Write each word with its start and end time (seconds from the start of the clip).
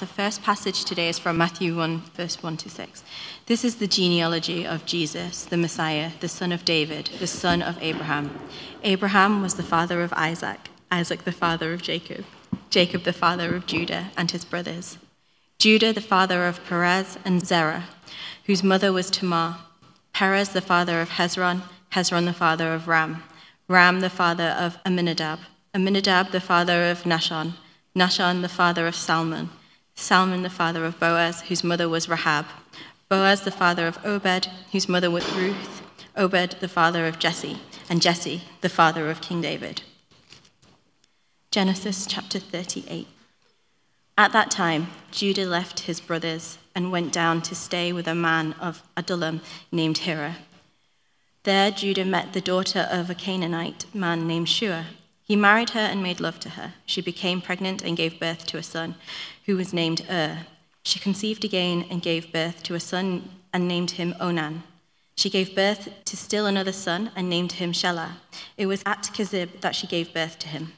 The 0.00 0.06
first 0.06 0.42
passage 0.42 0.86
today 0.86 1.10
is 1.10 1.18
from 1.18 1.36
Matthew 1.36 1.76
1, 1.76 1.98
verse 2.14 2.42
1 2.42 2.56
to 2.56 2.70
6. 2.70 3.04
This 3.44 3.66
is 3.66 3.76
the 3.76 3.86
genealogy 3.86 4.66
of 4.66 4.86
Jesus, 4.86 5.44
the 5.44 5.58
Messiah, 5.58 6.12
the 6.20 6.28
son 6.28 6.52
of 6.52 6.64
David, 6.64 7.10
the 7.18 7.26
son 7.26 7.60
of 7.60 7.76
Abraham. 7.82 8.40
Abraham 8.82 9.42
was 9.42 9.56
the 9.56 9.62
father 9.62 10.00
of 10.00 10.14
Isaac, 10.14 10.70
Isaac 10.90 11.24
the 11.24 11.32
father 11.32 11.74
of 11.74 11.82
Jacob, 11.82 12.24
Jacob 12.70 13.02
the 13.02 13.12
father 13.12 13.54
of 13.54 13.66
Judah 13.66 14.10
and 14.16 14.30
his 14.30 14.42
brothers, 14.42 14.96
Judah 15.58 15.92
the 15.92 16.00
father 16.00 16.46
of 16.46 16.64
Perez 16.64 17.18
and 17.22 17.46
Zerah, 17.46 17.84
whose 18.46 18.64
mother 18.64 18.94
was 18.94 19.10
Tamar, 19.10 19.58
Perez 20.14 20.48
the 20.48 20.62
father 20.62 21.02
of 21.02 21.10
Hezron, 21.10 21.60
Hezron 21.92 22.24
the 22.24 22.32
father 22.32 22.72
of 22.72 22.88
Ram, 22.88 23.22
Ram 23.68 24.00
the 24.00 24.08
father 24.08 24.56
of 24.58 24.78
Amminadab, 24.86 25.40
Amminadab 25.74 26.30
the 26.30 26.40
father 26.40 26.90
of 26.90 27.02
Nahshon, 27.02 27.52
Nahshon 27.94 28.40
the 28.40 28.48
father 28.48 28.86
of 28.86 28.94
Salmon, 28.96 29.50
Salmon 30.00 30.42
the 30.42 30.50
father 30.50 30.86
of 30.86 30.98
Boaz, 30.98 31.42
whose 31.42 31.62
mother 31.62 31.88
was 31.88 32.08
Rahab, 32.08 32.46
Boaz 33.10 33.42
the 33.42 33.50
father 33.50 33.86
of 33.86 34.04
Obed, 34.04 34.48
whose 34.72 34.88
mother 34.88 35.10
was 35.10 35.30
Ruth, 35.34 35.82
Obed 36.16 36.56
the 36.60 36.68
father 36.68 37.06
of 37.06 37.18
Jesse, 37.18 37.60
and 37.88 38.00
Jesse 38.00 38.42
the 38.62 38.70
father 38.70 39.10
of 39.10 39.20
King 39.20 39.42
David. 39.42 39.82
Genesis 41.50 42.06
chapter 42.06 42.38
38. 42.38 43.08
At 44.16 44.32
that 44.32 44.50
time, 44.50 44.88
Judah 45.10 45.44
left 45.44 45.80
his 45.80 46.00
brothers 46.00 46.56
and 46.74 46.90
went 46.90 47.12
down 47.12 47.42
to 47.42 47.54
stay 47.54 47.92
with 47.92 48.08
a 48.08 48.14
man 48.14 48.54
of 48.54 48.82
Adullam 48.96 49.42
named 49.70 49.98
Hira. 49.98 50.36
There, 51.42 51.70
Judah 51.70 52.06
met 52.06 52.32
the 52.32 52.40
daughter 52.40 52.88
of 52.90 53.10
a 53.10 53.14
Canaanite 53.14 53.84
man 53.94 54.26
named 54.26 54.48
Shua. 54.48 54.86
He 55.22 55.36
married 55.36 55.70
her 55.70 55.80
and 55.80 56.02
made 56.02 56.20
love 56.20 56.40
to 56.40 56.50
her. 56.50 56.74
She 56.86 57.00
became 57.00 57.40
pregnant 57.40 57.82
and 57.82 57.96
gave 57.96 58.18
birth 58.18 58.46
to 58.46 58.58
a 58.58 58.62
son 58.62 58.96
who 59.50 59.56
was 59.56 59.72
named 59.72 60.06
Ur. 60.08 60.46
She 60.84 61.00
conceived 61.00 61.44
again 61.44 61.84
and 61.90 62.00
gave 62.00 62.32
birth 62.32 62.62
to 62.62 62.74
a 62.74 62.80
son 62.80 63.28
and 63.52 63.66
named 63.66 63.92
him 63.92 64.14
Onan. 64.20 64.62
She 65.16 65.28
gave 65.28 65.56
birth 65.56 65.88
to 66.04 66.16
still 66.16 66.46
another 66.46 66.70
son 66.70 67.10
and 67.16 67.28
named 67.28 67.52
him 67.52 67.72
Shelah. 67.72 68.12
It 68.56 68.66
was 68.66 68.84
at 68.86 69.10
Kezib 69.12 69.60
that 69.60 69.74
she 69.74 69.88
gave 69.88 70.14
birth 70.14 70.38
to 70.38 70.48
him. 70.48 70.74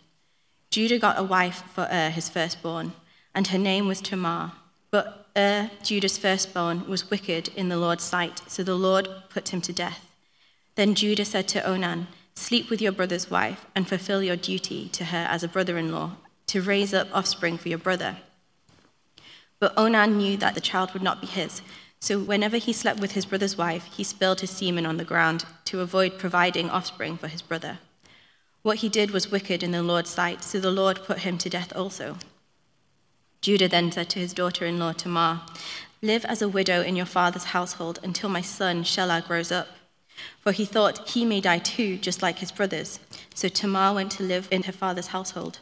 Judah 0.70 0.98
got 0.98 1.18
a 1.18 1.22
wife 1.22 1.62
for 1.74 1.86
Ur, 1.92 2.08
his 2.08 2.30
firstborn, 2.30 2.94
and 3.34 3.48
her 3.48 3.58
name 3.58 3.86
was 3.86 4.00
Tamar. 4.00 4.52
But 4.90 5.26
Ur, 5.36 5.70
Judah's 5.82 6.16
firstborn, 6.16 6.88
was 6.88 7.10
wicked 7.10 7.48
in 7.54 7.68
the 7.68 7.76
Lord's 7.76 8.04
sight, 8.04 8.40
so 8.46 8.62
the 8.62 8.74
Lord 8.74 9.06
put 9.28 9.50
him 9.50 9.60
to 9.60 9.72
death. 9.74 10.08
Then 10.76 10.94
Judah 10.94 11.26
said 11.26 11.46
to 11.48 11.62
Onan, 11.62 12.06
Sleep 12.34 12.70
with 12.70 12.80
your 12.80 12.92
brother's 12.92 13.30
wife 13.30 13.66
and 13.74 13.86
fulfill 13.86 14.22
your 14.22 14.36
duty 14.36 14.88
to 14.94 15.04
her 15.12 15.26
as 15.28 15.44
a 15.44 15.48
brother 15.48 15.76
in 15.76 15.92
law, 15.92 16.12
to 16.46 16.62
raise 16.62 16.94
up 16.94 17.08
offspring 17.12 17.58
for 17.58 17.68
your 17.68 17.76
brother. 17.76 18.16
But 19.62 19.78
Onan 19.78 20.18
knew 20.18 20.36
that 20.38 20.56
the 20.56 20.60
child 20.60 20.92
would 20.92 21.04
not 21.04 21.20
be 21.20 21.28
his. 21.28 21.62
So 22.00 22.18
whenever 22.18 22.56
he 22.56 22.72
slept 22.72 22.98
with 22.98 23.12
his 23.12 23.24
brother's 23.24 23.56
wife, 23.56 23.84
he 23.96 24.02
spilled 24.02 24.40
his 24.40 24.50
semen 24.50 24.84
on 24.84 24.96
the 24.96 25.04
ground 25.04 25.44
to 25.66 25.78
avoid 25.78 26.18
providing 26.18 26.68
offspring 26.68 27.16
for 27.16 27.28
his 27.28 27.42
brother. 27.42 27.78
What 28.62 28.78
he 28.78 28.88
did 28.88 29.12
was 29.12 29.30
wicked 29.30 29.62
in 29.62 29.70
the 29.70 29.80
Lord's 29.80 30.10
sight, 30.10 30.42
so 30.42 30.58
the 30.58 30.72
Lord 30.72 31.04
put 31.04 31.20
him 31.20 31.38
to 31.38 31.48
death 31.48 31.72
also. 31.76 32.16
Judah 33.40 33.68
then 33.68 33.92
said 33.92 34.10
to 34.10 34.18
his 34.18 34.34
daughter 34.34 34.66
in 34.66 34.80
law 34.80 34.94
Tamar, 34.94 35.42
Live 36.02 36.24
as 36.24 36.42
a 36.42 36.48
widow 36.48 36.82
in 36.82 36.96
your 36.96 37.06
father's 37.06 37.54
household 37.54 38.00
until 38.02 38.28
my 38.28 38.40
son 38.40 38.82
Shelah 38.82 39.24
grows 39.24 39.52
up. 39.52 39.68
For 40.40 40.50
he 40.50 40.64
thought 40.64 41.10
he 41.10 41.24
may 41.24 41.40
die 41.40 41.60
too, 41.60 41.98
just 41.98 42.20
like 42.20 42.40
his 42.40 42.50
brothers. 42.50 42.98
So 43.32 43.46
Tamar 43.46 43.94
went 43.94 44.10
to 44.12 44.24
live 44.24 44.48
in 44.50 44.64
her 44.64 44.72
father's 44.72 45.14
household. 45.14 45.60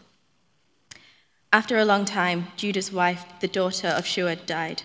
After 1.52 1.78
a 1.78 1.84
long 1.84 2.04
time, 2.04 2.46
Judah's 2.56 2.92
wife, 2.92 3.24
the 3.40 3.48
daughter 3.48 3.88
of 3.88 4.06
Shua, 4.06 4.36
died. 4.36 4.84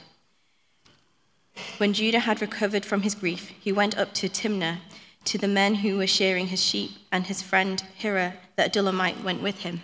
When 1.78 1.94
Judah 1.94 2.20
had 2.20 2.42
recovered 2.42 2.84
from 2.84 3.04
his 3.04 3.14
grief, 3.14 3.50
he 3.60 3.72
went 3.72 3.96
up 3.96 4.16
to 4.16 4.28
Timnah 4.28 4.80
to 5.26 5.38
the 5.38 5.48
men 5.48 5.76
who 5.76 5.98
were 5.98 6.08
shearing 6.08 6.48
his 6.48 6.64
sheep, 6.64 6.92
and 7.12 7.28
his 7.28 7.44
friend 7.44 7.84
Hira, 7.96 8.34
the 8.56 8.64
Adullamite, 8.64 9.24
went 9.24 9.44
with 9.44 9.59
him. 9.59 9.84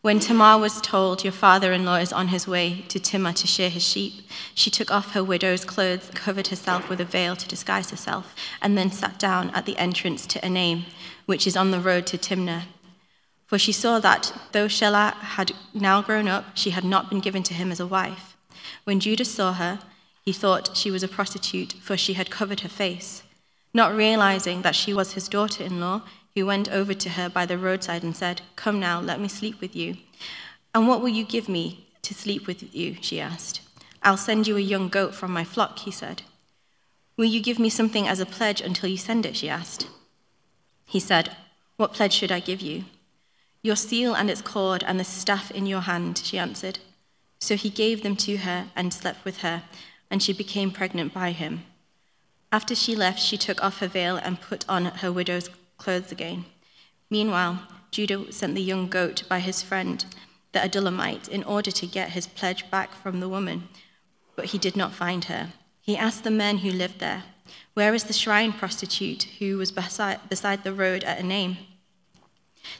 When 0.00 0.20
Tamar 0.20 0.58
was 0.58 0.80
told, 0.80 1.24
Your 1.24 1.32
father 1.32 1.72
in 1.72 1.84
law 1.84 1.96
is 1.96 2.12
on 2.12 2.28
his 2.28 2.46
way 2.46 2.84
to 2.88 3.00
Timnah 3.00 3.34
to 3.34 3.48
shear 3.48 3.68
his 3.68 3.84
sheep, 3.84 4.22
she 4.54 4.70
took 4.70 4.92
off 4.92 5.12
her 5.12 5.24
widow's 5.24 5.64
clothes, 5.64 6.10
covered 6.14 6.46
herself 6.48 6.88
with 6.88 7.00
a 7.00 7.04
veil 7.04 7.34
to 7.34 7.48
disguise 7.48 7.90
herself, 7.90 8.34
and 8.62 8.78
then 8.78 8.92
sat 8.92 9.18
down 9.18 9.50
at 9.50 9.66
the 9.66 9.76
entrance 9.76 10.24
to 10.28 10.38
Enaim, 10.38 10.84
which 11.26 11.48
is 11.48 11.56
on 11.56 11.72
the 11.72 11.80
road 11.80 12.06
to 12.06 12.16
Timnah. 12.16 12.62
For 13.50 13.58
she 13.58 13.72
saw 13.72 13.98
that, 13.98 14.32
though 14.52 14.68
Shelah 14.68 15.12
had 15.12 15.50
now 15.74 16.02
grown 16.02 16.28
up, 16.28 16.56
she 16.56 16.70
had 16.70 16.84
not 16.84 17.10
been 17.10 17.18
given 17.18 17.42
to 17.42 17.54
him 17.54 17.72
as 17.72 17.80
a 17.80 17.86
wife. 17.86 18.36
When 18.84 19.00
Judah 19.00 19.24
saw 19.24 19.54
her, 19.54 19.80
he 20.24 20.32
thought 20.32 20.76
she 20.76 20.88
was 20.88 21.02
a 21.02 21.08
prostitute, 21.08 21.72
for 21.82 21.96
she 21.96 22.12
had 22.12 22.30
covered 22.30 22.60
her 22.60 22.68
face. 22.68 23.24
Not 23.74 23.92
realizing 23.92 24.62
that 24.62 24.76
she 24.76 24.94
was 24.94 25.14
his 25.14 25.26
daughter 25.26 25.64
in 25.64 25.80
law, 25.80 26.02
he 26.32 26.44
went 26.44 26.70
over 26.70 26.94
to 26.94 27.08
her 27.10 27.28
by 27.28 27.44
the 27.44 27.58
roadside 27.58 28.04
and 28.04 28.14
said, 28.14 28.42
Come 28.54 28.78
now, 28.78 29.00
let 29.00 29.18
me 29.18 29.26
sleep 29.26 29.60
with 29.60 29.74
you. 29.74 29.96
And 30.72 30.86
what 30.86 31.00
will 31.00 31.08
you 31.08 31.24
give 31.24 31.48
me 31.48 31.88
to 32.02 32.14
sleep 32.14 32.46
with 32.46 32.72
you? 32.72 32.98
she 33.00 33.18
asked. 33.18 33.62
I'll 34.00 34.16
send 34.16 34.46
you 34.46 34.58
a 34.58 34.60
young 34.60 34.88
goat 34.88 35.12
from 35.12 35.32
my 35.32 35.42
flock, 35.42 35.80
he 35.80 35.90
said. 35.90 36.22
Will 37.16 37.24
you 37.24 37.42
give 37.42 37.58
me 37.58 37.68
something 37.68 38.06
as 38.06 38.20
a 38.20 38.26
pledge 38.26 38.60
until 38.60 38.88
you 38.88 38.96
send 38.96 39.26
it? 39.26 39.34
she 39.34 39.48
asked. 39.48 39.88
He 40.86 41.00
said, 41.00 41.34
What 41.78 41.94
pledge 41.94 42.12
should 42.12 42.30
I 42.30 42.38
give 42.38 42.60
you? 42.60 42.84
Your 43.62 43.76
seal 43.76 44.14
and 44.14 44.30
its 44.30 44.40
cord 44.40 44.82
and 44.86 44.98
the 44.98 45.04
staff 45.04 45.50
in 45.50 45.66
your 45.66 45.82
hand, 45.82 46.18
she 46.24 46.38
answered. 46.38 46.78
So 47.40 47.56
he 47.56 47.70
gave 47.70 48.02
them 48.02 48.16
to 48.16 48.38
her 48.38 48.68
and 48.74 48.92
slept 48.92 49.24
with 49.24 49.38
her, 49.38 49.64
and 50.10 50.22
she 50.22 50.32
became 50.32 50.70
pregnant 50.70 51.12
by 51.12 51.32
him. 51.32 51.64
After 52.52 52.74
she 52.74 52.96
left, 52.96 53.20
she 53.20 53.36
took 53.36 53.62
off 53.62 53.78
her 53.78 53.86
veil 53.86 54.16
and 54.16 54.40
put 54.40 54.68
on 54.68 54.86
her 54.86 55.12
widow's 55.12 55.50
clothes 55.76 56.10
again. 56.10 56.46
Meanwhile, 57.10 57.62
Judah 57.90 58.32
sent 58.32 58.54
the 58.54 58.62
young 58.62 58.88
goat 58.88 59.24
by 59.28 59.40
his 59.40 59.62
friend, 59.62 60.04
the 60.52 60.60
Adullamite, 60.60 61.28
in 61.28 61.44
order 61.44 61.70
to 61.70 61.86
get 61.86 62.10
his 62.10 62.26
pledge 62.26 62.70
back 62.70 62.94
from 62.94 63.20
the 63.20 63.28
woman, 63.28 63.68
but 64.36 64.46
he 64.46 64.58
did 64.58 64.76
not 64.76 64.92
find 64.92 65.26
her. 65.26 65.52
He 65.80 65.96
asked 65.96 66.24
the 66.24 66.30
men 66.30 66.58
who 66.58 66.70
lived 66.70 66.98
there, 66.98 67.24
Where 67.74 67.94
is 67.94 68.04
the 68.04 68.12
shrine 68.12 68.52
prostitute 68.52 69.24
who 69.38 69.56
was 69.58 69.72
beside, 69.72 70.28
beside 70.28 70.64
the 70.64 70.72
road 70.72 71.04
at 71.04 71.18
Enaim? 71.18 71.56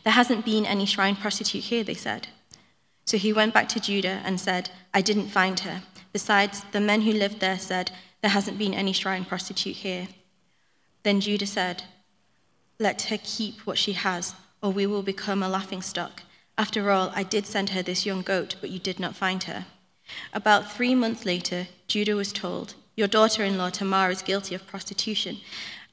There 0.04 0.12
hasn't 0.12 0.44
been 0.44 0.66
any 0.66 0.86
shrine 0.86 1.16
prostitute 1.16 1.64
here, 1.64 1.84
they 1.84 1.94
said. 1.94 2.28
So 3.04 3.16
he 3.16 3.32
went 3.32 3.54
back 3.54 3.68
to 3.70 3.80
Judah 3.80 4.20
and 4.24 4.40
said, 4.40 4.70
I 4.94 5.00
didn't 5.00 5.28
find 5.28 5.60
her. 5.60 5.82
Besides, 6.12 6.64
the 6.72 6.80
men 6.80 7.02
who 7.02 7.12
lived 7.12 7.40
there 7.40 7.58
said, 7.58 7.90
There 8.20 8.30
hasn't 8.30 8.58
been 8.58 8.74
any 8.74 8.92
shrine 8.92 9.24
prostitute 9.24 9.76
here. 9.76 10.08
Then 11.02 11.20
Judah 11.20 11.46
said, 11.46 11.84
Let 12.78 13.02
her 13.02 13.18
keep 13.22 13.66
what 13.66 13.78
she 13.78 13.92
has, 13.92 14.34
or 14.62 14.70
we 14.70 14.86
will 14.86 15.02
become 15.02 15.42
a 15.42 15.48
laughing 15.48 15.82
stock. 15.82 16.22
After 16.58 16.90
all, 16.90 17.10
I 17.14 17.22
did 17.22 17.46
send 17.46 17.70
her 17.70 17.82
this 17.82 18.04
young 18.04 18.22
goat, 18.22 18.56
but 18.60 18.70
you 18.70 18.78
did 18.78 19.00
not 19.00 19.16
find 19.16 19.44
her. 19.44 19.66
About 20.32 20.70
three 20.72 20.94
months 20.94 21.24
later, 21.24 21.68
Judah 21.88 22.16
was 22.16 22.32
told, 22.32 22.74
Your 22.96 23.08
daughter 23.08 23.44
in 23.44 23.56
law 23.56 23.70
Tamar 23.70 24.10
is 24.10 24.22
guilty 24.22 24.54
of 24.54 24.66
prostitution, 24.66 25.38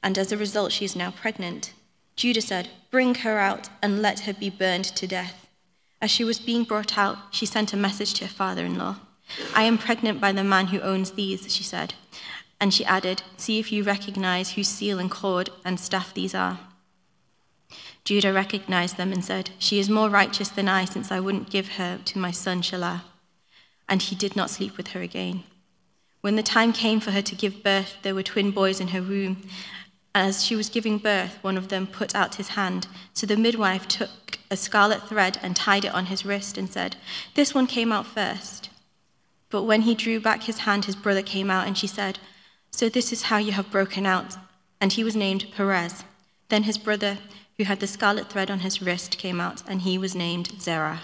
and 0.02 0.18
as 0.18 0.30
a 0.30 0.36
result, 0.36 0.72
she 0.72 0.84
is 0.84 0.94
now 0.94 1.10
pregnant. 1.10 1.72
Judah 2.18 2.40
said, 2.40 2.68
Bring 2.90 3.14
her 3.14 3.38
out 3.38 3.68
and 3.80 4.02
let 4.02 4.20
her 4.20 4.34
be 4.34 4.50
burned 4.50 4.84
to 4.84 5.06
death. 5.06 5.46
As 6.02 6.10
she 6.10 6.24
was 6.24 6.40
being 6.40 6.64
brought 6.64 6.98
out, 6.98 7.16
she 7.30 7.46
sent 7.46 7.72
a 7.72 7.76
message 7.76 8.12
to 8.14 8.24
her 8.24 8.32
father 8.32 8.64
in 8.64 8.76
law. 8.76 8.96
I 9.54 9.62
am 9.62 9.78
pregnant 9.78 10.20
by 10.20 10.32
the 10.32 10.42
man 10.42 10.66
who 10.66 10.80
owns 10.80 11.12
these, 11.12 11.54
she 11.54 11.62
said. 11.62 11.94
And 12.60 12.74
she 12.74 12.84
added, 12.84 13.22
See 13.36 13.60
if 13.60 13.70
you 13.70 13.84
recognize 13.84 14.52
whose 14.52 14.66
seal 14.66 14.98
and 14.98 15.08
cord 15.08 15.50
and 15.64 15.78
staff 15.78 16.12
these 16.12 16.34
are. 16.34 16.58
Judah 18.02 18.32
recognized 18.32 18.96
them 18.96 19.12
and 19.12 19.24
said, 19.24 19.50
She 19.60 19.78
is 19.78 19.88
more 19.88 20.08
righteous 20.08 20.48
than 20.48 20.68
I, 20.68 20.86
since 20.86 21.12
I 21.12 21.20
wouldn't 21.20 21.50
give 21.50 21.76
her 21.76 22.00
to 22.04 22.18
my 22.18 22.32
son 22.32 22.62
Shelah. 22.62 23.02
And 23.88 24.02
he 24.02 24.16
did 24.16 24.34
not 24.34 24.50
sleep 24.50 24.76
with 24.76 24.88
her 24.88 25.02
again. 25.02 25.44
When 26.20 26.34
the 26.34 26.42
time 26.42 26.72
came 26.72 26.98
for 26.98 27.12
her 27.12 27.22
to 27.22 27.36
give 27.36 27.62
birth, 27.62 27.94
there 28.02 28.14
were 28.14 28.24
twin 28.24 28.50
boys 28.50 28.80
in 28.80 28.88
her 28.88 29.02
womb, 29.02 29.46
as 30.18 30.44
she 30.44 30.56
was 30.56 30.68
giving 30.68 30.98
birth, 30.98 31.38
one 31.42 31.56
of 31.56 31.68
them 31.68 31.86
put 31.86 32.14
out 32.14 32.34
his 32.34 32.48
hand. 32.48 32.88
So 33.14 33.26
the 33.26 33.36
midwife 33.36 33.86
took 33.86 34.38
a 34.50 34.56
scarlet 34.56 35.08
thread 35.08 35.38
and 35.42 35.54
tied 35.54 35.84
it 35.84 35.94
on 35.94 36.06
his 36.06 36.24
wrist 36.24 36.58
and 36.58 36.68
said, 36.68 36.96
This 37.34 37.54
one 37.54 37.66
came 37.66 37.92
out 37.92 38.06
first. 38.06 38.70
But 39.50 39.62
when 39.62 39.82
he 39.82 39.94
drew 39.94 40.20
back 40.20 40.42
his 40.42 40.58
hand, 40.58 40.84
his 40.84 40.96
brother 40.96 41.22
came 41.22 41.50
out, 41.50 41.66
and 41.66 41.78
she 41.78 41.86
said, 41.86 42.18
So 42.70 42.88
this 42.88 43.12
is 43.12 43.22
how 43.22 43.38
you 43.38 43.52
have 43.52 43.70
broken 43.70 44.04
out. 44.04 44.36
And 44.80 44.92
he 44.92 45.04
was 45.04 45.16
named 45.16 45.46
Perez. 45.54 46.04
Then 46.48 46.64
his 46.64 46.78
brother, 46.78 47.18
who 47.56 47.64
had 47.64 47.80
the 47.80 47.86
scarlet 47.86 48.28
thread 48.28 48.50
on 48.50 48.60
his 48.60 48.82
wrist, 48.82 49.18
came 49.18 49.40
out, 49.40 49.62
and 49.68 49.82
he 49.82 49.98
was 49.98 50.14
named 50.14 50.60
Zerah. 50.60 51.00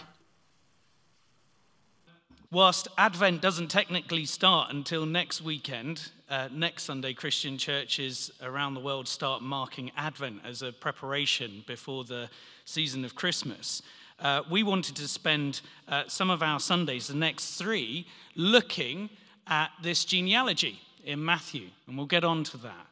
Whilst 2.54 2.86
Advent 2.96 3.42
doesn't 3.42 3.66
technically 3.66 4.24
start 4.26 4.70
until 4.70 5.06
next 5.06 5.42
weekend, 5.42 6.12
uh, 6.30 6.48
next 6.52 6.84
Sunday, 6.84 7.12
Christian 7.12 7.58
churches 7.58 8.30
around 8.40 8.74
the 8.74 8.80
world 8.80 9.08
start 9.08 9.42
marking 9.42 9.90
Advent 9.96 10.42
as 10.44 10.62
a 10.62 10.70
preparation 10.70 11.64
before 11.66 12.04
the 12.04 12.30
season 12.64 13.04
of 13.04 13.16
Christmas. 13.16 13.82
uh, 14.20 14.42
we 14.48 14.62
wanted 14.62 14.94
to 14.94 15.08
spend 15.08 15.62
uh, 15.88 16.04
some 16.06 16.30
of 16.30 16.44
our 16.44 16.60
Sundays, 16.60 17.08
the 17.08 17.14
next 17.14 17.56
three, 17.56 18.06
looking 18.36 19.10
at 19.48 19.72
this 19.82 20.04
genealogy 20.04 20.80
in 21.04 21.24
Matthew, 21.24 21.70
and 21.88 21.96
we'll 21.96 22.06
get 22.06 22.22
on 22.22 22.44
to 22.44 22.56
that. 22.58 22.86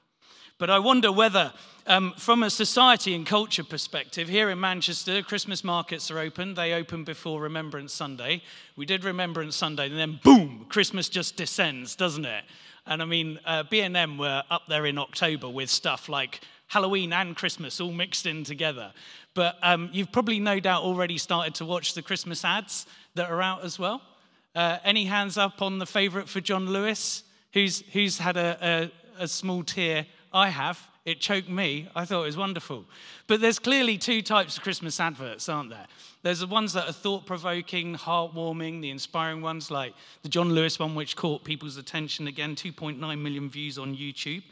But 0.59 0.71
I 0.71 0.79
wonder 0.79 1.11
whether, 1.11 1.53
um, 1.87 2.15
from 2.17 2.43
a 2.43 2.51
society 2.51 3.15
and 3.15 3.27
culture 3.27 3.65
perspective, 3.65 4.29
here 4.29 4.51
in 4.51 4.61
Manchester, 4.61 5.23
Christmas 5.23 5.65
markets 5.65 6.11
are 6.11 6.19
open. 6.19 6.55
They 6.55 6.73
open 6.73 7.05
before 7.05 7.41
Remembrance 7.41 7.93
Sunday. 7.93 8.43
We 8.77 8.87
did 8.87 9.05
Remembrance 9.05 9.57
Sunday, 9.57 9.87
and 9.87 9.99
then 9.99 10.21
boom, 10.23 10.67
Christmas 10.69 11.09
just 11.09 11.37
descends, 11.37 11.97
doesn't 11.97 12.25
it? 12.25 12.45
And 12.87 13.03
I 13.03 13.05
mean, 13.05 13.39
uh, 13.45 13.65
B&M 13.65 14.19
were 14.19 14.43
up 14.51 14.63
there 14.69 14.87
in 14.87 14.99
October 14.99 15.49
with 15.49 15.71
stuff 15.71 16.09
like 16.09 16.41
Halloween 16.69 17.13
and 17.13 17.37
Christmas 17.37 17.81
all 17.81 17.93
mixed 17.93 18.27
in 18.27 18.45
together. 18.45 18.93
But 19.35 19.57
um, 19.63 19.91
you've 19.93 20.13
probably 20.13 20.41
no 20.41 20.59
doubt 20.59 20.83
already 20.83 21.19
started 21.19 21.55
to 21.57 21.65
watch 21.65 21.95
the 21.95 22.03
Christmas 22.03 22.45
ads 22.45 22.87
that 23.15 23.31
are 23.31 23.43
out 23.43 23.65
as 23.65 23.79
well. 23.79 24.03
Uh, 24.55 24.79
any 24.85 25.05
hands 25.05 25.39
up 25.39 25.63
on 25.63 25.79
the 25.79 25.87
favourite 25.87 26.29
for 26.29 26.41
John 26.41 26.67
Lewis? 26.67 27.25
Who's, 27.53 27.83
who's 27.93 28.19
had 28.19 28.37
a, 28.37 28.91
a, 29.19 29.25
a 29.25 29.29
small 29.29 29.63
tear? 29.63 30.07
I 30.33 30.49
have. 30.49 30.89
It 31.05 31.21
choked 31.21 31.49
me. 31.49 31.89
I 31.97 32.05
thought 32.05 32.23
it 32.23 32.27
was 32.27 32.37
wonderful. 32.37 32.85
But 33.27 33.41
there's 33.41 33.59
clearly 33.59 33.99
two 33.99 34.23
types 34.23 34.57
of 34.57 34.63
Christmas 34.63 35.01
adverts, 35.01 35.49
aren't 35.49 35.71
there? 35.71 35.87
There's 36.23 36.41
the 36.41 36.47
ones 36.47 36.73
that 36.75 36.89
are 36.89 36.93
thought 36.93 37.27
provoking, 37.27 37.97
heartwarming, 37.97 38.81
the 38.81 38.91
inspiring 38.91 39.43
ones, 39.43 39.71
like 39.71 39.95
the 40.23 40.29
John 40.29 40.51
Lewis 40.51 40.79
one, 40.79 40.95
which 40.95 41.17
caught 41.17 41.43
people's 41.43 41.77
attention 41.77 42.29
again 42.29 42.55
2.9 42.55 42.99
million 43.21 43.51
views 43.51 43.79
on 43.79 43.97
YouTube. 43.97 44.45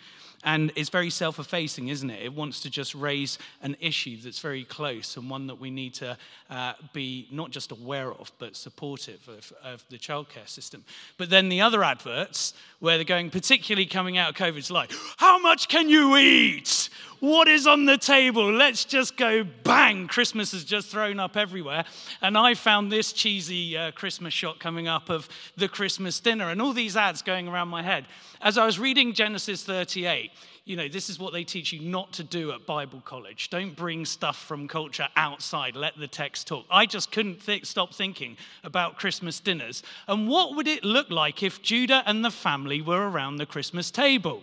And 0.42 0.72
it's 0.74 0.88
very 0.88 1.10
self 1.10 1.38
effacing, 1.38 1.88
isn't 1.88 2.08
it? 2.08 2.22
It 2.22 2.32
wants 2.32 2.60
to 2.60 2.70
just 2.70 2.94
raise 2.94 3.38
an 3.62 3.76
issue 3.78 4.16
that's 4.16 4.38
very 4.38 4.64
close 4.64 5.16
and 5.16 5.28
one 5.28 5.46
that 5.48 5.60
we 5.60 5.70
need 5.70 5.94
to 5.94 6.16
uh, 6.48 6.72
be 6.94 7.28
not 7.30 7.50
just 7.50 7.72
aware 7.72 8.10
of, 8.12 8.32
but 8.38 8.56
supportive 8.56 9.28
of, 9.28 9.52
of 9.62 9.84
the 9.90 9.98
childcare 9.98 10.48
system. 10.48 10.82
But 11.18 11.28
then 11.28 11.50
the 11.50 11.60
other 11.60 11.84
adverts, 11.84 12.54
where 12.78 12.96
they're 12.96 13.04
going, 13.04 13.28
particularly 13.28 13.86
coming 13.86 14.16
out 14.16 14.30
of 14.30 14.36
COVID, 14.36 14.56
it's 14.56 14.70
like, 14.70 14.92
how 15.18 15.38
much 15.38 15.68
can 15.68 15.90
you 15.90 16.16
eat? 16.16 16.88
What 17.20 17.48
is 17.48 17.66
on 17.66 17.84
the 17.84 17.98
table? 17.98 18.50
Let's 18.50 18.86
just 18.86 19.18
go 19.18 19.44
bang. 19.44 20.08
Christmas 20.08 20.54
is 20.54 20.64
just 20.64 20.88
thrown 20.88 21.20
up 21.20 21.36
everywhere. 21.36 21.84
And 22.22 22.36
I 22.36 22.54
found 22.54 22.90
this 22.90 23.12
cheesy 23.12 23.76
uh, 23.76 23.90
Christmas 23.90 24.32
shot 24.32 24.58
coming 24.58 24.88
up 24.88 25.10
of 25.10 25.28
the 25.54 25.68
Christmas 25.68 26.18
dinner 26.18 26.48
and 26.48 26.62
all 26.62 26.72
these 26.72 26.96
ads 26.96 27.20
going 27.20 27.46
around 27.46 27.68
my 27.68 27.82
head. 27.82 28.06
As 28.40 28.56
I 28.56 28.64
was 28.64 28.78
reading 28.78 29.12
Genesis 29.12 29.62
38, 29.64 30.30
you 30.64 30.76
know, 30.76 30.88
this 30.88 31.10
is 31.10 31.18
what 31.18 31.34
they 31.34 31.44
teach 31.44 31.74
you 31.74 31.80
not 31.80 32.10
to 32.14 32.24
do 32.24 32.52
at 32.52 32.64
Bible 32.64 33.02
college. 33.04 33.50
Don't 33.50 33.76
bring 33.76 34.06
stuff 34.06 34.42
from 34.42 34.66
culture 34.66 35.08
outside. 35.14 35.76
Let 35.76 35.98
the 35.98 36.08
text 36.08 36.46
talk. 36.46 36.64
I 36.70 36.86
just 36.86 37.12
couldn't 37.12 37.44
th- 37.44 37.66
stop 37.66 37.92
thinking 37.92 38.38
about 38.64 38.96
Christmas 38.96 39.40
dinners. 39.40 39.82
And 40.08 40.26
what 40.26 40.56
would 40.56 40.66
it 40.66 40.84
look 40.84 41.10
like 41.10 41.42
if 41.42 41.60
Judah 41.60 42.02
and 42.06 42.24
the 42.24 42.30
family 42.30 42.80
were 42.80 43.10
around 43.10 43.36
the 43.36 43.46
Christmas 43.46 43.90
table? 43.90 44.42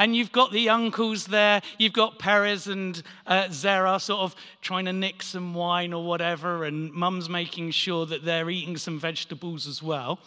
And 0.00 0.16
you've 0.16 0.32
got 0.32 0.50
the 0.50 0.70
uncles 0.70 1.26
there. 1.26 1.60
You've 1.76 1.92
got 1.92 2.18
Perez 2.18 2.66
and 2.66 3.02
uh, 3.26 3.48
Zerah 3.52 4.00
sort 4.00 4.20
of 4.22 4.34
trying 4.62 4.86
to 4.86 4.94
nick 4.94 5.22
some 5.22 5.52
wine 5.52 5.92
or 5.92 6.02
whatever, 6.06 6.64
and 6.64 6.90
mum's 6.90 7.28
making 7.28 7.72
sure 7.72 8.06
that 8.06 8.24
they're 8.24 8.48
eating 8.48 8.78
some 8.78 8.98
vegetables 8.98 9.66
as 9.66 9.82
well. 9.82 10.18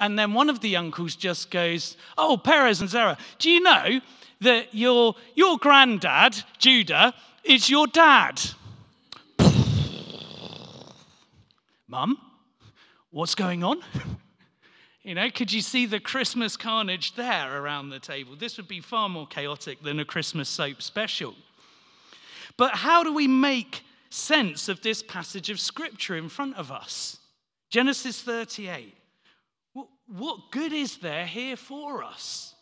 And 0.00 0.18
then 0.18 0.34
one 0.34 0.50
of 0.50 0.58
the 0.58 0.74
uncles 0.74 1.14
just 1.14 1.52
goes, 1.52 1.96
Oh, 2.18 2.36
Perez 2.36 2.80
and 2.80 2.90
Zara, 2.90 3.16
do 3.38 3.48
you 3.48 3.60
know 3.60 4.00
that 4.40 4.74
your, 4.74 5.14
your 5.36 5.56
granddad, 5.56 6.42
Judah, 6.58 7.14
is 7.44 7.70
your 7.70 7.86
dad? 7.86 8.42
Mum, 11.86 12.18
what's 13.12 13.36
going 13.36 13.62
on? 13.62 13.82
You 15.02 15.16
know, 15.16 15.30
could 15.30 15.52
you 15.52 15.62
see 15.62 15.86
the 15.86 15.98
Christmas 15.98 16.56
carnage 16.56 17.16
there 17.16 17.60
around 17.60 17.90
the 17.90 17.98
table? 17.98 18.36
This 18.36 18.56
would 18.56 18.68
be 18.68 18.80
far 18.80 19.08
more 19.08 19.26
chaotic 19.26 19.82
than 19.82 19.98
a 19.98 20.04
Christmas 20.04 20.48
soap 20.48 20.80
special. 20.80 21.34
But 22.56 22.76
how 22.76 23.02
do 23.02 23.12
we 23.12 23.26
make 23.26 23.82
sense 24.10 24.68
of 24.68 24.82
this 24.82 25.02
passage 25.02 25.50
of 25.50 25.58
scripture 25.58 26.16
in 26.16 26.28
front 26.28 26.56
of 26.56 26.70
us? 26.70 27.18
Genesis 27.70 28.22
38. 28.22 28.94
What 30.06 30.50
good 30.52 30.72
is 30.72 30.98
there 30.98 31.26
here 31.26 31.56
for 31.56 32.04
us? 32.04 32.54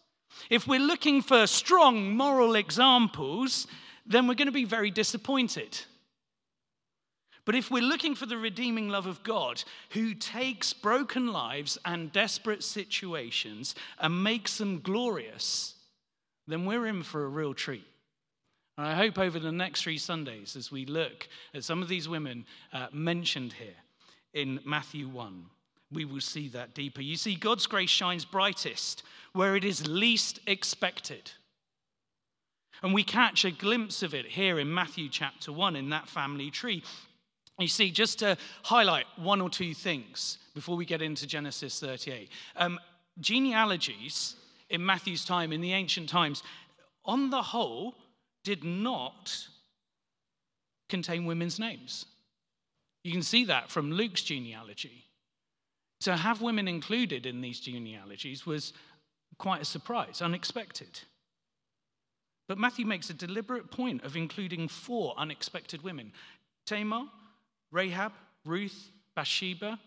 If 0.49 0.67
we're 0.67 0.81
looking 0.81 1.21
for 1.21 1.47
strong 1.47 2.17
moral 2.17 2.55
examples, 2.55 3.67
then 4.07 4.27
we're 4.27 4.35
going 4.35 4.47
to 4.47 4.53
be 4.53 4.65
very 4.65 4.91
disappointed. 4.91 5.79
But 7.51 7.59
if 7.59 7.69
we're 7.69 7.83
looking 7.83 8.15
for 8.15 8.27
the 8.27 8.37
redeeming 8.37 8.91
love 8.91 9.07
of 9.07 9.25
God, 9.25 9.65
who 9.89 10.15
takes 10.15 10.73
broken 10.73 11.33
lives 11.33 11.77
and 11.85 12.13
desperate 12.13 12.63
situations 12.63 13.75
and 13.99 14.23
makes 14.23 14.59
them 14.59 14.81
glorious, 14.81 15.75
then 16.47 16.65
we're 16.65 16.87
in 16.87 17.03
for 17.03 17.25
a 17.25 17.29
real 17.29 17.53
treat. 17.53 17.89
And 18.79 18.87
I 18.87 18.95
hope 18.95 19.19
over 19.19 19.41
the 19.41 19.51
next 19.51 19.83
three 19.83 19.99
Sundays, 19.99 20.55
as 20.55 20.71
we 20.71 20.87
look 20.87 21.27
at 21.53 21.65
some 21.65 21.83
of 21.83 21.89
these 21.89 22.09
women 22.09 22.47
uh, 22.73 22.87
mentioned 22.93 23.55
here 23.55 23.75
in 24.33 24.61
Matthew 24.65 25.09
1, 25.09 25.45
we 25.91 26.05
will 26.05 26.21
see 26.21 26.47
that 26.51 26.73
deeper. 26.73 27.03
You 27.03 27.17
see, 27.17 27.35
God's 27.35 27.67
grace 27.67 27.91
shines 27.91 28.25
brightest 28.25 29.03
where 29.33 29.57
it 29.57 29.65
is 29.65 29.89
least 29.89 30.39
expected. 30.47 31.33
And 32.81 32.95
we 32.95 33.03
catch 33.03 33.45
a 33.45 33.51
glimpse 33.51 34.05
of 34.05 34.15
it 34.15 34.27
here 34.27 34.61
in 34.61 34.73
Matthew 34.73 35.09
chapter 35.09 35.51
1 35.51 35.75
in 35.75 35.91
that 35.91 36.09
family 36.09 36.53
tree. 36.53 36.85
You 37.61 37.69
see, 37.69 37.91
just 37.91 38.19
to 38.21 38.39
highlight 38.63 39.05
one 39.17 39.41
or 39.41 39.51
two 39.51 39.75
things 39.75 40.39
before 40.55 40.77
we 40.77 40.87
get 40.87 41.03
into 41.03 41.27
Genesis 41.27 41.79
38. 41.79 42.31
Um, 42.57 42.81
genealogies 43.21 44.37
in 44.71 44.85
Matthew's 44.85 45.25
time, 45.25 45.53
in 45.53 45.61
the 45.61 45.75
ancient 45.75 46.09
times, 46.09 46.43
on 47.05 47.29
the 47.31 47.43
whole, 47.43 47.95
did 48.45 48.65
not 48.65 49.47
contain 50.89 51.27
women's 51.27 51.59
names. 51.59 52.07
You 53.05 53.13
can 53.13 53.23
see 53.23 53.45
that 53.47 53.71
from 53.71 53.93
Luke's 53.93 54.23
genealogy. 54.23 55.05
To 56.01 56.17
have 56.17 56.41
women 56.41 56.67
included 56.67 57.27
in 57.27 57.43
these 57.43 57.61
genealogies 57.61 58.47
was 58.47 58.73
quite 59.39 59.61
a 59.61 59.67
surprise, 59.67 60.23
unexpected. 60.23 61.01
But 62.49 62.59
Matthew 62.59 62.87
makes 62.87 63.11
a 63.11 63.15
deliberate 63.15 63.71
point 63.71 64.03
of 64.03 64.17
including 64.17 64.69
four 64.69 65.15
unexpected 65.19 65.83
women 65.83 66.13
Tamar, 66.67 67.05
Rahab, 67.71 68.13
Ruth, 68.45 68.91
Bathsheba. 69.15 69.79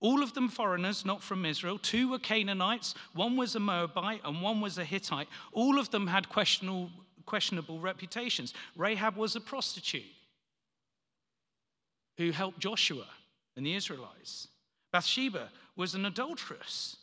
All 0.00 0.22
of 0.22 0.34
them 0.34 0.48
foreigners, 0.48 1.04
not 1.04 1.22
from 1.22 1.46
Israel. 1.46 1.78
Two 1.78 2.10
were 2.10 2.18
Canaanites, 2.18 2.94
one 3.14 3.36
was 3.36 3.54
a 3.54 3.60
Moabite, 3.60 4.20
and 4.24 4.42
one 4.42 4.60
was 4.60 4.76
a 4.76 4.84
Hittite. 4.84 5.28
All 5.52 5.78
of 5.78 5.90
them 5.90 6.06
had 6.06 6.28
questionable, 6.28 6.90
questionable 7.24 7.80
reputations. 7.80 8.52
Rahab 8.76 9.16
was 9.16 9.34
a 9.34 9.40
prostitute 9.40 10.04
who 12.18 12.30
helped 12.30 12.58
Joshua 12.58 13.06
and 13.56 13.64
the 13.64 13.74
Israelites. 13.74 14.48
Bathsheba 14.92 15.50
was 15.76 15.94
an 15.94 16.04
adulteress. 16.06 16.96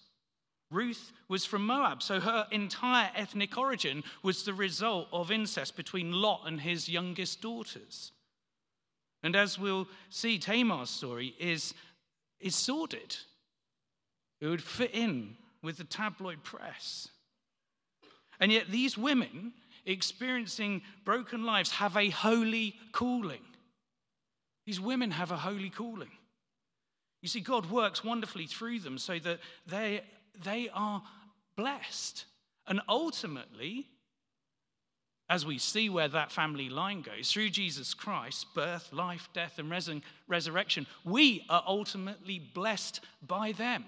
Ruth 0.70 1.12
was 1.28 1.44
from 1.44 1.66
Moab, 1.66 2.02
so 2.02 2.22
her 2.22 2.48
entire 2.52 3.12
ethnic 3.16 3.58
origin 3.58 4.04
was 4.24 4.44
the 4.44 4.54
result 4.54 5.10
of 5.12 5.32
incest 5.32 5.76
between 5.76 6.14
Lot 6.14 6.44
and 6.46 6.62
his 6.62 6.88
youngest 6.88 7.42
daughters. 7.42 8.14
And 9.24 9.36
as 9.36 9.60
we'll 9.60 9.88
see, 10.10 10.40
Tamar's 10.40 10.90
story 10.90 11.36
is, 11.40 11.74
is 12.40 12.56
sordid. 12.56 13.16
It 14.40 14.48
would 14.48 14.64
fit 14.64 14.92
in 14.94 15.38
with 15.62 15.78
the 15.78 15.84
tabloid 15.84 16.44
press. 16.44 17.08
And 18.40 18.52
yet, 18.52 18.70
these 18.70 18.98
women 18.98 19.54
experiencing 19.86 20.82
broken 21.06 21.44
lives 21.44 21.72
have 21.72 21.96
a 21.96 22.10
holy 22.10 22.76
calling. 22.92 23.42
These 24.66 24.80
women 24.80 25.12
have 25.12 25.32
a 25.32 25.38
holy 25.38 25.70
calling. 25.70 26.12
You 27.22 27.30
see, 27.30 27.40
God 27.40 27.70
works 27.70 28.04
wonderfully 28.04 28.48
through 28.48 28.80
them 28.80 28.98
so 28.98 29.20
that 29.20 29.40
they, 29.68 30.02
they 30.44 30.70
are 30.74 31.04
blessed. 31.56 32.26
And 32.68 32.82
ultimately, 32.90 33.88
as 35.32 35.46
we 35.46 35.58
see 35.58 35.88
where 35.88 36.10
that 36.10 36.30
family 36.30 36.68
line 36.70 37.02
goes, 37.02 37.32
through 37.32 37.50
Jesus 37.50 37.94
Christ, 37.94 38.54
birth, 38.54 38.92
life, 38.92 39.30
death, 39.34 39.60
and 39.60 39.72
res- 39.72 39.90
resurrection, 40.28 40.86
we 41.06 41.46
are 41.50 41.64
ultimately 41.66 42.38
blessed 42.38 43.00
by 43.26 43.54
them. 43.54 43.86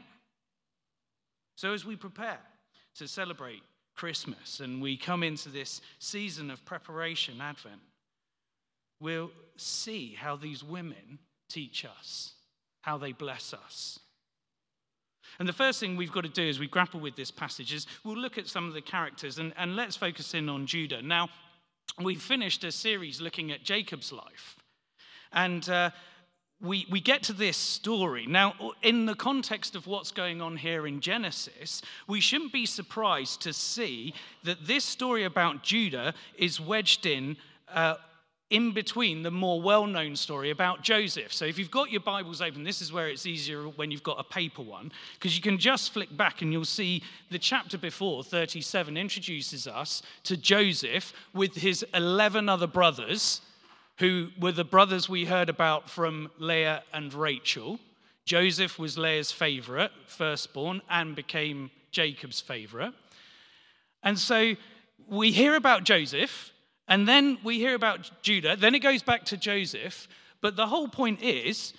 So, 1.55 1.73
as 1.73 1.83
we 1.83 1.97
prepare 1.97 2.39
to 2.95 3.09
celebrate 3.09 3.61
Christmas 3.93 4.61
and 4.61 4.81
we 4.81 4.95
come 4.95 5.21
into 5.21 5.49
this 5.49 5.81
season 5.99 6.49
of 6.49 6.63
preparation, 6.63 7.41
Advent, 7.41 7.81
we'll 9.01 9.31
see 9.57 10.15
how 10.17 10.37
these 10.37 10.63
women 10.63 11.19
teach 11.49 11.83
us, 11.83 12.35
how 12.81 12.97
they 12.97 13.11
bless 13.11 13.53
us. 13.53 13.99
And 15.39 15.47
the 15.47 15.53
first 15.53 15.79
thing 15.79 15.95
we've 15.95 16.11
got 16.11 16.23
to 16.23 16.29
do 16.29 16.47
as 16.47 16.59
we 16.59 16.67
grapple 16.67 16.99
with 16.99 17.15
this 17.15 17.31
passage 17.31 17.73
is 17.73 17.87
we'll 18.03 18.17
look 18.17 18.37
at 18.37 18.47
some 18.47 18.67
of 18.67 18.73
the 18.73 18.81
characters 18.81 19.39
and, 19.39 19.53
and 19.57 19.75
let's 19.75 19.95
focus 19.95 20.33
in 20.33 20.49
on 20.49 20.65
Judah. 20.65 21.01
Now, 21.01 21.29
we've 22.01 22.21
finished 22.21 22.63
a 22.63 22.71
series 22.71 23.21
looking 23.21 23.51
at 23.51 23.63
Jacob's 23.63 24.11
life. 24.11 24.57
And 25.31 25.67
uh, 25.69 25.89
we, 26.61 26.87
we 26.89 27.01
get 27.01 27.23
to 27.23 27.33
this 27.33 27.57
story. 27.57 28.25
Now, 28.25 28.53
in 28.81 29.05
the 29.05 29.15
context 29.15 29.75
of 29.75 29.85
what's 29.85 30.11
going 30.11 30.41
on 30.41 30.57
here 30.57 30.87
in 30.87 31.01
Genesis, 31.01 31.81
we 32.07 32.21
shouldn't 32.21 32.53
be 32.53 32.65
surprised 32.65 33.41
to 33.41 33.53
see 33.53 34.13
that 34.43 34.65
this 34.65 34.85
story 34.85 35.25
about 35.25 35.63
Judah 35.63 36.13
is 36.37 36.61
wedged 36.61 37.05
in. 37.05 37.37
Uh, 37.67 37.95
in 38.53 38.71
between 38.71 39.23
the 39.23 39.31
more 39.31 39.59
well 39.59 39.87
known 39.87 40.15
story 40.15 40.51
about 40.51 40.83
Joseph. 40.83 41.33
So, 41.33 41.43
if 41.43 41.57
you've 41.57 41.71
got 41.71 41.91
your 41.91 42.01
Bibles 42.01 42.39
open, 42.39 42.63
this 42.63 42.83
is 42.83 42.93
where 42.93 43.09
it's 43.09 43.25
easier 43.25 43.63
when 43.63 43.89
you've 43.89 44.03
got 44.03 44.19
a 44.19 44.23
paper 44.23 44.61
one, 44.61 44.91
because 45.15 45.35
you 45.35 45.41
can 45.41 45.57
just 45.57 45.91
flick 45.91 46.15
back 46.15 46.43
and 46.43 46.53
you'll 46.53 46.63
see 46.63 47.01
the 47.31 47.39
chapter 47.39 47.79
before, 47.79 48.23
37, 48.23 48.95
introduces 48.95 49.67
us 49.67 50.03
to 50.25 50.37
Joseph 50.37 51.13
with 51.33 51.55
his 51.55 51.83
11 51.95 52.47
other 52.47 52.67
brothers 52.67 53.41
who 53.97 54.29
were 54.39 54.51
the 54.51 54.63
brothers 54.63 55.09
we 55.09 55.25
heard 55.25 55.49
about 55.49 55.89
from 55.89 56.29
Leah 56.37 56.83
and 56.93 57.11
Rachel. 57.11 57.79
Joseph 58.23 58.77
was 58.77 58.99
Leah's 58.99 59.31
favorite, 59.31 59.91
firstborn, 60.05 60.83
and 60.91 61.15
became 61.15 61.71
Jacob's 61.91 62.39
favorite. 62.39 62.93
And 64.03 64.19
so 64.19 64.55
we 65.07 65.31
hear 65.31 65.55
about 65.55 65.85
Joseph, 65.85 66.52
and 66.87 67.07
then 67.07 67.37
we 67.43 67.59
hear 67.59 67.75
about 67.75 68.09
Judah. 68.21 68.55
Then 68.55 68.75
it 68.75 68.79
goes 68.79 69.01
back 69.01 69.25
to 69.25 69.37
Joseph. 69.37 70.07
But 70.41 70.55
the 70.55 70.67
whole 70.67 70.89
point 70.89 71.21
is 71.21 71.73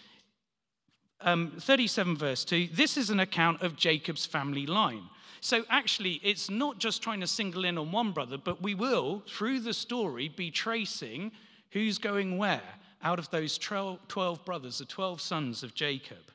um, 1.20 1.52
37 1.60 2.16
verse 2.16 2.44
2 2.44 2.68
this 2.72 2.96
is 2.96 3.10
an 3.10 3.20
account 3.20 3.62
of 3.62 3.76
Jacob's 3.76 4.26
family 4.26 4.66
line. 4.66 5.02
So 5.40 5.64
actually, 5.68 6.20
it's 6.22 6.48
not 6.48 6.78
just 6.78 7.02
trying 7.02 7.20
to 7.20 7.26
single 7.26 7.66
in 7.66 7.76
on 7.76 7.92
one 7.92 8.12
brother, 8.12 8.38
but 8.38 8.62
we 8.62 8.74
will, 8.74 9.22
through 9.28 9.60
the 9.60 9.74
story, 9.74 10.28
be 10.28 10.50
tracing 10.50 11.32
Who's 11.74 11.98
going 11.98 12.38
where 12.38 12.62
out 13.02 13.18
of 13.18 13.30
those 13.30 13.58
12 13.58 14.44
brothers, 14.44 14.78
the 14.78 14.84
12 14.84 15.20
sons 15.20 15.64
of 15.64 15.74
Jacob? 15.74 16.30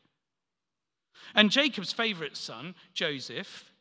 And 1.33 1.49
Jacob's 1.49 1.93
favorite 1.93 2.35
son, 2.35 2.75
Joseph, 2.93 3.71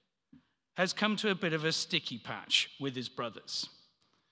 has 0.77 0.93
come 0.93 1.17
to 1.17 1.31
a 1.31 1.35
bit 1.35 1.53
of 1.53 1.65
a 1.65 1.73
sticky 1.73 2.19
patch 2.19 2.71
with 2.79 2.95
his 2.95 3.09
brothers. 3.09 3.69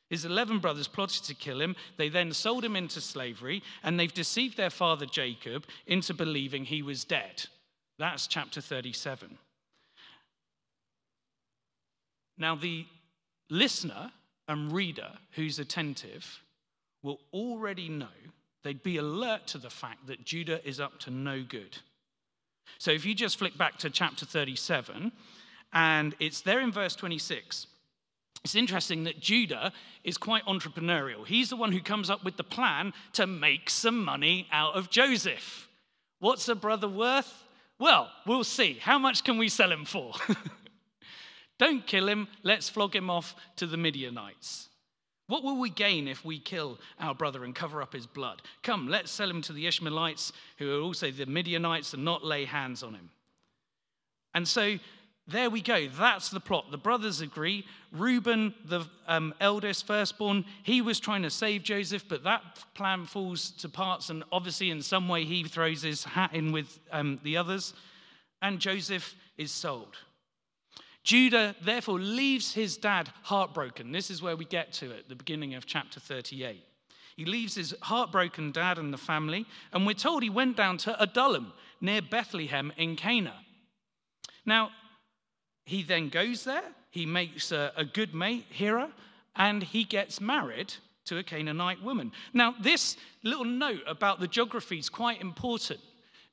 His 0.09 0.25
11 0.25 0.61
brothers 0.61 0.87
plotted 0.87 1.25
to 1.25 1.35
kill 1.35 1.61
him. 1.61 1.75
They 1.97 2.09
then 2.09 2.33
sold 2.33 2.65
him 2.65 2.77
into 2.77 3.01
slavery, 3.01 3.63
and 3.83 3.99
they've 3.99 4.13
deceived 4.13 4.57
their 4.57 4.71
father 4.71 5.07
Jacob 5.07 5.67
into 5.87 6.15
believing 6.15 6.65
he 6.65 6.83
was 6.83 7.05
dead. 7.05 7.47
That's 7.99 8.27
chapter 8.27 8.61
37. 8.61 9.39
Now, 12.39 12.55
the 12.55 12.87
listener 13.51 14.13
and 14.47 14.71
reader 14.71 15.11
who's 15.33 15.59
attentive 15.59 16.43
will 17.03 17.21
already 17.33 17.89
know, 17.89 18.07
they'd 18.63 18.83
be 18.83 18.99
alert 18.99 19.47
to 19.49 19.59
the 19.59 19.71
fact 19.71 20.07
that 20.07 20.25
Judah 20.25 20.67
is 20.69 20.79
up 20.79 20.99
to 21.01 21.11
no 21.11 21.43
good. 21.43 21.79
So 22.79 22.91
if 22.91 23.05
you 23.05 23.15
just 23.15 23.39
flick 23.39 23.57
back 23.57 23.79
to 23.79 23.91
chapter 23.91 24.27
37, 24.27 25.13
and 25.73 26.15
it's 26.21 26.41
there 26.43 26.61
in 26.61 26.73
verse 26.73 26.95
26. 26.95 27.67
It's 28.47 28.55
interesting 28.55 29.03
that 29.05 29.19
Judah 29.19 29.73
is 30.05 30.17
quite 30.17 30.45
entrepreneurial. 30.45 31.26
He's 31.26 31.49
the 31.49 31.57
one 31.57 31.73
who 31.73 31.81
comes 31.81 32.09
up 32.09 32.23
with 32.23 32.37
the 32.37 32.45
plan 32.45 32.93
to 33.15 33.26
make 33.26 33.69
some 33.69 34.05
money 34.05 34.47
out 34.53 34.76
of 34.76 34.88
Joseph. 34.88 35.69
What's 36.21 36.49
a 36.49 36.55
brother 36.55 36.87
worth? 36.87 37.43
Well, 37.81 38.09
we'll 38.25 38.45
see. 38.45 38.75
How 38.75 39.00
much 39.00 39.25
can 39.25 39.37
we 39.37 39.49
sell 39.49 39.73
him 39.73 39.85
for? 39.85 40.12
Don't 41.59 41.88
kill 41.88 42.09
him. 42.09 42.29
Let's 42.45 42.69
flog 42.69 42.95
him 42.95 43.11
off 43.11 43.35
to 43.57 43.67
the 43.67 43.76
Midianites. 43.76 44.69
What 45.26 45.43
will 45.43 45.59
we 45.59 45.69
gain 45.69 46.07
if 46.07 46.25
we 46.25 46.38
kill 46.38 46.79
our 47.00 47.17
brother 47.17 47.43
and 47.43 47.53
cover 47.53 47.83
up 47.83 47.95
his 47.95 48.07
blood? 48.07 48.43
Come, 48.62 48.87
let's 48.87 49.11
sell 49.11 49.29
him 49.29 49.43
to 49.43 49.55
the 49.55 49.67
Ishmaelites, 49.67 50.33
who 50.59 50.73
are 50.73 50.83
also 50.83 51.11
the 51.11 51.26
Midianites, 51.26 51.95
and 51.95 52.05
not 52.05 52.25
lay 52.25 52.45
hands 52.45 52.85
on 52.85 52.95
him. 52.95 53.11
And 54.37 54.47
so 54.47 54.76
there 55.28 55.50
we 55.50 55.61
go. 55.61 55.88
That's 55.88 56.28
the 56.28 56.38
plot. 56.38 56.71
The 56.71 56.78
brothers 56.78 57.21
agree. 57.21 57.66
Reuben, 57.90 58.54
the 58.64 58.87
um, 59.09 59.35
eldest, 59.40 59.87
firstborn, 59.87 60.45
he 60.62 60.80
was 60.80 61.00
trying 61.00 61.23
to 61.23 61.30
save 61.30 61.64
Joseph, 61.64 62.04
but 62.09 62.23
that 62.25 62.42
plan 62.75 63.06
falls 63.06 63.50
to 63.52 63.68
parts, 63.68 64.09
and 64.09 64.23
obviously, 64.30 64.71
in 64.71 64.83
some 64.83 65.09
way, 65.09 65.25
he 65.25 65.42
throws 65.42 65.83
his 65.83 66.04
hat 66.04 66.33
in 66.33 66.52
with 66.52 66.78
um, 66.92 67.18
the 67.25 67.37
others, 67.37 67.75
and 68.40 68.61
Joseph 68.61 69.16
is 69.37 69.50
sold. 69.50 69.97
Judah 71.02 71.56
therefore 71.62 71.99
leaves 71.99 72.52
his 72.52 72.76
dad 72.76 73.09
heartbroken. 73.23 73.92
This 73.92 74.11
is 74.11 74.23
where 74.23 74.37
we 74.37 74.45
get 74.45 74.73
to 74.75 74.92
at 74.92 75.09
the 75.09 75.14
beginning 75.16 75.54
of 75.54 75.66
chapter 75.66 75.99
38. 75.99 76.62
He 77.16 77.25
leaves 77.25 77.54
his 77.54 77.75
heartbroken 77.83 78.52
dad 78.52 78.78
and 78.78 78.92
the 78.92 78.99
family, 78.99 79.47
and 79.73 79.87
we're 79.87 79.95
told 79.95 80.23
he 80.23 80.30
went 80.30 80.56
down 80.56 80.76
to 80.78 81.02
Adullam 81.02 81.52
near 81.80 82.02
Bethlehem 82.02 82.73
in 82.76 82.95
Canaan. 82.95 83.33
Now, 84.45 84.71
he 85.66 85.82
then 85.82 86.08
goes 86.08 86.44
there, 86.44 86.62
he 86.90 87.04
makes 87.04 87.52
a, 87.52 87.73
a 87.76 87.85
good 87.85 88.14
mate, 88.14 88.46
Hira, 88.49 88.88
and 89.35 89.62
he 89.62 89.85
gets 89.85 90.20
married 90.20 90.73
to 91.04 91.18
a 91.18 91.23
Canaanite 91.23 91.82
woman. 91.82 92.12
Now, 92.32 92.54
this 92.61 92.96
little 93.23 93.44
note 93.44 93.82
about 93.87 94.20
the 94.20 94.28
geography 94.28 94.78
is 94.78 94.88
quite 94.88 95.20
important 95.20 95.80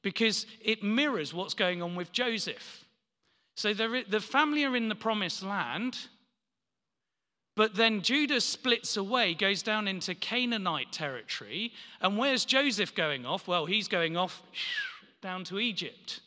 because 0.04 0.46
it 0.64 0.84
mirrors 0.84 1.34
what's 1.34 1.54
going 1.54 1.82
on 1.82 1.96
with 1.96 2.12
Joseph. 2.12 2.86
So 3.56 3.74
the 3.74 4.20
family 4.20 4.64
are 4.64 4.76
in 4.76 4.90
the 4.90 4.96
promised 4.96 5.44
land, 5.44 5.98
but 7.56 7.76
then 7.76 8.02
Judah 8.02 8.42
splits 8.42 8.98
away, 8.98 9.34
goes 9.34 9.62
down 9.62 9.88
into 9.88 10.16
Canaanite 10.16 10.92
territory. 10.92 11.72
And 12.02 12.18
where's 12.18 12.46
Joseph 12.46 12.96
going 12.96 13.26
off? 13.26 13.48
Well, 13.48 13.66
he's 13.68 13.88
going 13.88 14.18
off 14.18 14.42
down 15.22 15.44
to 15.46 15.60
Egypt. 15.60 16.20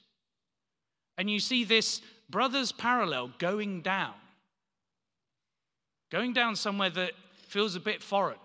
And 1.19 1.29
you 1.29 1.41
see 1.41 1.65
this 1.65 2.01
brothers 2.29 2.73
parallel 2.73 3.33
going 3.39 3.83
down, 3.83 4.15
going 6.11 6.33
down 6.33 6.57
somewhere 6.57 6.91
that 6.91 7.13
feels 7.49 7.77
a 7.77 7.81
bit 7.81 8.03
foreign, 8.03 8.39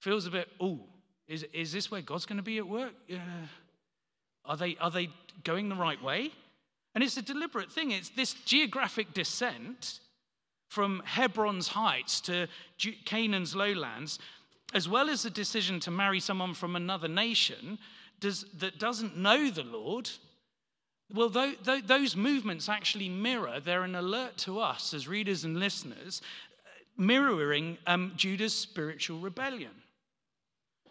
feels 0.00 0.26
a 0.26 0.30
bit, 0.30 0.48
oh, 0.60 0.80
is, 1.26 1.44
is 1.52 1.72
this 1.72 1.90
where 1.90 2.02
God's 2.02 2.26
going 2.26 2.36
to 2.36 2.42
be 2.42 2.58
at 2.58 2.66
work? 2.66 2.92
Are 4.44 4.56
they, 4.56 4.76
are 4.80 4.90
they 4.90 5.08
going 5.42 5.68
the 5.68 5.74
right 5.74 6.02
way? 6.02 6.30
And 6.94 7.02
it's 7.02 7.16
a 7.16 7.22
deliberate 7.22 7.72
thing. 7.72 7.90
It's 7.90 8.10
this 8.10 8.34
geographic 8.44 9.14
descent 9.14 10.00
from 10.68 11.02
Hebron's 11.06 11.68
heights 11.68 12.20
to 12.22 12.46
Canaan's 13.04 13.54
lowlands, 13.54 14.18
as 14.74 14.88
well 14.88 15.08
as 15.08 15.22
the 15.22 15.30
decision 15.30 15.80
to 15.80 15.90
marry 15.90 16.20
someone 16.20 16.52
from 16.52 16.76
another 16.76 17.08
nation 17.08 17.78
does, 18.20 18.44
that 18.58 18.78
doesn't 18.78 19.16
know 19.16 19.50
the 19.50 19.62
Lord. 19.62 20.10
Well, 21.12 21.30
th- 21.30 21.62
th- 21.64 21.86
those 21.86 22.16
movements 22.16 22.68
actually 22.68 23.08
mirror, 23.08 23.60
they're 23.60 23.84
an 23.84 23.94
alert 23.94 24.36
to 24.38 24.58
us 24.60 24.94
as 24.94 25.06
readers 25.06 25.44
and 25.44 25.58
listeners, 25.58 26.22
mirroring 26.96 27.78
um, 27.86 28.12
Judah's 28.16 28.54
spiritual 28.54 29.18
rebellion. 29.18 29.72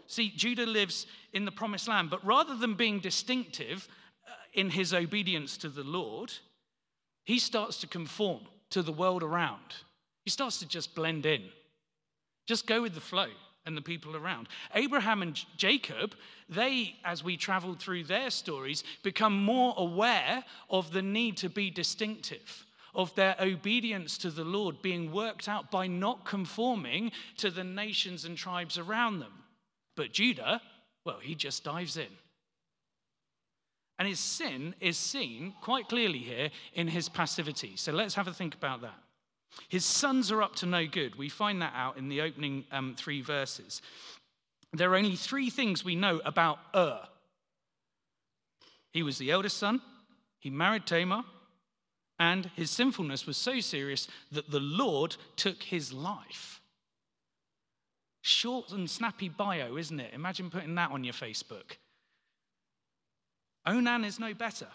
See, 0.08 0.32
Judah 0.36 0.66
lives 0.66 1.08
in 1.34 1.46
the 1.46 1.52
promised 1.52 1.88
land, 1.88 2.10
but 2.10 2.24
rather 2.26 2.56
than 2.56 2.76
being 2.76 3.00
distinctive, 3.00 3.88
in 4.54 4.70
his 4.70 4.94
obedience 4.94 5.58
to 5.58 5.70
the 5.70 5.84
Lord, 5.84 6.32
he 7.26 7.40
starts 7.40 7.78
to 7.82 7.88
conform 7.88 8.42
to 8.70 8.82
the 8.82 8.92
world 8.92 9.24
around. 9.24 9.76
He 10.24 10.30
starts 10.30 10.60
to 10.60 10.68
just 10.68 10.96
blend 10.96 11.26
in, 11.26 11.44
just 12.48 12.68
go 12.68 12.82
with 12.82 12.94
the 12.94 13.02
flow 13.02 13.28
and 13.66 13.78
the 13.78 13.82
people 13.82 14.16
around. 14.16 14.48
Abraham 14.76 15.22
and 15.22 15.40
Jacob, 15.58 16.16
they, 16.50 16.96
as 17.06 17.24
we 17.24 17.38
travel 17.38 17.76
through 17.76 18.04
their 18.04 18.30
stories, 18.30 18.84
become 19.04 19.44
more 19.44 19.74
aware 19.78 20.44
of 20.70 20.92
the 20.92 21.02
need 21.02 21.38
to 21.38 21.50
be 21.50 21.70
distinctive, 21.70 22.66
of 22.94 23.14
their 23.16 23.36
obedience 23.40 24.18
to 24.20 24.30
the 24.30 24.44
Lord 24.44 24.82
being 24.82 25.12
worked 25.12 25.48
out 25.48 25.72
by 25.72 25.88
not 25.88 26.26
conforming 26.26 27.12
to 27.38 27.50
the 27.50 27.64
nations 27.64 28.26
and 28.26 28.38
tribes 28.38 28.78
around 28.78 29.20
them. 29.20 29.34
But 29.96 30.12
Judah, 30.12 30.62
well, 31.06 31.20
he 31.22 31.36
just 31.36 31.64
dives 31.64 31.98
in. 31.98 32.08
And 34.00 34.08
his 34.08 34.20
sin 34.20 34.76
is 34.80 34.98
seen 34.98 35.54
quite 35.62 35.88
clearly 35.88 36.20
here 36.20 36.50
in 36.74 36.88
his 36.88 37.10
passivity. 37.10 37.74
So 37.76 37.92
let's 37.92 38.16
have 38.16 38.28
a 38.28 38.34
think 38.34 38.56
about 38.56 38.82
that. 38.82 39.03
His 39.70 39.86
sons 39.86 40.32
are 40.32 40.42
up 40.42 40.56
to 40.58 40.66
no 40.66 40.86
good. 40.86 41.16
We 41.16 41.30
find 41.30 41.62
that 41.62 41.74
out 41.76 41.98
in 41.98 42.10
the 42.10 42.22
opening 42.22 42.66
um, 42.72 42.96
three 42.98 43.22
verses. 43.22 43.82
There 44.72 44.92
are 44.92 44.96
only 44.96 45.16
three 45.16 45.50
things 45.50 45.86
we 45.86 45.96
know 45.96 46.22
about 46.26 46.60
Ur. 46.76 47.00
He 48.92 49.04
was 49.04 49.18
the 49.18 49.32
eldest 49.32 49.58
son, 49.58 49.82
he 50.40 50.50
married 50.50 50.86
Tamar, 50.86 51.24
and 52.20 52.52
his 52.56 52.70
sinfulness 52.70 53.26
was 53.26 53.38
so 53.38 53.60
serious 53.60 54.08
that 54.32 54.52
the 54.52 54.60
Lord 54.60 55.16
took 55.36 55.64
his 55.64 55.92
life. 55.92 56.62
Short 58.22 58.72
and 58.72 58.90
snappy 58.90 59.30
bio, 59.30 59.76
isn't 59.78 60.00
it? 60.00 60.14
Imagine 60.14 60.50
putting 60.50 60.76
that 60.76 60.92
on 60.92 61.04
your 61.04 61.14
Facebook. 61.14 61.78
Onan 63.66 64.06
is 64.06 64.20
no 64.20 64.34
better. 64.34 64.68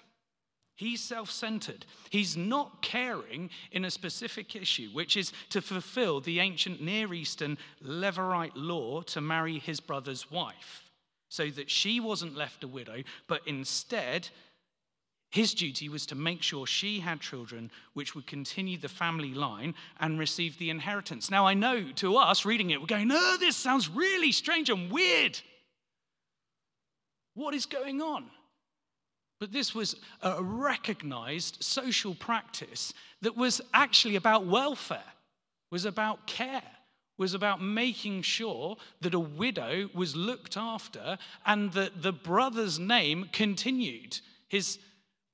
He's 0.79 1.01
self 1.01 1.29
centered. 1.29 1.85
He's 2.09 2.37
not 2.37 2.83
caring 2.83 3.51
in 3.73 3.85
a 3.85 3.91
specific 3.91 4.55
issue, 4.55 4.91
which 4.93 5.17
is 5.17 5.33
to 5.51 5.61
fulfill 5.61 6.21
the 6.21 6.39
ancient 6.39 6.81
Near 6.81 7.13
Eastern 7.13 7.59
Levirate 7.85 8.53
law 8.55 9.03
to 9.03 9.21
marry 9.21 9.59
his 9.59 9.81
brother's 9.81 10.31
wife. 10.31 10.85
so 11.29 11.51
that 11.51 11.69
she 11.69 11.99
wasn't 12.01 12.37
left 12.37 12.63
a 12.65 12.69
widow, 12.69 13.03
but 13.27 13.43
instead, 13.47 14.29
his 15.31 15.53
duty 15.53 15.89
was 15.89 16.07
to 16.07 16.15
make 16.15 16.43
sure 16.43 16.67
she 16.67 17.01
had 17.01 17.21
children 17.21 17.71
which 17.93 18.15
would 18.15 18.27
continue 18.27 18.79
the 18.79 18.89
family 18.89 19.35
line 19.35 19.75
and 20.01 20.19
receive 20.19 20.57
the 20.59 20.71
inheritance. 20.71 21.29
Now, 21.31 21.45
I 21.45 21.55
know 21.55 21.91
to 21.97 22.17
us 22.17 22.45
reading 22.47 22.71
it, 22.71 22.81
we're 22.81 22.87
going, 22.87 23.11
oh, 23.13 23.37
this 23.39 23.57
sounds 23.57 23.89
really 23.91 24.33
strange 24.33 24.71
and 24.71 24.91
weird. 24.91 25.39
What 27.35 27.53
is 27.53 27.67
going 27.67 28.01
on? 28.01 28.31
But 29.41 29.53
this 29.53 29.75
was 29.75 29.95
a 30.23 30.43
recognized 30.43 31.63
social 31.63 32.15
practice 32.15 32.93
that 33.23 33.37
was 33.37 33.61
actually 33.73 34.17
about 34.17 34.47
welfare, 34.47 35.13
was 35.71 35.85
about 35.85 36.27
care, 36.27 36.63
was 37.19 37.35
about 37.35 37.63
making 37.63 38.23
sure 38.23 38.77
that 39.01 39.15
a 39.15 39.21
widow 39.21 39.91
was 39.95 40.17
looked 40.17 40.57
after 40.57 41.19
and 41.47 41.73
that 41.73 42.03
the 42.03 42.13
brother's 42.13 42.79
name 42.79 43.29
continued. 43.33 44.21
His 44.49 44.79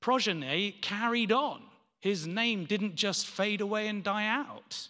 progeny 0.01 0.75
carried 0.81 1.31
on. 1.31 1.61
His 1.99 2.27
name 2.27 2.65
didn't 2.65 2.95
just 2.95 3.25
fade 3.25 3.61
away 3.61 3.87
and 3.87 4.03
die 4.03 4.27
out. 4.27 4.87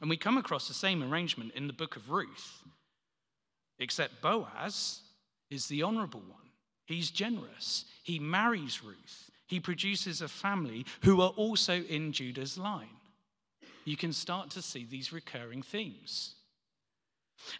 And 0.00 0.10
we 0.10 0.16
come 0.16 0.36
across 0.36 0.68
the 0.68 0.74
same 0.74 1.02
arrangement 1.02 1.52
in 1.54 1.66
the 1.66 1.72
book 1.72 1.96
of 1.96 2.10
Ruth, 2.10 2.62
except 3.78 4.20
Boaz 4.22 5.00
is 5.50 5.66
the 5.66 5.82
honorable 5.82 6.20
one. 6.20 6.47
He's 6.88 7.10
generous. 7.10 7.84
He 8.02 8.18
marries 8.18 8.82
Ruth. 8.82 9.30
He 9.46 9.60
produces 9.60 10.22
a 10.22 10.28
family 10.28 10.86
who 11.02 11.20
are 11.20 11.34
also 11.36 11.82
in 11.82 12.12
Judah's 12.12 12.56
line. 12.56 12.88
You 13.84 13.98
can 13.98 14.14
start 14.14 14.48
to 14.50 14.62
see 14.62 14.86
these 14.88 15.12
recurring 15.12 15.60
themes. 15.62 16.34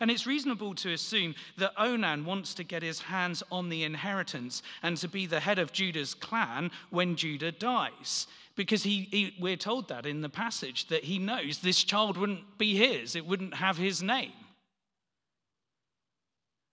And 0.00 0.10
it's 0.10 0.26
reasonable 0.26 0.74
to 0.76 0.94
assume 0.94 1.34
that 1.58 1.74
Onan 1.76 2.24
wants 2.24 2.54
to 2.54 2.64
get 2.64 2.82
his 2.82 3.02
hands 3.02 3.42
on 3.52 3.68
the 3.68 3.84
inheritance 3.84 4.62
and 4.82 4.96
to 4.96 5.08
be 5.08 5.26
the 5.26 5.40
head 5.40 5.58
of 5.58 5.72
Judah's 5.72 6.14
clan 6.14 6.70
when 6.88 7.14
Judah 7.14 7.52
dies. 7.52 8.28
Because 8.56 8.82
he, 8.82 9.08
he, 9.10 9.34
we're 9.38 9.56
told 9.56 9.88
that 9.88 10.06
in 10.06 10.22
the 10.22 10.30
passage 10.30 10.88
that 10.88 11.04
he 11.04 11.18
knows 11.18 11.58
this 11.58 11.84
child 11.84 12.16
wouldn't 12.16 12.56
be 12.56 12.76
his, 12.76 13.14
it 13.14 13.26
wouldn't 13.26 13.54
have 13.54 13.76
his 13.76 14.02
name. 14.02 14.32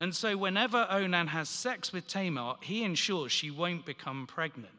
And 0.06 0.14
so, 0.14 0.38
whenever 0.38 0.86
Onan 0.88 1.30
has 1.30 1.50
sex 1.50 1.92
with 1.92 2.06
Tamar, 2.06 2.58
he 2.62 2.84
ensures 2.84 3.32
she 3.32 3.50
won't 3.50 3.88
become 3.88 4.28
pregnant. 4.28 4.76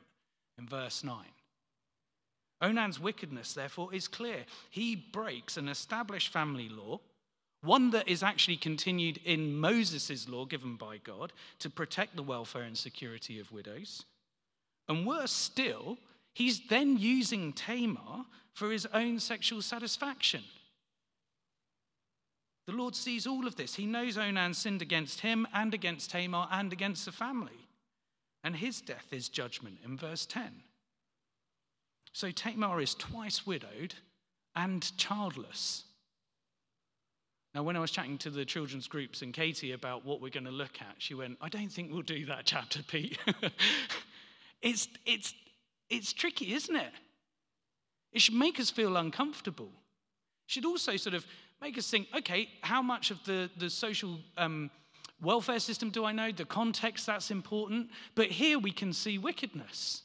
In 0.56 0.68
verse 0.68 1.02
9. 1.02 1.16
Onan's 2.60 3.00
wickedness, 3.00 3.52
therefore, 3.52 3.92
is 3.92 4.06
clear. 4.06 4.44
He 4.70 4.94
breaks 4.94 5.56
an 5.56 5.68
established 5.68 6.32
family 6.32 6.68
law, 6.68 7.00
one 7.60 7.90
that 7.90 8.08
is 8.08 8.22
actually 8.22 8.58
continued 8.58 9.18
in 9.24 9.58
Moses' 9.58 10.28
law 10.28 10.44
given 10.44 10.76
by 10.76 10.98
God 10.98 11.32
to 11.58 11.70
protect 11.70 12.14
the 12.14 12.22
welfare 12.22 12.62
and 12.62 12.78
security 12.78 13.40
of 13.40 13.50
widows. 13.50 14.04
And 14.88 15.04
worse 15.04 15.32
still, 15.32 15.98
he's 16.34 16.68
then 16.68 16.98
using 16.98 17.52
Tamar 17.52 18.26
for 18.54 18.70
his 18.70 18.86
own 18.94 19.18
sexual 19.18 19.60
satisfaction. 19.60 20.44
The 22.66 22.72
Lord 22.72 22.96
sees 22.96 23.26
all 23.26 23.46
of 23.46 23.56
this. 23.56 23.74
He 23.76 23.86
knows 23.86 24.18
Onan 24.18 24.54
sinned 24.54 24.82
against 24.82 25.20
him 25.20 25.46
and 25.54 25.72
against 25.72 26.10
Tamar 26.10 26.48
and 26.50 26.72
against 26.72 27.04
the 27.04 27.12
family. 27.12 27.68
And 28.42 28.56
his 28.56 28.80
death 28.80 29.06
is 29.12 29.28
judgment 29.28 29.78
in 29.84 29.96
verse 29.96 30.26
10. 30.26 30.62
So 32.12 32.30
Tamar 32.30 32.80
is 32.80 32.94
twice 32.94 33.46
widowed 33.46 33.94
and 34.54 34.96
childless. 34.96 35.84
Now, 37.54 37.62
when 37.62 37.76
I 37.76 37.80
was 37.80 37.90
chatting 37.90 38.18
to 38.18 38.30
the 38.30 38.44
children's 38.44 38.86
groups 38.86 39.22
and 39.22 39.32
Katie 39.32 39.72
about 39.72 40.04
what 40.04 40.20
we're 40.20 40.30
going 40.30 40.44
to 40.44 40.50
look 40.50 40.80
at, 40.80 40.96
she 40.98 41.14
went, 41.14 41.38
I 41.40 41.48
don't 41.48 41.70
think 41.70 41.92
we'll 41.92 42.02
do 42.02 42.26
that 42.26 42.44
chapter, 42.44 42.82
Pete. 42.82 43.18
it's, 44.62 44.88
it's, 45.06 45.34
it's 45.88 46.12
tricky, 46.12 46.52
isn't 46.52 46.76
it? 46.76 46.92
It 48.12 48.20
should 48.20 48.34
make 48.34 48.60
us 48.60 48.70
feel 48.70 48.96
uncomfortable. 48.96 49.70
It 50.46 50.52
should 50.52 50.66
also 50.66 50.96
sort 50.96 51.14
of 51.14 51.24
make 51.60 51.78
us 51.78 51.90
think 51.90 52.08
okay, 52.16 52.48
how 52.62 52.82
much 52.82 53.10
of 53.10 53.22
the, 53.24 53.50
the 53.56 53.70
social 53.70 54.18
um, 54.36 54.70
welfare 55.20 55.58
system 55.58 55.90
do 55.90 56.04
I 56.04 56.12
know? 56.12 56.32
The 56.32 56.44
context, 56.44 57.06
that's 57.06 57.30
important. 57.30 57.90
But 58.14 58.26
here 58.26 58.58
we 58.58 58.70
can 58.70 58.92
see 58.92 59.18
wickedness. 59.18 60.02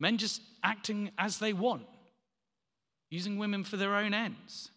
Men 0.00 0.16
just 0.16 0.42
acting 0.62 1.10
as 1.18 1.38
they 1.38 1.52
want, 1.52 1.86
using 3.10 3.38
women 3.38 3.64
for 3.64 3.76
their 3.76 3.94
own 3.94 4.14
ends. 4.14 4.70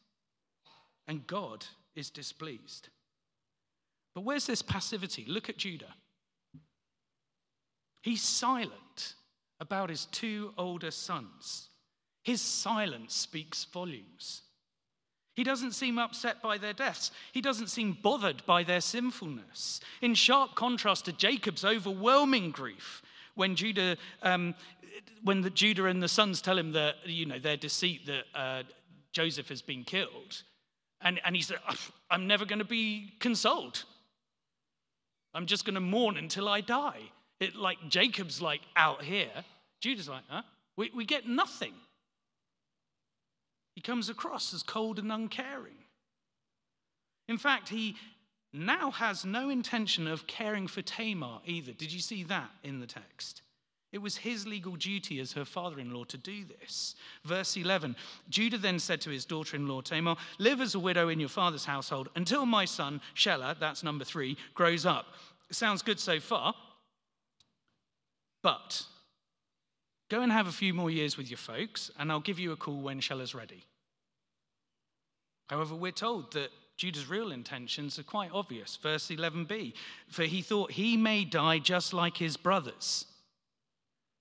And 1.08 1.28
God 1.28 1.66
is 1.96 2.10
displeased. 2.10 2.90
But 4.16 4.22
where's 4.22 4.48
this 4.48 4.62
passivity? 4.62 5.26
Look 5.28 5.50
at 5.50 5.58
Judah. 5.58 5.94
He's 8.02 8.24
silent 8.24 9.16
about 9.60 9.90
his 9.90 10.06
two 10.06 10.54
older 10.58 10.92
sons. 10.92 11.70
His 12.24 12.42
silence 12.42 13.16
speaks 13.16 13.66
volumes. 13.66 14.44
He 15.36 15.44
doesn't 15.44 15.72
seem 15.72 15.98
upset 15.98 16.42
by 16.42 16.58
their 16.58 16.74
deaths. 16.74 17.12
He 17.32 17.42
doesn't 17.42 17.68
seem 17.68 17.98
bothered 18.02 18.46
by 18.46 18.64
their 18.64 18.82
sinfulness. 18.82 19.80
In 20.02 20.14
sharp 20.14 20.56
contrast 20.56 21.06
to 21.06 21.14
Jacob's 21.14 21.64
overwhelming 21.64 22.52
grief 22.52 23.02
when 23.36 23.56
Judah, 23.56 23.98
um, 24.24 24.54
when 25.24 25.42
the 25.42 25.50
Judah 25.50 25.86
and 25.86 26.04
the 26.04 26.08
sons 26.08 26.42
tell 26.42 26.58
him 26.58 26.74
that 26.74 26.96
you 27.06 27.26
know 27.26 27.40
their 27.40 27.58
deceit 27.58 28.06
that 28.08 28.24
uh, 28.36 28.64
Joseph 29.14 29.48
has 29.50 29.62
been 29.62 29.84
killed, 29.84 30.44
and, 31.02 31.20
and 31.26 31.36
he 31.36 31.42
said, 31.42 31.58
"I'm 32.10 32.28
never 32.28 32.46
going 32.46 32.60
to 32.60 32.66
be 32.66 33.14
consoled. 33.20 33.84
I'm 35.34 35.46
just 35.46 35.64
going 35.64 35.76
to 35.76 35.82
mourn 35.82 36.18
until 36.18 36.50
I 36.50 36.62
die." 36.62 37.00
It 37.40 37.56
like 37.56 37.78
Jacob's 37.88 38.42
like 38.42 38.62
out 38.76 39.02
here. 39.02 39.46
Judah's 39.80 40.10
like, 40.10 40.24
"Huh? 40.28 40.44
We, 40.76 40.92
we 40.94 41.06
get 41.06 41.26
nothing." 41.28 41.74
He 43.76 43.82
comes 43.82 44.10
across 44.10 44.54
as 44.54 44.64
cold 44.64 45.00
and 45.00 45.12
uncaring. 45.12 45.78
In 47.28 47.38
fact, 47.38 47.70
he 47.70 47.96
now 48.54 48.92
has 48.92 49.24
no 49.24 49.50
intention 49.50 50.08
of 50.08 50.28
caring 50.28 50.68
for 50.68 50.82
Tamar 50.82 51.40
either. 51.46 51.72
Did 51.72 51.92
you 51.94 52.00
see 52.00 52.24
that 52.24 52.50
in 52.64 52.80
the 52.80 52.88
text? 52.88 53.42
It 53.92 54.02
was 54.02 54.18
his 54.18 54.48
legal 54.48 54.78
duty 54.78 55.20
as 55.20 55.34
her 55.34 55.44
father 55.44 55.80
in 55.80 55.94
law 55.94 56.06
to 56.06 56.18
do 56.18 56.46
this. 56.46 56.96
Verse 57.26 57.58
11 57.58 57.96
Judah 58.30 58.58
then 58.58 58.80
said 58.80 59.02
to 59.02 59.10
his 59.10 59.26
daughter 59.26 59.58
in 59.58 59.68
law 59.68 59.82
Tamar, 59.82 60.16
Live 60.40 60.62
as 60.62 60.76
a 60.76 60.80
widow 60.80 61.10
in 61.10 61.20
your 61.20 61.30
father's 61.30 61.66
household 61.66 62.10
until 62.16 62.46
my 62.46 62.66
son, 62.66 63.02
Shelah, 63.16 63.60
that's 63.60 63.84
number 63.84 64.06
three, 64.06 64.38
grows 64.54 64.86
up. 64.86 65.08
Sounds 65.52 65.82
good 65.82 66.00
so 66.00 66.20
far. 66.20 66.54
But 68.42 68.86
Go 70.12 70.24
and 70.24 70.32
have 70.34 70.47
a 70.47 70.52
few 70.52 70.74
more 70.74 70.91
years 70.91 71.15
with 71.15 71.30
your 71.30 71.38
folks, 71.38 71.89
and 71.97 72.12
I'll 72.12 72.19
give 72.19 72.38
you 72.38 72.52
a 72.52 72.58
call 72.58 72.82
when 72.82 73.00
Shelah's 73.00 73.34
ready. 73.34 73.63
However, 75.47 75.74
we're 75.74 75.93
told 75.93 76.34
that 76.34 76.50
Judah's 76.76 77.10
real 77.10 77.32
intentions 77.32 77.97
are 77.97 78.04
quite 78.04 78.30
obvious. 78.34 78.76
Verse 78.76 79.08
11b 79.08 79.71
For 80.10 80.24
he 80.24 80.41
thought 80.41 80.71
he 80.71 80.97
may 80.97 81.24
die 81.24 81.60
just 81.60 81.93
like 81.93 82.17
his 82.17 82.36
brothers. 82.36 83.06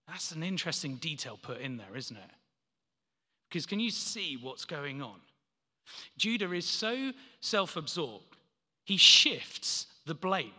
That's 0.06 0.30
an 0.30 0.44
interesting 0.44 0.94
detail 0.94 1.36
put 1.42 1.60
in 1.60 1.76
there, 1.76 1.96
isn't 1.96 2.16
it? 2.16 2.30
Because 3.48 3.66
can 3.66 3.80
you 3.80 3.90
see 3.90 4.38
what's 4.40 4.64
going 4.64 5.02
on? 5.02 5.18
Judah 6.16 6.52
is 6.52 6.66
so 6.66 7.10
self 7.40 7.76
absorbed, 7.76 8.36
he 8.84 8.96
shifts 8.96 9.88
the 10.06 10.14
blame. 10.14 10.52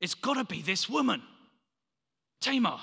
It's 0.00 0.16
got 0.16 0.34
to 0.34 0.42
be 0.42 0.62
this 0.62 0.88
woman. 0.88 1.22
Tamar. 2.42 2.78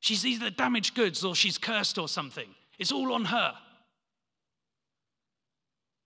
She's 0.00 0.26
either 0.26 0.50
damaged 0.50 0.94
goods 0.94 1.24
or 1.24 1.34
she's 1.34 1.56
cursed 1.56 1.96
or 1.96 2.08
something. 2.08 2.48
It's 2.78 2.92
all 2.92 3.12
on 3.14 3.24
her. 3.26 3.54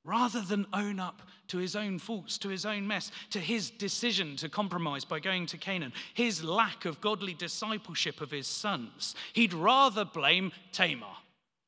Rather 0.04 0.40
than 0.40 0.66
own 0.72 1.00
up 1.00 1.22
to 1.48 1.58
his 1.58 1.74
own 1.74 1.98
faults, 1.98 2.38
to 2.38 2.48
his 2.48 2.64
own 2.64 2.86
mess, 2.86 3.10
to 3.30 3.40
his 3.40 3.70
decision 3.70 4.36
to 4.36 4.48
compromise 4.48 5.04
by 5.04 5.18
going 5.18 5.46
to 5.46 5.58
Canaan, 5.58 5.92
his 6.14 6.44
lack 6.44 6.84
of 6.84 7.00
godly 7.00 7.34
discipleship 7.34 8.20
of 8.20 8.30
his 8.30 8.46
sons, 8.46 9.14
he'd 9.32 9.52
rather 9.52 10.04
blame 10.04 10.52
Tamar. 10.72 11.16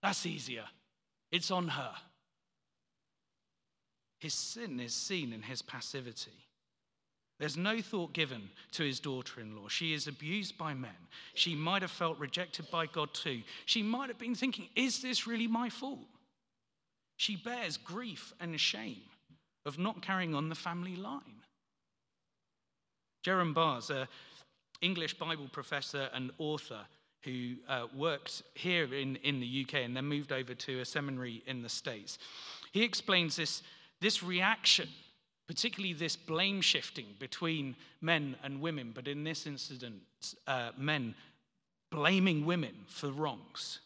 That's 0.03 0.25
easier. 0.25 0.65
It's 1.33 1.51
on 1.51 1.69
her. 1.69 1.93
His 4.21 4.35
sin 4.35 4.79
is 4.81 4.95
seen 4.95 5.33
in 5.33 5.43
his 5.43 5.63
passivity. 5.63 6.47
There's 7.41 7.57
no 7.57 7.81
thought 7.81 8.13
given 8.13 8.51
to 8.73 8.85
his 8.85 9.01
daughter 9.01 9.41
in 9.41 9.57
law. 9.57 9.67
She 9.67 9.95
is 9.95 10.07
abused 10.07 10.59
by 10.59 10.75
men. 10.75 10.91
She 11.33 11.55
might 11.55 11.81
have 11.81 11.91
felt 11.91 12.19
rejected 12.19 12.71
by 12.71 12.85
God 12.85 13.15
too. 13.15 13.41
She 13.65 13.83
might 13.83 14.11
have 14.11 14.19
been 14.19 14.35
thinking, 14.35 14.69
is 14.77 15.01
this 15.01 15.27
really 15.27 15.47
my 15.47 15.71
fault? 15.71 16.07
She 17.17 17.37
bears 17.37 17.79
grief 17.79 18.35
and 18.41 18.61
shame 18.61 19.01
of 19.65 19.79
not 19.79 20.03
carrying 20.03 20.35
on 20.35 20.51
the 20.51 20.55
family 20.55 20.97
line. 20.97 21.41
Jerram 23.25 23.55
Barrs, 23.55 23.89
an 23.89 24.07
English 24.83 25.15
Bible 25.15 25.49
professor 25.51 26.11
and 26.13 26.33
author 26.37 26.81
who 27.23 27.55
uh, 27.69 27.87
worked 27.97 28.43
here 28.55 28.93
in, 28.95 29.17
in 29.17 29.41
the 29.41 29.67
UK 29.67 29.77
and 29.77 29.97
then 29.97 30.05
moved 30.05 30.33
over 30.33 30.55
to 30.55 30.81
a 30.81 30.85
seminary 30.85 31.43
in 31.47 31.63
the 31.63 31.69
States, 31.71 32.19
He 32.73 32.83
explains 32.83 33.37
this, 33.37 33.63
this 34.03 34.23
reaction, 34.23 34.89
particularly 35.51 35.93
this 35.93 36.15
blame 36.15 36.61
shifting 36.61 37.07
between 37.19 37.75
men 38.01 38.37
and 38.45 38.61
women, 38.61 38.93
but 38.95 39.09
in 39.09 39.25
this 39.25 39.49
incident, 39.49 40.01
uh, 40.47 40.71
men 40.79 41.13
blaming 41.91 42.47
women 42.47 42.73
for 42.87 43.11
wrongs. 43.11 43.81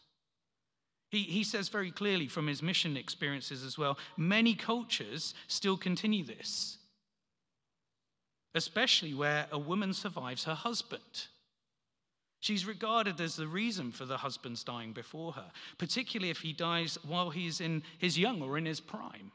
He, 1.09 1.23
he 1.23 1.43
says 1.43 1.69
very 1.69 1.89
clearly 1.89 2.27
from 2.27 2.45
his 2.45 2.61
mission 2.61 2.95
experiences 2.95 3.63
as 3.63 3.79
well 3.79 3.97
many 4.15 4.53
cultures 4.53 5.33
still 5.47 5.75
continue 5.75 6.23
this, 6.23 6.77
especially 8.53 9.15
where 9.15 9.47
a 9.51 9.57
woman 9.57 9.91
survives 9.91 10.43
her 10.43 10.53
husband. 10.53 11.29
She's 12.41 12.67
regarded 12.67 13.19
as 13.19 13.37
the 13.37 13.47
reason 13.47 13.91
for 13.91 14.05
the 14.05 14.17
husband's 14.17 14.63
dying 14.63 14.93
before 14.93 15.31
her, 15.31 15.51
particularly 15.79 16.29
if 16.29 16.41
he 16.41 16.53
dies 16.53 16.99
while 17.07 17.31
he's 17.31 17.59
in 17.59 17.81
his 17.97 18.19
young 18.19 18.43
or 18.43 18.55
in 18.59 18.67
his 18.67 18.79
prime. 18.79 19.31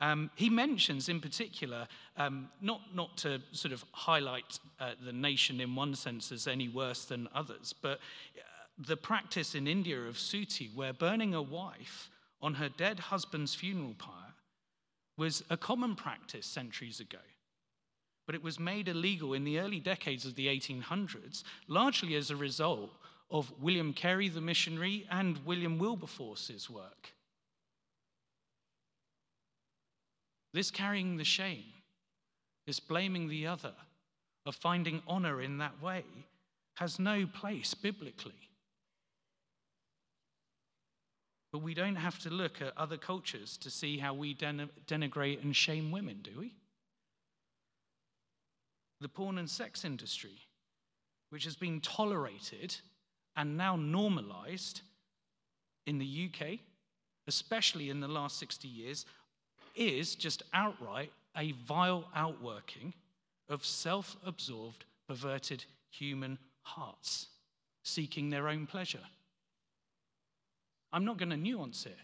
Um, 0.00 0.30
he 0.34 0.50
mentions 0.50 1.08
in 1.08 1.20
particular, 1.20 1.88
um, 2.16 2.50
not, 2.60 2.80
not 2.94 3.16
to 3.18 3.40
sort 3.52 3.72
of 3.72 3.84
highlight 3.92 4.58
uh, 4.78 4.90
the 5.02 5.12
nation 5.12 5.60
in 5.60 5.74
one 5.74 5.94
sense 5.94 6.30
as 6.32 6.46
any 6.46 6.68
worse 6.68 7.06
than 7.06 7.28
others, 7.34 7.74
but 7.80 7.98
uh, 7.98 8.42
the 8.78 8.96
practice 8.96 9.54
in 9.54 9.66
India 9.66 9.98
of 9.98 10.18
suttee, 10.18 10.70
where 10.74 10.92
burning 10.92 11.34
a 11.34 11.40
wife 11.40 12.10
on 12.42 12.54
her 12.54 12.68
dead 12.68 12.98
husband's 12.98 13.54
funeral 13.54 13.94
pyre 13.98 14.34
was 15.16 15.42
a 15.48 15.56
common 15.56 15.96
practice 15.96 16.44
centuries 16.44 17.00
ago. 17.00 17.18
But 18.26 18.34
it 18.34 18.42
was 18.42 18.60
made 18.60 18.88
illegal 18.88 19.32
in 19.32 19.44
the 19.44 19.58
early 19.60 19.80
decades 19.80 20.26
of 20.26 20.34
the 20.34 20.48
1800s, 20.48 21.42
largely 21.68 22.16
as 22.16 22.30
a 22.30 22.36
result 22.36 22.90
of 23.30 23.52
William 23.60 23.92
Carey, 23.92 24.28
the 24.28 24.40
missionary, 24.40 25.06
and 25.10 25.38
William 25.46 25.78
Wilberforce's 25.78 26.68
work. 26.68 27.12
This 30.56 30.70
carrying 30.70 31.18
the 31.18 31.24
shame, 31.24 31.66
this 32.66 32.80
blaming 32.80 33.28
the 33.28 33.46
other, 33.46 33.74
of 34.46 34.56
finding 34.56 35.02
honor 35.06 35.42
in 35.42 35.58
that 35.58 35.82
way, 35.82 36.02
has 36.76 36.98
no 36.98 37.26
place 37.26 37.74
biblically. 37.74 38.48
But 41.52 41.58
we 41.58 41.74
don't 41.74 41.96
have 41.96 42.18
to 42.20 42.30
look 42.30 42.62
at 42.62 42.72
other 42.74 42.96
cultures 42.96 43.58
to 43.58 43.70
see 43.70 43.98
how 43.98 44.14
we 44.14 44.32
den- 44.32 44.70
denigrate 44.86 45.42
and 45.44 45.54
shame 45.54 45.90
women, 45.90 46.20
do 46.22 46.40
we? 46.40 46.54
The 49.02 49.10
porn 49.10 49.36
and 49.36 49.50
sex 49.50 49.84
industry, 49.84 50.38
which 51.28 51.44
has 51.44 51.56
been 51.56 51.82
tolerated 51.82 52.74
and 53.36 53.58
now 53.58 53.76
normalized 53.76 54.80
in 55.86 55.98
the 55.98 56.30
UK, 56.30 56.60
especially 57.28 57.90
in 57.90 58.00
the 58.00 58.08
last 58.08 58.38
60 58.38 58.66
years, 58.68 59.04
is 59.76 60.14
just 60.14 60.42
outright 60.52 61.12
a 61.36 61.52
vile 61.52 62.08
outworking 62.14 62.94
of 63.48 63.64
self 63.64 64.16
absorbed, 64.24 64.84
perverted 65.08 65.64
human 65.90 66.38
hearts 66.62 67.28
seeking 67.82 68.30
their 68.30 68.48
own 68.48 68.66
pleasure. 68.66 69.00
I'm 70.92 71.04
not 71.04 71.18
going 71.18 71.30
to 71.30 71.36
nuance 71.36 71.86
it, 71.86 71.98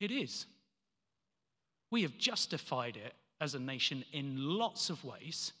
it 0.00 0.10
is. 0.10 0.46
We 1.90 2.02
have 2.02 2.18
justified 2.18 2.96
it 2.96 3.14
as 3.40 3.54
a 3.54 3.58
nation 3.58 4.04
in 4.12 4.36
lots 4.36 4.90
of 4.90 5.04
ways, 5.04 5.52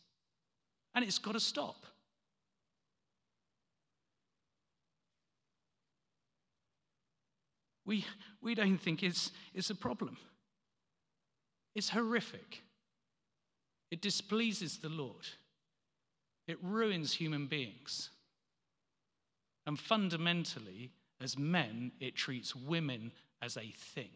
and 0.94 1.04
it's 1.04 1.18
got 1.18 1.32
to 1.32 1.40
stop. 1.40 1.86
We, 7.86 8.04
we 8.42 8.54
don't 8.54 8.76
think 8.76 9.02
it's, 9.02 9.32
it's 9.54 9.70
a 9.70 9.74
problem. 9.74 10.18
It's 11.78 11.90
horrific. 11.90 12.64
It 13.92 14.02
displeases 14.02 14.78
the 14.78 14.88
Lord. 14.88 15.28
It 16.48 16.58
ruins 16.60 17.12
human 17.12 17.46
beings. 17.46 18.10
And 19.64 19.78
fundamentally, 19.78 20.90
as 21.20 21.38
men, 21.38 21.92
it 22.00 22.16
treats 22.16 22.56
women 22.56 23.12
as 23.40 23.56
a 23.56 23.72
thing. 23.94 24.10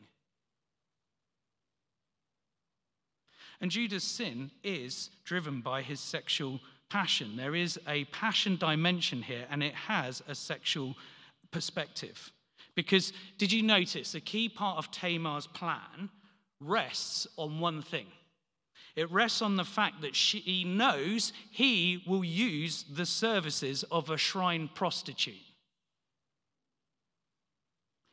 And 3.61 3.70
Judah's 3.70 4.03
sin 4.03 4.51
is 4.64 5.11
driven 5.25 5.61
by 5.61 5.83
his 5.83 6.01
sexual 6.01 6.59
passion. 6.90 7.37
There 7.37 7.55
is 7.55 7.79
a 7.87 8.07
passion 8.07 8.57
dimension 8.57 9.22
here, 9.22 9.46
and 9.48 9.62
it 9.62 9.75
has 9.75 10.20
a 10.27 10.35
sexual 10.35 10.96
perspective. 11.53 12.33
Because 12.75 13.12
did 13.38 13.53
you 13.53 13.62
notice 13.62 14.16
a 14.16 14.20
key 14.20 14.48
part 14.48 14.79
of 14.79 14.90
Tamar's 14.90 15.46
plan 15.46 16.11
rests 16.66 17.27
on 17.37 17.61
one 17.61 17.83
thing. 17.83 18.07
It 18.94 19.11
rests 19.11 19.40
on 19.40 19.57
the 19.57 19.64
fact 19.64 20.03
that 20.03 20.14
she 20.14 20.64
knows 20.64 21.33
he 21.51 22.03
will 22.07 22.25
use 22.25 22.85
the 22.85 23.07
services 23.07 23.85
of 23.90 24.11
a 24.11 24.18
shrine 24.18 24.68
prostitute. 24.75 25.35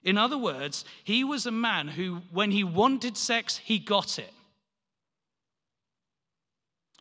In 0.03 0.17
other 0.17 0.37
words, 0.37 0.85
he 1.03 1.25
was 1.25 1.45
a 1.45 1.51
man 1.51 1.89
who, 1.89 2.21
when 2.31 2.51
he 2.51 2.63
wanted 2.63 3.17
sex, 3.17 3.57
he 3.57 3.79
got 3.79 4.17
it. 4.17 4.33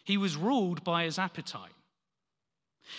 He 0.04 0.16
was 0.16 0.36
ruled 0.36 0.82
by 0.82 1.04
his 1.04 1.18
appetite. 1.18 1.70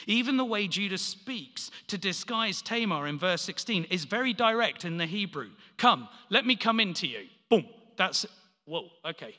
Even 0.05 0.37
the 0.37 0.45
way 0.45 0.67
Judah 0.67 0.97
speaks 0.97 1.71
to 1.87 1.97
disguise 1.97 2.61
Tamar 2.61 3.07
in 3.07 3.17
verse 3.17 3.41
16 3.41 3.85
is 3.85 4.05
very 4.05 4.33
direct 4.33 4.85
in 4.85 4.97
the 4.97 5.07
Hebrew. 5.07 5.49
Come, 5.77 6.07
let 6.29 6.45
me 6.45 6.55
come 6.55 6.79
into 6.79 7.07
you. 7.07 7.25
Boom. 7.49 7.65
That's 7.97 8.25
Whoa, 8.69 8.89
okay. 9.03 9.33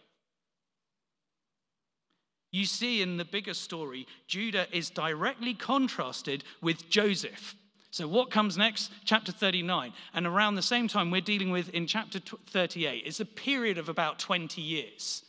You 2.51 2.65
see, 2.65 3.01
in 3.01 3.17
the 3.17 3.25
bigger 3.25 3.55
story, 3.55 4.09
Judah 4.27 4.67
is 4.73 4.91
directly 4.91 5.55
contrasted 5.55 6.43
with 6.61 6.91
Joseph. 6.91 7.55
So, 7.93 8.09
what 8.09 8.33
comes 8.33 8.59
next? 8.59 8.91
Chapter 9.05 9.31
39. 9.31 9.93
And 10.15 10.27
around 10.27 10.57
the 10.57 10.63
same 10.63 10.89
time, 10.89 11.13
we're 11.13 11.21
dealing 11.21 11.53
with 11.53 11.69
in 11.69 11.87
chapter 11.87 12.19
38. 12.19 13.05
It's 13.07 13.21
a 13.21 13.25
period 13.25 13.79
of 13.79 13.89
about 13.89 14.19
20 14.19 14.61
years. 14.61 15.25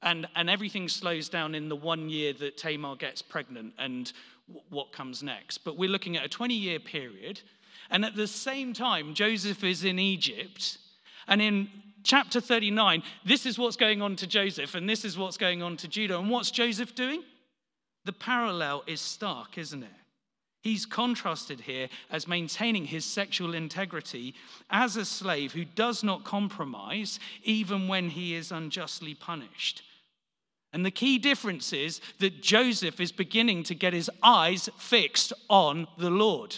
And, 0.00 0.26
and 0.34 0.48
everything 0.48 0.88
slows 0.88 1.28
down 1.28 1.54
in 1.54 1.68
the 1.68 1.76
one 1.76 2.08
year 2.08 2.32
that 2.32 2.56
Tamar 2.56 2.96
gets 2.96 3.20
pregnant 3.20 3.74
and 3.78 4.10
what 4.70 4.92
comes 4.92 5.22
next. 5.22 5.58
But 5.58 5.76
we're 5.76 5.90
looking 5.90 6.16
at 6.16 6.24
a 6.24 6.30
20 6.30 6.54
year 6.54 6.80
period. 6.80 7.42
And 7.90 8.06
at 8.06 8.16
the 8.16 8.26
same 8.26 8.72
time, 8.72 9.12
Joseph 9.12 9.62
is 9.62 9.84
in 9.84 9.98
Egypt. 9.98 10.78
And 11.28 11.42
in 11.42 11.68
chapter 12.02 12.40
39, 12.40 13.02
this 13.24 13.46
is 13.46 13.58
what's 13.58 13.76
going 13.76 14.02
on 14.02 14.16
to 14.16 14.26
Joseph, 14.26 14.74
and 14.74 14.88
this 14.88 15.04
is 15.04 15.18
what's 15.18 15.36
going 15.36 15.62
on 15.62 15.76
to 15.78 15.88
Judah. 15.88 16.18
And 16.18 16.30
what's 16.30 16.50
Joseph 16.50 16.94
doing? 16.94 17.22
The 18.04 18.12
parallel 18.12 18.82
is 18.86 19.00
stark, 19.00 19.58
isn't 19.58 19.82
it? 19.82 19.90
He's 20.62 20.86
contrasted 20.86 21.60
here 21.62 21.88
as 22.10 22.28
maintaining 22.28 22.84
his 22.84 23.04
sexual 23.04 23.54
integrity 23.54 24.34
as 24.70 24.96
a 24.96 25.04
slave 25.04 25.52
who 25.52 25.64
does 25.64 26.04
not 26.04 26.24
compromise 26.24 27.18
even 27.42 27.88
when 27.88 28.10
he 28.10 28.34
is 28.34 28.52
unjustly 28.52 29.14
punished. 29.14 29.82
And 30.72 30.86
the 30.86 30.90
key 30.90 31.18
difference 31.18 31.72
is 31.72 32.00
that 32.20 32.42
Joseph 32.42 33.00
is 33.00 33.12
beginning 33.12 33.64
to 33.64 33.74
get 33.74 33.92
his 33.92 34.10
eyes 34.22 34.70
fixed 34.78 35.32
on 35.50 35.86
the 35.98 36.10
Lord. 36.10 36.56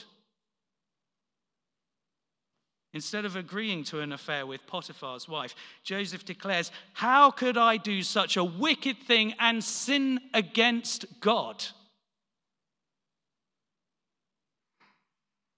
Instead 2.95 3.25
of 3.25 3.35
agreeing 3.35 3.83
to 3.83 4.01
an 4.01 4.13
affair 4.13 4.47
with 4.47 4.67
Potiphar's 4.69 5.29
wife, 5.29 5.57
Joseph 5.83 6.25
declares, 6.25 6.71
How 6.93 7.33
could 7.33 7.59
I 7.59 7.77
do 7.77 8.05
such 8.05 8.37
a 8.37 8.45
wicked 8.45 8.99
thing 8.99 9.35
and 9.41 9.63
sin 9.63 10.21
against 10.33 11.05
God? 11.21 11.65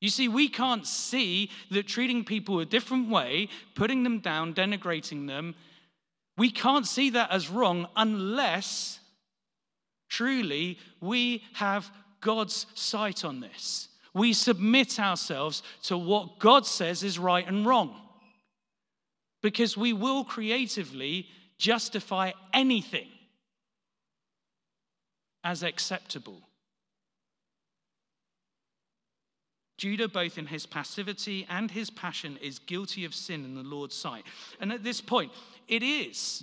You 0.00 0.08
see, 0.08 0.28
we 0.28 0.48
can't 0.48 0.86
see 0.86 1.50
that 1.70 1.86
treating 1.86 2.24
people 2.24 2.58
a 2.58 2.64
different 2.64 3.10
way, 3.10 3.48
putting 3.74 4.02
them 4.02 4.20
down, 4.20 4.54
denigrating 4.54 5.26
them, 5.26 5.54
we 6.38 6.50
can't 6.50 6.86
see 6.86 7.10
that 7.10 7.30
as 7.30 7.50
wrong 7.50 7.86
unless 7.96 9.00
truly 10.08 10.78
we 11.00 11.42
have 11.54 11.90
God's 12.20 12.66
sight 12.74 13.24
on 13.24 13.40
this 13.40 13.88
we 14.16 14.32
submit 14.32 14.98
ourselves 14.98 15.62
to 15.82 15.98
what 15.98 16.38
God 16.38 16.66
says 16.66 17.02
is 17.02 17.18
right 17.18 17.46
and 17.46 17.66
wrong. 17.66 17.94
Because 19.42 19.76
we 19.76 19.92
will 19.92 20.24
creatively 20.24 21.26
justify 21.58 22.32
anything 22.54 23.08
as 25.44 25.62
acceptable. 25.62 26.40
Judah, 29.76 30.08
both 30.08 30.38
in 30.38 30.46
his 30.46 30.64
passivity 30.64 31.46
and 31.50 31.70
his 31.70 31.90
passion, 31.90 32.38
is 32.40 32.58
guilty 32.58 33.04
of 33.04 33.14
sin 33.14 33.44
in 33.44 33.54
the 33.54 33.62
Lord's 33.62 33.94
sight. 33.94 34.24
And 34.58 34.72
at 34.72 34.82
this 34.82 35.02
point, 35.02 35.30
it 35.68 35.82
is 35.82 36.42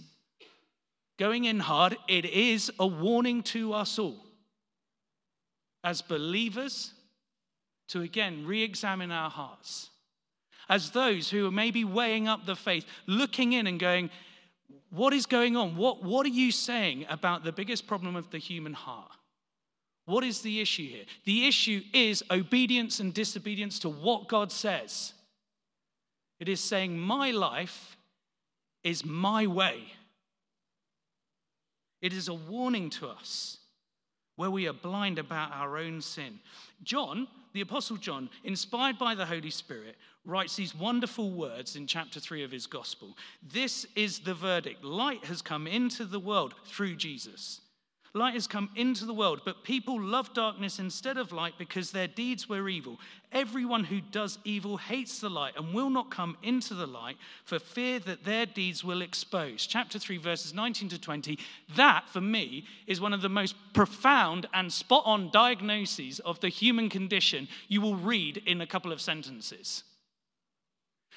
going 1.17 1.45
in 1.45 1.59
hard, 1.59 1.97
it 2.07 2.25
is 2.25 2.71
a 2.79 2.85
warning 2.85 3.41
to 3.43 3.73
us 3.73 3.97
all. 3.97 4.23
As 5.83 6.03
believers, 6.03 6.93
to 7.89 8.01
again 8.01 8.45
re 8.45 8.63
examine 8.63 9.11
our 9.11 9.29
hearts. 9.29 9.89
as 10.69 10.91
those 10.91 11.29
who 11.29 11.45
are 11.47 11.51
maybe 11.51 11.83
weighing 11.83 12.27
up 12.27 12.45
the 12.45 12.55
faith, 12.55 12.85
looking 13.05 13.53
in 13.53 13.67
and 13.67 13.79
going, 13.79 14.09
What 14.89 15.13
is 15.13 15.25
going 15.25 15.57
on? 15.57 15.75
What, 15.75 16.03
what 16.03 16.25
are 16.25 16.29
you 16.29 16.51
saying 16.51 17.05
about 17.09 17.43
the 17.43 17.51
biggest 17.51 17.87
problem 17.87 18.15
of 18.15 18.29
the 18.31 18.37
human 18.37 18.73
heart? 18.73 19.11
What 20.05 20.23
is 20.23 20.41
the 20.41 20.59
issue 20.59 20.87
here? 20.87 21.05
The 21.25 21.47
issue 21.47 21.81
is 21.93 22.23
obedience 22.29 22.99
and 22.99 23.13
disobedience 23.13 23.79
to 23.79 23.89
what 23.89 24.27
God 24.27 24.51
says. 24.51 25.13
It 26.39 26.49
is 26.49 26.59
saying, 26.59 26.97
My 26.97 27.31
life 27.31 27.97
is 28.83 29.05
my 29.05 29.47
way. 29.47 29.93
It 32.01 32.11
is 32.11 32.27
a 32.27 32.33
warning 32.33 32.89
to 32.91 33.07
us 33.07 33.59
where 34.35 34.51
we 34.51 34.67
are 34.67 34.73
blind 34.73 35.19
about 35.19 35.53
our 35.53 35.77
own 35.77 36.01
sin. 36.01 36.39
John, 36.83 37.27
the 37.53 37.61
Apostle 37.61 37.97
John, 37.97 38.29
inspired 38.43 38.97
by 38.97 39.15
the 39.15 39.25
Holy 39.25 39.49
Spirit, 39.49 39.95
writes 40.25 40.55
these 40.55 40.75
wonderful 40.75 41.31
words 41.31 41.75
in 41.75 41.87
chapter 41.87 42.19
3 42.19 42.43
of 42.43 42.51
his 42.51 42.65
gospel. 42.65 43.15
This 43.41 43.85
is 43.95 44.19
the 44.19 44.33
verdict 44.33 44.83
light 44.83 45.25
has 45.25 45.41
come 45.41 45.67
into 45.67 46.05
the 46.05 46.19
world 46.19 46.55
through 46.65 46.95
Jesus. 46.95 47.61
Light 48.15 48.35
has 48.35 48.45
come 48.45 48.69
into 48.75 49.05
the 49.05 49.13
world, 49.13 49.41
but 49.43 49.63
people 49.63 49.99
love 49.99 50.35
darkness 50.35 50.77
instead 50.77 51.17
of 51.17 51.31
light 51.31 51.55
because 51.57 51.89
their 51.89 52.07
deeds 52.07 52.47
were 52.47 52.69
evil. 52.69 52.99
Everyone 53.31 53.83
who 53.83 54.01
does 54.01 54.37
evil 54.43 54.77
hates 54.77 55.19
the 55.19 55.31
light 55.31 55.53
and 55.57 55.73
will 55.73 55.89
not 55.89 56.11
come 56.11 56.37
into 56.43 56.75
the 56.75 56.85
light 56.85 57.17
for 57.43 57.57
fear 57.57 57.97
that 57.99 58.23
their 58.23 58.45
deeds 58.45 58.83
will 58.83 59.01
expose. 59.01 59.65
Chapter 59.65 59.97
3, 59.97 60.17
verses 60.17 60.53
19 60.53 60.89
to 60.89 61.01
20. 61.01 61.39
That, 61.75 62.07
for 62.07 62.21
me, 62.21 62.67
is 62.85 63.01
one 63.01 63.13
of 63.13 63.23
the 63.23 63.29
most 63.29 63.55
profound 63.73 64.45
and 64.53 64.71
spot 64.71 65.01
on 65.07 65.31
diagnoses 65.31 66.19
of 66.19 66.39
the 66.39 66.49
human 66.49 66.89
condition 66.89 67.47
you 67.67 67.81
will 67.81 67.95
read 67.95 68.43
in 68.45 68.61
a 68.61 68.67
couple 68.67 68.91
of 68.91 69.01
sentences. 69.01 69.83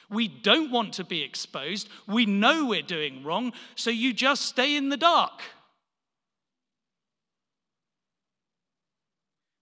We 0.08 0.28
don't 0.28 0.70
want 0.70 0.94
to 0.94 1.04
be 1.04 1.22
exposed. 1.22 1.90
We 2.06 2.24
know 2.24 2.64
we're 2.64 2.80
doing 2.80 3.22
wrong, 3.22 3.52
so 3.74 3.90
you 3.90 4.14
just 4.14 4.46
stay 4.46 4.76
in 4.76 4.88
the 4.88 4.96
dark. 4.96 5.42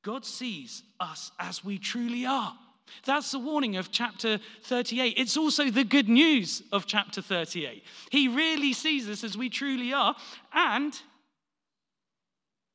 God 0.04 0.24
sees 0.24 0.82
us 1.00 1.32
as 1.40 1.64
we 1.64 1.78
truly 1.78 2.26
are. 2.26 2.54
That's 3.06 3.32
the 3.32 3.38
warning 3.38 3.76
of 3.76 3.90
chapter 3.90 4.38
38. 4.62 5.14
It's 5.16 5.36
also 5.38 5.70
the 5.70 5.82
good 5.82 6.08
news 6.08 6.62
of 6.70 6.86
chapter 6.86 7.22
38. 7.22 7.82
He 8.10 8.28
really 8.28 8.74
sees 8.74 9.08
us 9.08 9.24
as 9.24 9.36
we 9.36 9.48
truly 9.48 9.94
are, 9.94 10.14
and 10.52 10.94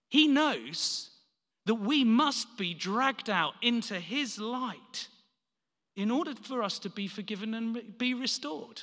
he 0.09 0.27
knows 0.27 1.11
that 1.67 1.75
we 1.75 2.03
must 2.03 2.57
be 2.57 2.73
dragged 2.73 3.29
out 3.29 3.53
into 3.61 3.99
his 3.99 4.39
light 4.39 5.07
in 5.95 6.09
order 6.09 6.33
for 6.33 6.63
us 6.63 6.79
to 6.79 6.89
be 6.89 7.07
forgiven 7.07 7.53
and 7.53 7.97
be 7.99 8.15
restored. 8.15 8.81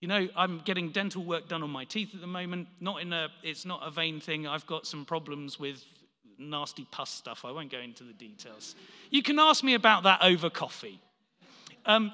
You 0.00 0.08
know, 0.08 0.28
I'm 0.36 0.60
getting 0.64 0.90
dental 0.90 1.24
work 1.24 1.48
done 1.48 1.62
on 1.62 1.70
my 1.70 1.84
teeth 1.84 2.14
at 2.14 2.20
the 2.20 2.26
moment. 2.26 2.68
Not 2.80 3.00
in 3.00 3.12
a, 3.12 3.28
it's 3.42 3.64
not 3.64 3.80
a 3.82 3.90
vain 3.90 4.20
thing. 4.20 4.46
I've 4.46 4.66
got 4.66 4.86
some 4.86 5.04
problems 5.04 5.58
with 5.58 5.82
nasty 6.38 6.86
pus 6.90 7.10
stuff. 7.10 7.44
I 7.44 7.50
won't 7.50 7.72
go 7.72 7.78
into 7.78 8.04
the 8.04 8.12
details. 8.12 8.74
You 9.10 9.22
can 9.22 9.38
ask 9.38 9.64
me 9.64 9.74
about 9.74 10.02
that 10.02 10.22
over 10.22 10.50
coffee. 10.50 11.00
Um, 11.86 12.12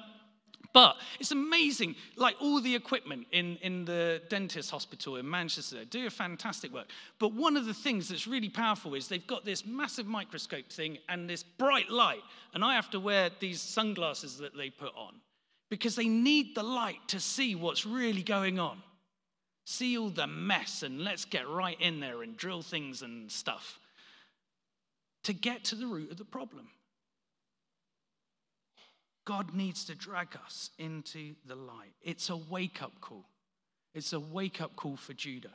but 0.73 0.95
it's 1.19 1.31
amazing, 1.31 1.95
like 2.15 2.35
all 2.41 2.59
the 2.59 2.73
equipment 2.73 3.27
in, 3.31 3.57
in 3.61 3.85
the 3.85 4.21
dentist 4.29 4.71
hospital 4.71 5.17
in 5.17 5.29
Manchester, 5.29 5.77
they 5.77 5.85
do 5.85 6.07
a 6.07 6.09
fantastic 6.09 6.73
work. 6.73 6.87
But 7.19 7.33
one 7.33 7.57
of 7.57 7.65
the 7.65 7.75
things 7.75 8.09
that's 8.09 8.25
really 8.25 8.49
powerful 8.49 8.95
is 8.95 9.07
they've 9.07 9.27
got 9.27 9.45
this 9.45 9.67
massive 9.67 10.07
microscope 10.07 10.71
thing 10.71 10.97
and 11.09 11.29
this 11.29 11.43
bright 11.43 11.91
light. 11.91 12.23
And 12.55 12.63
I 12.63 12.73
have 12.73 12.89
to 12.91 12.99
wear 12.99 13.29
these 13.39 13.61
sunglasses 13.61 14.37
that 14.39 14.57
they 14.57 14.71
put 14.71 14.93
on 14.95 15.13
because 15.69 15.95
they 15.95 16.07
need 16.07 16.55
the 16.55 16.63
light 16.63 16.99
to 17.07 17.19
see 17.19 17.55
what's 17.55 17.85
really 17.85 18.23
going 18.23 18.59
on. 18.59 18.81
See 19.65 19.97
all 19.97 20.09
the 20.09 20.27
mess, 20.27 20.83
and 20.83 21.03
let's 21.03 21.25
get 21.25 21.47
right 21.47 21.79
in 21.79 21.99
there 21.99 22.21
and 22.21 22.35
drill 22.35 22.61
things 22.61 23.01
and 23.01 23.31
stuff 23.31 23.79
to 25.23 25.33
get 25.33 25.63
to 25.65 25.75
the 25.75 25.87
root 25.87 26.11
of 26.11 26.17
the 26.17 26.25
problem. 26.25 26.67
God 29.25 29.53
needs 29.53 29.85
to 29.85 29.95
drag 29.95 30.35
us 30.45 30.69
into 30.77 31.35
the 31.45 31.55
light. 31.55 31.93
It's 32.01 32.29
a 32.29 32.35
wake 32.35 32.83
up 32.83 32.99
call. 32.99 33.25
It's 33.93 34.11
a 34.11 34.19
wake 34.19 34.59
up 34.59 34.75
call 34.75 34.97
for 34.97 35.13
Judah. 35.13 35.53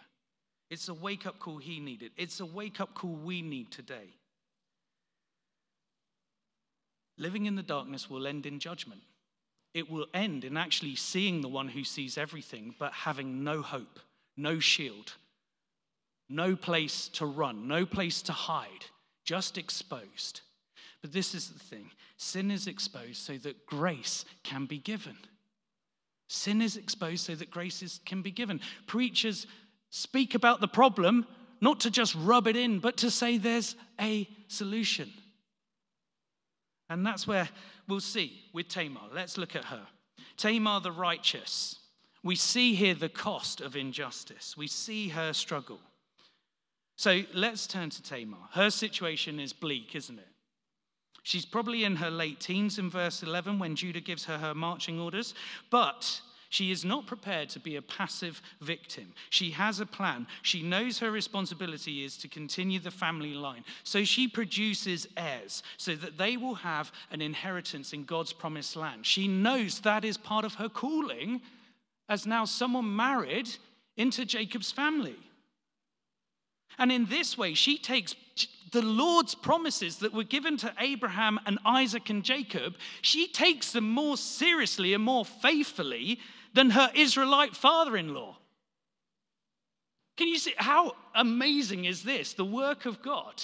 It's 0.70 0.88
a 0.88 0.94
wake 0.94 1.26
up 1.26 1.38
call 1.38 1.58
he 1.58 1.78
needed. 1.78 2.12
It's 2.16 2.40
a 2.40 2.46
wake 2.46 2.80
up 2.80 2.94
call 2.94 3.10
we 3.10 3.42
need 3.42 3.70
today. 3.70 4.14
Living 7.18 7.46
in 7.46 7.56
the 7.56 7.62
darkness 7.62 8.08
will 8.08 8.26
end 8.26 8.46
in 8.46 8.58
judgment 8.58 9.00
it 9.74 9.90
will 9.90 10.06
end 10.14 10.44
in 10.44 10.56
actually 10.56 10.96
seeing 10.96 11.40
the 11.40 11.48
one 11.48 11.68
who 11.68 11.84
sees 11.84 12.18
everything, 12.18 12.74
but 12.78 12.92
having 12.92 13.44
no 13.44 13.62
hope, 13.62 14.00
no 14.36 14.58
shield, 14.58 15.14
no 16.28 16.56
place 16.56 17.08
to 17.08 17.26
run, 17.26 17.68
no 17.68 17.86
place 17.86 18.22
to 18.22 18.32
hide, 18.32 18.84
just 19.24 19.58
exposed. 19.58 20.40
But 21.00 21.12
this 21.12 21.34
is 21.34 21.48
the 21.48 21.58
thing 21.58 21.90
sin 22.16 22.50
is 22.50 22.66
exposed 22.66 23.18
so 23.18 23.36
that 23.38 23.66
grace 23.66 24.24
can 24.42 24.66
be 24.66 24.78
given. 24.78 25.16
Sin 26.28 26.60
is 26.60 26.76
exposed 26.76 27.24
so 27.24 27.34
that 27.34 27.50
grace 27.50 27.82
is, 27.82 28.00
can 28.04 28.22
be 28.22 28.30
given. 28.30 28.60
Preachers 28.86 29.46
speak 29.90 30.34
about 30.34 30.60
the 30.60 30.68
problem, 30.68 31.26
not 31.60 31.80
to 31.80 31.90
just 31.90 32.14
rub 32.16 32.46
it 32.46 32.56
in, 32.56 32.80
but 32.80 32.96
to 32.98 33.10
say 33.10 33.38
there's 33.38 33.76
a 34.00 34.28
solution. 34.48 35.10
And 36.90 37.06
that's 37.06 37.26
where 37.26 37.48
we'll 37.88 38.00
see 38.00 38.44
with 38.52 38.68
Tamar. 38.68 39.00
Let's 39.12 39.38
look 39.38 39.56
at 39.56 39.64
her. 39.64 39.86
Tamar 40.36 40.80
the 40.80 40.92
righteous. 40.92 41.76
We 42.22 42.36
see 42.36 42.74
here 42.74 42.94
the 42.94 43.08
cost 43.08 43.60
of 43.60 43.76
injustice, 43.76 44.56
we 44.56 44.66
see 44.66 45.08
her 45.08 45.32
struggle. 45.32 45.80
So 46.96 47.22
let's 47.32 47.68
turn 47.68 47.90
to 47.90 48.02
Tamar. 48.02 48.38
Her 48.52 48.70
situation 48.70 49.38
is 49.38 49.52
bleak, 49.52 49.94
isn't 49.94 50.18
it? 50.18 50.26
She's 51.22 51.44
probably 51.44 51.84
in 51.84 51.96
her 51.96 52.10
late 52.10 52.40
teens 52.40 52.78
in 52.78 52.90
verse 52.90 53.22
11 53.22 53.58
when 53.58 53.76
Judah 53.76 54.00
gives 54.00 54.24
her 54.24 54.38
her 54.38 54.54
marching 54.54 54.98
orders, 54.98 55.34
but 55.70 56.20
she 56.48 56.70
is 56.70 56.84
not 56.84 57.06
prepared 57.06 57.50
to 57.50 57.60
be 57.60 57.76
a 57.76 57.82
passive 57.82 58.40
victim. 58.60 59.12
She 59.30 59.50
has 59.50 59.80
a 59.80 59.86
plan. 59.86 60.26
She 60.42 60.62
knows 60.62 60.98
her 60.98 61.10
responsibility 61.10 62.04
is 62.04 62.16
to 62.18 62.28
continue 62.28 62.80
the 62.80 62.90
family 62.90 63.34
line. 63.34 63.64
So 63.84 64.04
she 64.04 64.28
produces 64.28 65.06
heirs 65.16 65.62
so 65.76 65.94
that 65.96 66.16
they 66.16 66.36
will 66.36 66.54
have 66.54 66.90
an 67.10 67.20
inheritance 67.20 67.92
in 67.92 68.04
God's 68.04 68.32
promised 68.32 68.76
land. 68.76 69.04
She 69.04 69.28
knows 69.28 69.80
that 69.80 70.04
is 70.04 70.16
part 70.16 70.44
of 70.44 70.54
her 70.54 70.68
calling 70.68 71.42
as 72.08 72.26
now 72.26 72.46
someone 72.46 72.96
married 72.96 73.50
into 73.96 74.24
Jacob's 74.24 74.72
family. 74.72 75.16
And 76.78 76.90
in 76.90 77.06
this 77.06 77.36
way, 77.36 77.54
she 77.54 77.76
takes 77.76 78.14
the 78.70 78.82
Lord's 78.82 79.34
promises 79.34 79.98
that 79.98 80.12
were 80.12 80.24
given 80.24 80.56
to 80.58 80.72
Abraham 80.78 81.40
and 81.46 81.58
Isaac 81.64 82.10
and 82.10 82.22
Jacob, 82.22 82.76
she 83.02 83.26
takes 83.26 83.72
them 83.72 83.88
more 83.88 84.16
seriously 84.16 84.94
and 84.94 85.02
more 85.02 85.24
faithfully 85.24 86.20
than 86.54 86.70
her 86.70 86.90
Israelite 86.94 87.56
father 87.56 87.96
in 87.96 88.14
law. 88.14 88.36
Can 90.16 90.28
you 90.28 90.38
see 90.38 90.54
how 90.56 90.96
amazing 91.14 91.84
is 91.84 92.02
this? 92.02 92.32
The 92.32 92.44
work 92.44 92.86
of 92.86 93.02
God 93.02 93.42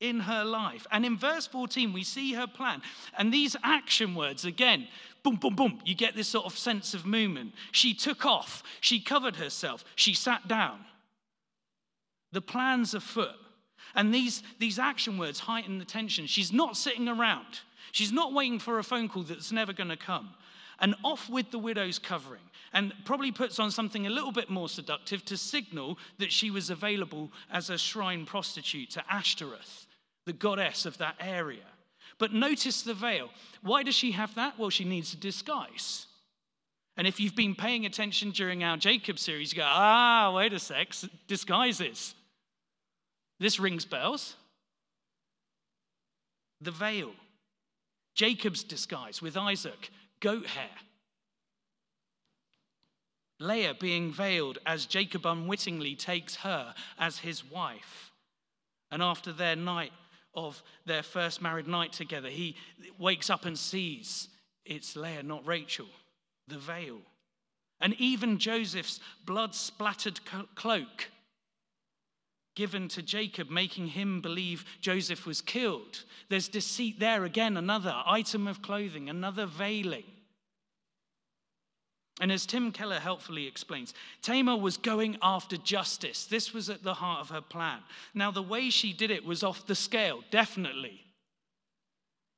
in 0.00 0.20
her 0.20 0.44
life. 0.44 0.86
And 0.90 1.04
in 1.04 1.16
verse 1.16 1.46
14, 1.46 1.92
we 1.92 2.04
see 2.04 2.32
her 2.34 2.46
plan. 2.46 2.82
And 3.18 3.32
these 3.32 3.56
action 3.62 4.14
words, 4.14 4.44
again, 4.44 4.88
boom, 5.22 5.36
boom, 5.36 5.56
boom, 5.56 5.80
you 5.84 5.94
get 5.94 6.14
this 6.14 6.28
sort 6.28 6.46
of 6.46 6.56
sense 6.56 6.94
of 6.94 7.06
movement. 7.06 7.54
She 7.72 7.94
took 7.94 8.24
off, 8.24 8.62
she 8.80 9.00
covered 9.00 9.36
herself, 9.36 9.84
she 9.96 10.14
sat 10.14 10.46
down. 10.46 10.84
The 12.32 12.40
plan's 12.40 12.94
afoot. 12.94 13.34
And 13.94 14.14
these, 14.14 14.42
these 14.58 14.78
action 14.78 15.18
words 15.18 15.40
heighten 15.40 15.78
the 15.78 15.84
tension. 15.84 16.26
She's 16.26 16.52
not 16.52 16.76
sitting 16.76 17.08
around. 17.08 17.60
She's 17.90 18.12
not 18.12 18.32
waiting 18.32 18.58
for 18.58 18.78
a 18.78 18.84
phone 18.84 19.08
call 19.08 19.22
that's 19.24 19.52
never 19.52 19.72
going 19.72 19.90
to 19.90 19.96
come 19.96 20.30
and 20.82 20.96
off 21.04 21.30
with 21.30 21.50
the 21.52 21.58
widow's 21.58 22.00
covering, 22.00 22.42
and 22.72 22.92
probably 23.04 23.30
puts 23.30 23.58
on 23.60 23.70
something 23.70 24.06
a 24.06 24.10
little 24.10 24.32
bit 24.32 24.50
more 24.50 24.68
seductive 24.68 25.24
to 25.24 25.36
signal 25.36 25.96
that 26.18 26.32
she 26.32 26.50
was 26.50 26.70
available 26.70 27.30
as 27.50 27.70
a 27.70 27.78
shrine 27.78 28.26
prostitute 28.26 28.90
to 28.90 29.04
Ashtoreth, 29.08 29.86
the 30.26 30.32
goddess 30.32 30.84
of 30.84 30.98
that 30.98 31.14
area. 31.20 31.62
But 32.18 32.32
notice 32.32 32.82
the 32.82 32.94
veil. 32.94 33.30
Why 33.62 33.84
does 33.84 33.94
she 33.94 34.12
have 34.12 34.34
that? 34.34 34.58
Well, 34.58 34.70
she 34.70 34.84
needs 34.84 35.14
a 35.14 35.16
disguise. 35.16 36.06
And 36.96 37.06
if 37.06 37.20
you've 37.20 37.36
been 37.36 37.54
paying 37.54 37.86
attention 37.86 38.32
during 38.32 38.64
our 38.64 38.76
Jacob 38.76 39.18
series, 39.18 39.52
you 39.52 39.58
go, 39.58 39.66
ah, 39.66 40.32
wait 40.34 40.52
a 40.52 40.58
sec, 40.58 40.88
disguises. 41.26 42.14
This 43.38 43.58
rings 43.58 43.84
bells. 43.84 44.34
The 46.60 46.70
veil. 46.72 47.12
Jacob's 48.14 48.62
disguise 48.62 49.22
with 49.22 49.36
Isaac 49.36 49.90
goat 50.22 50.46
hair. 50.46 50.70
Leah 53.38 53.74
being 53.78 54.12
veiled 54.12 54.58
as 54.64 54.86
Jacob 54.86 55.26
unwittingly 55.26 55.96
takes 55.96 56.36
her 56.36 56.74
as 56.98 57.18
his 57.18 57.44
wife. 57.44 58.12
And 58.90 59.02
after 59.02 59.32
their 59.32 59.56
night 59.56 59.92
of 60.34 60.62
their 60.86 61.02
first 61.02 61.42
married 61.42 61.66
night 61.66 61.92
together. 61.92 62.28
He 62.28 62.56
wakes 62.98 63.30
up 63.30 63.44
and 63.44 63.58
sees 63.58 64.28
it's 64.64 64.96
Leah, 64.96 65.22
not 65.22 65.46
Rachel, 65.46 65.88
the 66.48 66.58
veil. 66.58 66.98
And 67.80 67.94
even 67.98 68.38
Joseph's 68.38 69.00
blood 69.26 69.54
splattered 69.54 70.20
cloak 70.54 71.08
given 72.54 72.88
to 72.88 73.02
Jacob, 73.02 73.50
making 73.50 73.88
him 73.88 74.20
believe 74.20 74.64
Joseph 74.80 75.26
was 75.26 75.40
killed. 75.40 76.04
There's 76.28 76.48
deceit 76.48 77.00
there 77.00 77.24
again, 77.24 77.56
another 77.56 77.94
item 78.06 78.46
of 78.46 78.62
clothing, 78.62 79.08
another 79.08 79.46
veiling. 79.46 80.04
And 82.20 82.30
as 82.30 82.46
Tim 82.46 82.72
Keller 82.72 83.00
helpfully 83.00 83.46
explains, 83.46 83.94
Tamar 84.20 84.56
was 84.56 84.76
going 84.76 85.16
after 85.22 85.56
justice. 85.56 86.26
This 86.26 86.52
was 86.52 86.68
at 86.68 86.82
the 86.82 86.94
heart 86.94 87.20
of 87.20 87.30
her 87.30 87.40
plan. 87.40 87.80
Now, 88.14 88.30
the 88.30 88.42
way 88.42 88.70
she 88.70 88.92
did 88.92 89.10
it 89.10 89.24
was 89.24 89.42
off 89.42 89.66
the 89.66 89.74
scale, 89.74 90.22
definitely. 90.30 91.00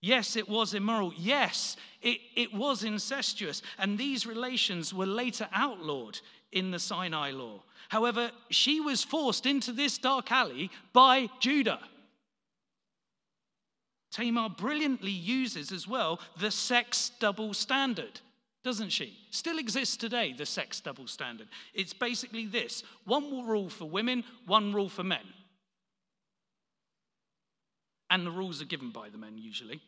Yes, 0.01 0.37
it 0.37 0.49
was 0.49 0.75
immoral. 0.75 1.13
Yes, 1.17 1.77
it, 2.03 2.21
it 2.37 2.55
was 2.55 2.85
incestuous. 2.85 3.63
And 3.79 3.99
these 3.99 4.27
relations 4.27 4.95
were 4.95 5.07
later 5.07 5.49
outlawed 5.53 6.21
in 6.53 6.71
the 6.71 6.79
Sinai 6.79 7.31
law. 7.31 7.63
However, 7.89 8.31
she 8.51 8.81
was 8.81 9.05
forced 9.05 9.47
into 9.47 9.73
this 9.73 9.99
dark 9.99 10.31
alley 10.33 10.71
by 10.93 11.29
Judah. 11.41 11.81
Tamar 14.11 14.49
brilliantly 14.49 15.11
uses 15.11 15.73
as 15.73 15.89
well 15.89 16.21
the 16.39 16.51
sex 16.51 17.11
double 17.19 17.53
standard, 17.53 18.21
doesn't 18.63 18.91
she? 18.91 19.19
Still 19.31 19.59
exists 19.59 19.97
today, 19.97 20.33
the 20.33 20.47
sex 20.47 20.81
double 20.81 21.09
standard. 21.09 21.49
It's 21.75 21.93
basically 21.93 22.47
this 22.47 22.85
one 23.05 23.47
rule 23.47 23.69
for 23.69 23.87
women, 23.87 24.23
one 24.47 24.73
rule 24.73 24.89
for 24.89 25.03
men. 25.03 25.27
And 28.09 28.25
the 28.25 28.31
rules 28.31 28.63
are 28.63 28.67
given 28.67 28.91
by 28.91 29.09
the 29.09 29.19
men 29.19 29.37
usually. 29.37 29.81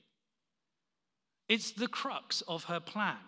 It's 1.49 1.71
the 1.71 1.87
crux 1.87 2.43
of 2.49 2.65
her 2.65 2.81
plan 2.81 3.19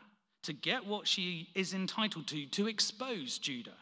to 0.49 0.55
get 0.55 0.87
what 0.87 1.07
she 1.07 1.47
is 1.55 1.75
entitled 1.75 2.27
to, 2.27 2.47
to 2.47 2.69
expose 2.69 3.37
Judah. 3.37 3.77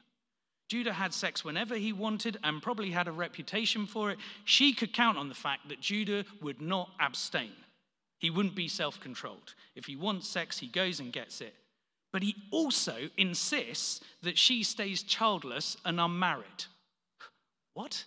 Judah 0.68 0.92
had 0.92 1.14
sex 1.14 1.44
whenever 1.44 1.76
he 1.76 1.92
wanted 1.92 2.38
and 2.42 2.60
probably 2.60 2.90
had 2.90 3.06
a 3.06 3.12
reputation 3.12 3.86
for 3.86 4.10
it. 4.10 4.18
She 4.44 4.72
could 4.72 4.92
count 4.92 5.16
on 5.16 5.28
the 5.28 5.34
fact 5.36 5.68
that 5.68 5.80
Judah 5.80 6.24
would 6.42 6.60
not 6.60 6.90
abstain. 6.98 7.52
He 8.18 8.30
wouldn't 8.30 8.56
be 8.56 8.66
self 8.66 8.98
controlled. 8.98 9.54
If 9.76 9.84
he 9.84 9.94
wants 9.94 10.28
sex, 10.28 10.58
he 10.58 10.66
goes 10.66 10.98
and 10.98 11.12
gets 11.12 11.40
it. 11.40 11.54
But 12.12 12.24
he 12.24 12.34
also 12.50 12.96
insists 13.16 14.00
that 14.22 14.36
she 14.36 14.64
stays 14.64 15.04
childless 15.04 15.76
and 15.84 16.00
unmarried. 16.00 16.64
What? 17.74 18.04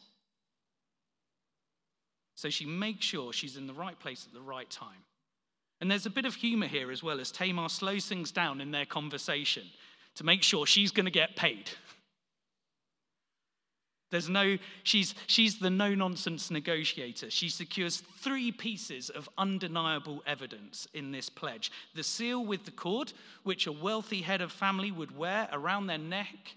So 2.35 2.49
she 2.49 2.65
makes 2.65 3.05
sure 3.05 3.31
she's 3.31 3.55
in 3.55 3.67
the 3.67 3.73
right 3.73 3.97
place 3.97 4.25
at 4.27 4.33
the 4.33 4.41
right 4.41 4.69
time. 4.69 5.05
And 5.81 5.89
there's 5.89 6.05
a 6.05 6.11
bit 6.11 6.25
of 6.25 6.35
humor 6.35 6.67
here 6.67 6.91
as 6.91 7.01
well 7.01 7.19
as 7.19 7.31
Tamar 7.31 7.69
slows 7.69 8.05
things 8.05 8.31
down 8.31 8.59
in 8.59 8.71
their 8.71 8.85
conversation 8.85 9.63
to 10.15 10.25
make 10.25 10.43
sure 10.43 10.65
she's 10.65 10.91
going 10.91 11.05
to 11.05 11.11
get 11.11 11.35
paid. 11.35 11.69
There's 14.11 14.27
no, 14.27 14.57
she's, 14.83 15.13
she's 15.27 15.59
the 15.59 15.69
no 15.69 15.93
nonsense 15.93 16.49
negotiator. 16.49 17.29
She 17.29 17.47
secures 17.47 18.01
three 18.17 18.51
pieces 18.51 19.09
of 19.09 19.29
undeniable 19.37 20.23
evidence 20.25 20.87
in 20.93 21.11
this 21.11 21.29
pledge 21.29 21.71
the 21.93 22.03
seal 22.03 22.43
with 22.43 22.65
the 22.65 22.71
cord, 22.71 23.13
which 23.43 23.67
a 23.67 23.71
wealthy 23.71 24.21
head 24.21 24.41
of 24.41 24.51
family 24.51 24.91
would 24.91 25.15
wear 25.15 25.47
around 25.51 25.87
their 25.87 25.99
neck, 25.99 26.55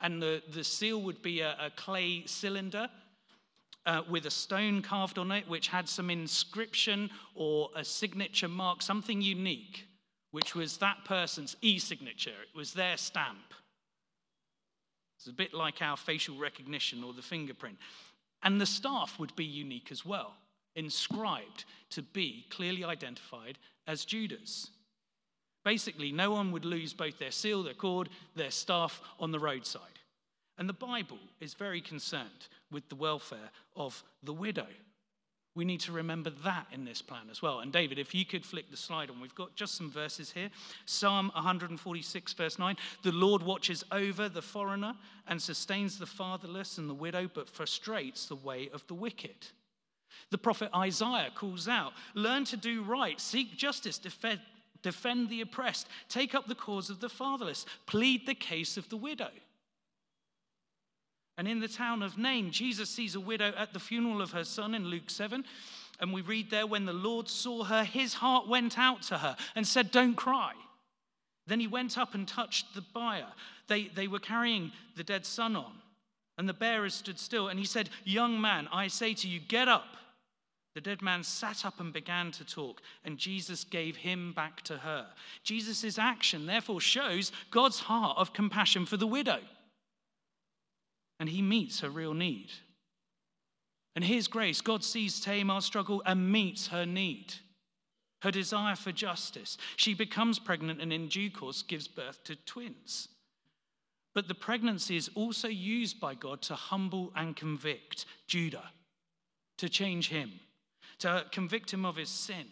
and 0.00 0.22
the, 0.22 0.42
the 0.52 0.64
seal 0.64 1.02
would 1.02 1.22
be 1.22 1.40
a, 1.40 1.56
a 1.60 1.70
clay 1.70 2.22
cylinder 2.26 2.88
uh, 3.86 4.02
with 4.08 4.26
a 4.26 4.30
stone 4.30 4.82
carved 4.82 5.18
on 5.18 5.32
it, 5.32 5.48
which 5.48 5.68
had 5.68 5.88
some 5.88 6.10
inscription 6.10 7.10
or 7.34 7.70
a 7.74 7.84
signature 7.84 8.48
mark, 8.48 8.82
something 8.82 9.20
unique, 9.20 9.86
which 10.30 10.54
was 10.54 10.76
that 10.78 11.04
person's 11.04 11.56
e 11.62 11.78
signature. 11.78 12.30
It 12.30 12.56
was 12.56 12.72
their 12.72 12.96
stamp. 12.96 13.54
It's 15.18 15.26
a 15.28 15.32
bit 15.32 15.54
like 15.54 15.82
our 15.82 15.96
facial 15.96 16.36
recognition 16.36 17.04
or 17.04 17.12
the 17.12 17.22
fingerprint. 17.22 17.78
And 18.42 18.60
the 18.60 18.66
staff 18.66 19.18
would 19.18 19.34
be 19.36 19.44
unique 19.44 19.92
as 19.92 20.04
well, 20.04 20.34
inscribed 20.74 21.64
to 21.90 22.02
be 22.02 22.46
clearly 22.50 22.84
identified 22.84 23.58
as 23.86 24.04
Judah's. 24.04 24.70
Basically, 25.64 26.10
no 26.10 26.32
one 26.32 26.50
would 26.50 26.64
lose 26.64 26.92
both 26.92 27.18
their 27.18 27.30
seal, 27.30 27.62
their 27.62 27.74
cord, 27.74 28.08
their 28.34 28.50
staff 28.50 29.00
on 29.20 29.30
the 29.30 29.38
roadside. 29.38 29.91
And 30.62 30.68
the 30.68 30.74
Bible 30.74 31.18
is 31.40 31.54
very 31.54 31.80
concerned 31.80 32.46
with 32.70 32.88
the 32.88 32.94
welfare 32.94 33.50
of 33.74 34.04
the 34.22 34.32
widow. 34.32 34.68
We 35.56 35.64
need 35.64 35.80
to 35.80 35.90
remember 35.90 36.30
that 36.44 36.68
in 36.70 36.84
this 36.84 37.02
plan 37.02 37.24
as 37.32 37.42
well. 37.42 37.58
And 37.58 37.72
David, 37.72 37.98
if 37.98 38.14
you 38.14 38.24
could 38.24 38.46
flick 38.46 38.70
the 38.70 38.76
slide 38.76 39.10
on, 39.10 39.20
we've 39.20 39.34
got 39.34 39.56
just 39.56 39.74
some 39.74 39.90
verses 39.90 40.30
here. 40.30 40.50
Psalm 40.86 41.32
146, 41.34 42.32
verse 42.34 42.60
9 42.60 42.76
The 43.02 43.10
Lord 43.10 43.42
watches 43.42 43.82
over 43.90 44.28
the 44.28 44.40
foreigner 44.40 44.94
and 45.26 45.42
sustains 45.42 45.98
the 45.98 46.06
fatherless 46.06 46.78
and 46.78 46.88
the 46.88 46.94
widow, 46.94 47.28
but 47.34 47.50
frustrates 47.50 48.26
the 48.26 48.36
way 48.36 48.70
of 48.72 48.86
the 48.86 48.94
wicked. 48.94 49.48
The 50.30 50.38
prophet 50.38 50.70
Isaiah 50.76 51.32
calls 51.34 51.66
out 51.66 51.92
Learn 52.14 52.44
to 52.44 52.56
do 52.56 52.84
right, 52.84 53.20
seek 53.20 53.56
justice, 53.56 53.98
defend, 53.98 54.38
defend 54.82 55.28
the 55.28 55.40
oppressed, 55.40 55.88
take 56.08 56.36
up 56.36 56.46
the 56.46 56.54
cause 56.54 56.88
of 56.88 57.00
the 57.00 57.08
fatherless, 57.08 57.66
plead 57.86 58.28
the 58.28 58.36
case 58.36 58.76
of 58.76 58.88
the 58.90 58.96
widow. 58.96 59.30
And 61.38 61.48
in 61.48 61.60
the 61.60 61.68
town 61.68 62.02
of 62.02 62.18
Nain, 62.18 62.50
Jesus 62.50 62.90
sees 62.90 63.14
a 63.14 63.20
widow 63.20 63.52
at 63.56 63.72
the 63.72 63.80
funeral 63.80 64.20
of 64.20 64.32
her 64.32 64.44
son 64.44 64.74
in 64.74 64.86
Luke 64.86 65.08
7. 65.08 65.44
And 66.00 66.12
we 66.12 66.20
read 66.20 66.50
there, 66.50 66.66
when 66.66 66.84
the 66.84 66.92
Lord 66.92 67.28
saw 67.28 67.64
her, 67.64 67.84
his 67.84 68.14
heart 68.14 68.48
went 68.48 68.78
out 68.78 69.02
to 69.02 69.18
her 69.18 69.36
and 69.54 69.66
said, 69.66 69.90
Don't 69.90 70.14
cry. 70.14 70.52
Then 71.46 71.60
he 71.60 71.66
went 71.66 71.96
up 71.98 72.14
and 72.14 72.26
touched 72.26 72.74
the 72.74 72.84
bier. 72.94 73.26
They, 73.68 73.84
they 73.84 74.08
were 74.08 74.18
carrying 74.18 74.72
the 74.96 75.04
dead 75.04 75.24
son 75.24 75.56
on, 75.56 75.72
and 76.38 76.48
the 76.48 76.54
bearers 76.54 76.94
stood 76.94 77.18
still. 77.18 77.48
And 77.48 77.58
he 77.58 77.64
said, 77.64 77.88
Young 78.04 78.40
man, 78.40 78.68
I 78.72 78.88
say 78.88 79.14
to 79.14 79.28
you, 79.28 79.40
get 79.40 79.68
up. 79.68 79.96
The 80.74 80.80
dead 80.80 81.02
man 81.02 81.22
sat 81.22 81.66
up 81.66 81.80
and 81.80 81.92
began 81.92 82.30
to 82.32 82.44
talk, 82.44 82.80
and 83.04 83.18
Jesus 83.18 83.62
gave 83.62 83.96
him 83.96 84.32
back 84.32 84.62
to 84.62 84.78
her. 84.78 85.06
Jesus' 85.44 85.98
action, 85.98 86.46
therefore, 86.46 86.80
shows 86.80 87.30
God's 87.50 87.80
heart 87.80 88.16
of 88.16 88.32
compassion 88.32 88.86
for 88.86 88.96
the 88.96 89.06
widow 89.06 89.40
and 91.22 91.30
he 91.30 91.40
meets 91.40 91.78
her 91.78 91.88
real 91.88 92.14
need. 92.14 92.50
And 93.94 94.04
his 94.04 94.26
grace, 94.26 94.60
God 94.60 94.82
sees 94.82 95.20
Tamar's 95.20 95.64
struggle 95.64 96.02
and 96.04 96.32
meets 96.32 96.66
her 96.66 96.84
need, 96.84 97.34
her 98.22 98.32
desire 98.32 98.74
for 98.74 98.90
justice. 98.90 99.56
She 99.76 99.94
becomes 99.94 100.40
pregnant 100.40 100.80
and 100.80 100.92
in 100.92 101.06
due 101.06 101.30
course 101.30 101.62
gives 101.62 101.86
birth 101.86 102.24
to 102.24 102.34
twins. 102.34 103.06
But 104.16 104.26
the 104.26 104.34
pregnancy 104.34 104.96
is 104.96 105.10
also 105.14 105.46
used 105.46 106.00
by 106.00 106.16
God 106.16 106.42
to 106.42 106.56
humble 106.56 107.12
and 107.14 107.36
convict 107.36 108.04
Judah, 108.26 108.72
to 109.58 109.68
change 109.68 110.08
him, 110.08 110.32
to 110.98 111.26
convict 111.30 111.72
him 111.72 111.84
of 111.84 111.94
his 111.94 112.08
sin 112.10 112.46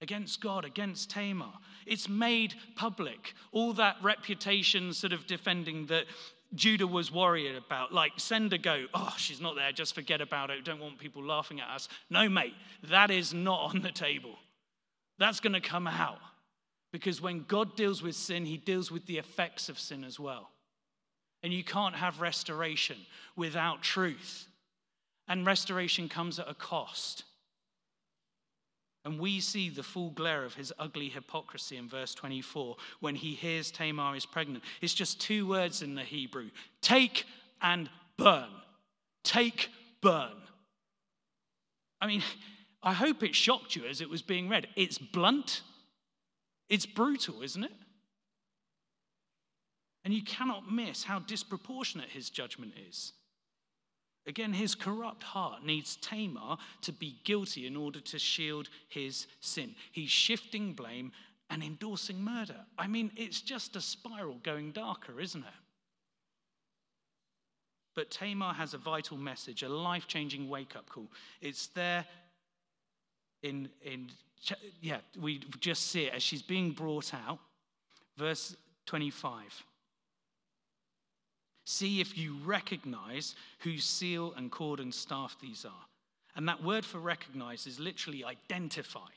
against 0.00 0.40
God, 0.40 0.64
against 0.64 1.10
Tamar. 1.10 1.54
It's 1.84 2.08
made 2.08 2.54
public. 2.76 3.34
All 3.50 3.72
that 3.72 3.96
reputation 4.02 4.92
sort 4.92 5.12
of 5.12 5.26
defending 5.26 5.86
that 5.86 6.04
Judah 6.54 6.86
was 6.86 7.10
worried 7.10 7.56
about. 7.56 7.92
Like, 7.92 8.12
send 8.16 8.52
a 8.52 8.58
goat. 8.58 8.88
Oh, 8.94 9.14
she's 9.16 9.40
not 9.40 9.56
there. 9.56 9.72
Just 9.72 9.94
forget 9.94 10.20
about 10.20 10.50
it. 10.50 10.64
Don't 10.64 10.80
want 10.80 10.98
people 10.98 11.22
laughing 11.22 11.60
at 11.60 11.68
us. 11.68 11.88
No, 12.10 12.28
mate, 12.28 12.54
that 12.84 13.10
is 13.10 13.34
not 13.34 13.74
on 13.74 13.82
the 13.82 13.90
table. 13.90 14.36
That's 15.18 15.40
going 15.40 15.52
to 15.52 15.60
come 15.60 15.86
out. 15.86 16.18
Because 16.92 17.20
when 17.20 17.44
God 17.48 17.76
deals 17.76 18.02
with 18.02 18.14
sin, 18.14 18.46
he 18.46 18.56
deals 18.56 18.90
with 18.90 19.06
the 19.06 19.18
effects 19.18 19.68
of 19.68 19.78
sin 19.78 20.04
as 20.04 20.20
well. 20.20 20.50
And 21.42 21.52
you 21.52 21.64
can't 21.64 21.96
have 21.96 22.20
restoration 22.20 22.98
without 23.36 23.82
truth. 23.82 24.46
And 25.26 25.46
restoration 25.46 26.08
comes 26.08 26.38
at 26.38 26.48
a 26.48 26.54
cost. 26.54 27.24
And 29.04 29.20
we 29.20 29.40
see 29.40 29.68
the 29.68 29.82
full 29.82 30.10
glare 30.10 30.44
of 30.44 30.54
his 30.54 30.72
ugly 30.78 31.10
hypocrisy 31.10 31.76
in 31.76 31.88
verse 31.88 32.14
24 32.14 32.76
when 33.00 33.14
he 33.14 33.34
hears 33.34 33.70
Tamar 33.70 34.16
is 34.16 34.24
pregnant. 34.24 34.64
It's 34.80 34.94
just 34.94 35.20
two 35.20 35.46
words 35.46 35.82
in 35.82 35.94
the 35.94 36.02
Hebrew 36.02 36.50
take 36.80 37.24
and 37.60 37.90
burn. 38.16 38.48
Take, 39.22 39.70
burn. 40.00 40.32
I 42.00 42.06
mean, 42.06 42.22
I 42.82 42.92
hope 42.92 43.22
it 43.22 43.34
shocked 43.34 43.74
you 43.74 43.86
as 43.86 44.00
it 44.00 44.10
was 44.10 44.22
being 44.22 44.48
read. 44.48 44.68
It's 44.76 44.98
blunt, 44.98 45.62
it's 46.68 46.86
brutal, 46.86 47.42
isn't 47.42 47.64
it? 47.64 47.72
And 50.04 50.12
you 50.12 50.22
cannot 50.22 50.70
miss 50.70 51.04
how 51.04 51.20
disproportionate 51.20 52.10
his 52.10 52.28
judgment 52.28 52.72
is. 52.88 53.14
Again, 54.26 54.52
his 54.54 54.74
corrupt 54.74 55.22
heart 55.22 55.64
needs 55.64 55.96
Tamar 55.96 56.56
to 56.82 56.92
be 56.92 57.18
guilty 57.24 57.66
in 57.66 57.76
order 57.76 58.00
to 58.00 58.18
shield 58.18 58.70
his 58.88 59.26
sin. 59.40 59.74
He's 59.92 60.10
shifting 60.10 60.72
blame 60.72 61.12
and 61.50 61.62
endorsing 61.62 62.22
murder. 62.22 62.56
I 62.78 62.86
mean, 62.86 63.10
it's 63.16 63.40
just 63.42 63.76
a 63.76 63.80
spiral 63.80 64.38
going 64.42 64.72
darker, 64.72 65.20
isn't 65.20 65.42
it? 65.42 65.60
But 67.94 68.10
Tamar 68.10 68.54
has 68.54 68.74
a 68.74 68.78
vital 68.78 69.16
message, 69.16 69.62
a 69.62 69.68
life 69.68 70.08
changing 70.08 70.48
wake 70.48 70.74
up 70.74 70.88
call. 70.88 71.10
It's 71.40 71.68
there 71.68 72.04
in, 73.42 73.68
in 73.82 74.10
yeah, 74.80 74.98
we 75.20 75.40
just 75.60 75.90
see 75.90 76.04
it 76.04 76.14
as 76.14 76.22
she's 76.22 76.42
being 76.42 76.72
brought 76.72 77.14
out. 77.14 77.38
Verse 78.16 78.56
25. 78.86 79.64
See 81.64 82.00
if 82.00 82.16
you 82.18 82.36
recognize 82.44 83.34
whose 83.60 83.84
seal 83.84 84.34
and 84.36 84.50
cord 84.50 84.80
and 84.80 84.92
staff 84.92 85.36
these 85.40 85.64
are. 85.64 85.86
And 86.36 86.48
that 86.48 86.62
word 86.62 86.84
for 86.84 86.98
recognize 86.98 87.66
is 87.66 87.80
literally 87.80 88.24
identify. 88.24 89.08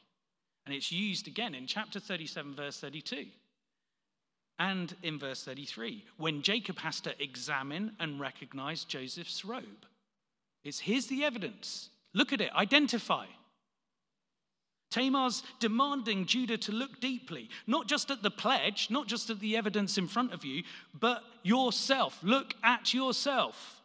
And 0.66 0.76
it's 0.76 0.92
used 0.92 1.28
again 1.28 1.56
in 1.56 1.68
chapter 1.68 2.00
37, 2.00 2.56
verse 2.56 2.80
32. 2.80 3.26
And 4.60 4.96
in 5.04 5.20
verse 5.20 5.44
33, 5.44 6.04
when 6.18 6.42
Jacob 6.42 6.80
has 6.80 7.00
to 7.02 7.22
examine 7.22 7.94
and 8.00 8.20
recognize 8.20 8.84
Joseph's 8.84 9.46
robe. 9.46 9.86
It's 10.64 10.80
here's 10.80 11.08
the 11.08 11.24
evidence. 11.24 11.90
Look 12.14 12.34
at 12.34 12.42
it, 12.42 12.52
identify. 12.54 13.26
Tamar's 14.98 15.44
demanding 15.60 16.26
Judah 16.26 16.58
to 16.58 16.72
look 16.72 17.00
deeply, 17.00 17.50
not 17.68 17.88
just 17.88 18.10
at 18.10 18.24
the 18.24 18.32
pledge, 18.32 18.88
not 18.90 19.08
just 19.08 19.30
at 19.30 19.40
the 19.40 19.56
evidence 19.56 19.98
in 19.98 20.08
front 20.08 20.34
of 20.34 20.44
you, 20.44 20.64
but 21.00 21.24
yourself. 21.44 22.18
Look 22.24 22.56
at 22.64 22.94
yourself. 22.94 23.82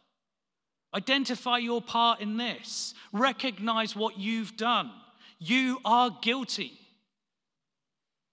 Identify 0.95 1.59
your 1.59 1.81
part 1.81 2.19
in 2.19 2.37
this. 2.37 2.95
Recognize 3.11 3.95
what 3.95 4.17
you've 4.17 4.57
done. 4.57 4.91
You 5.37 5.79
are 5.85 6.17
guilty. 6.21 6.73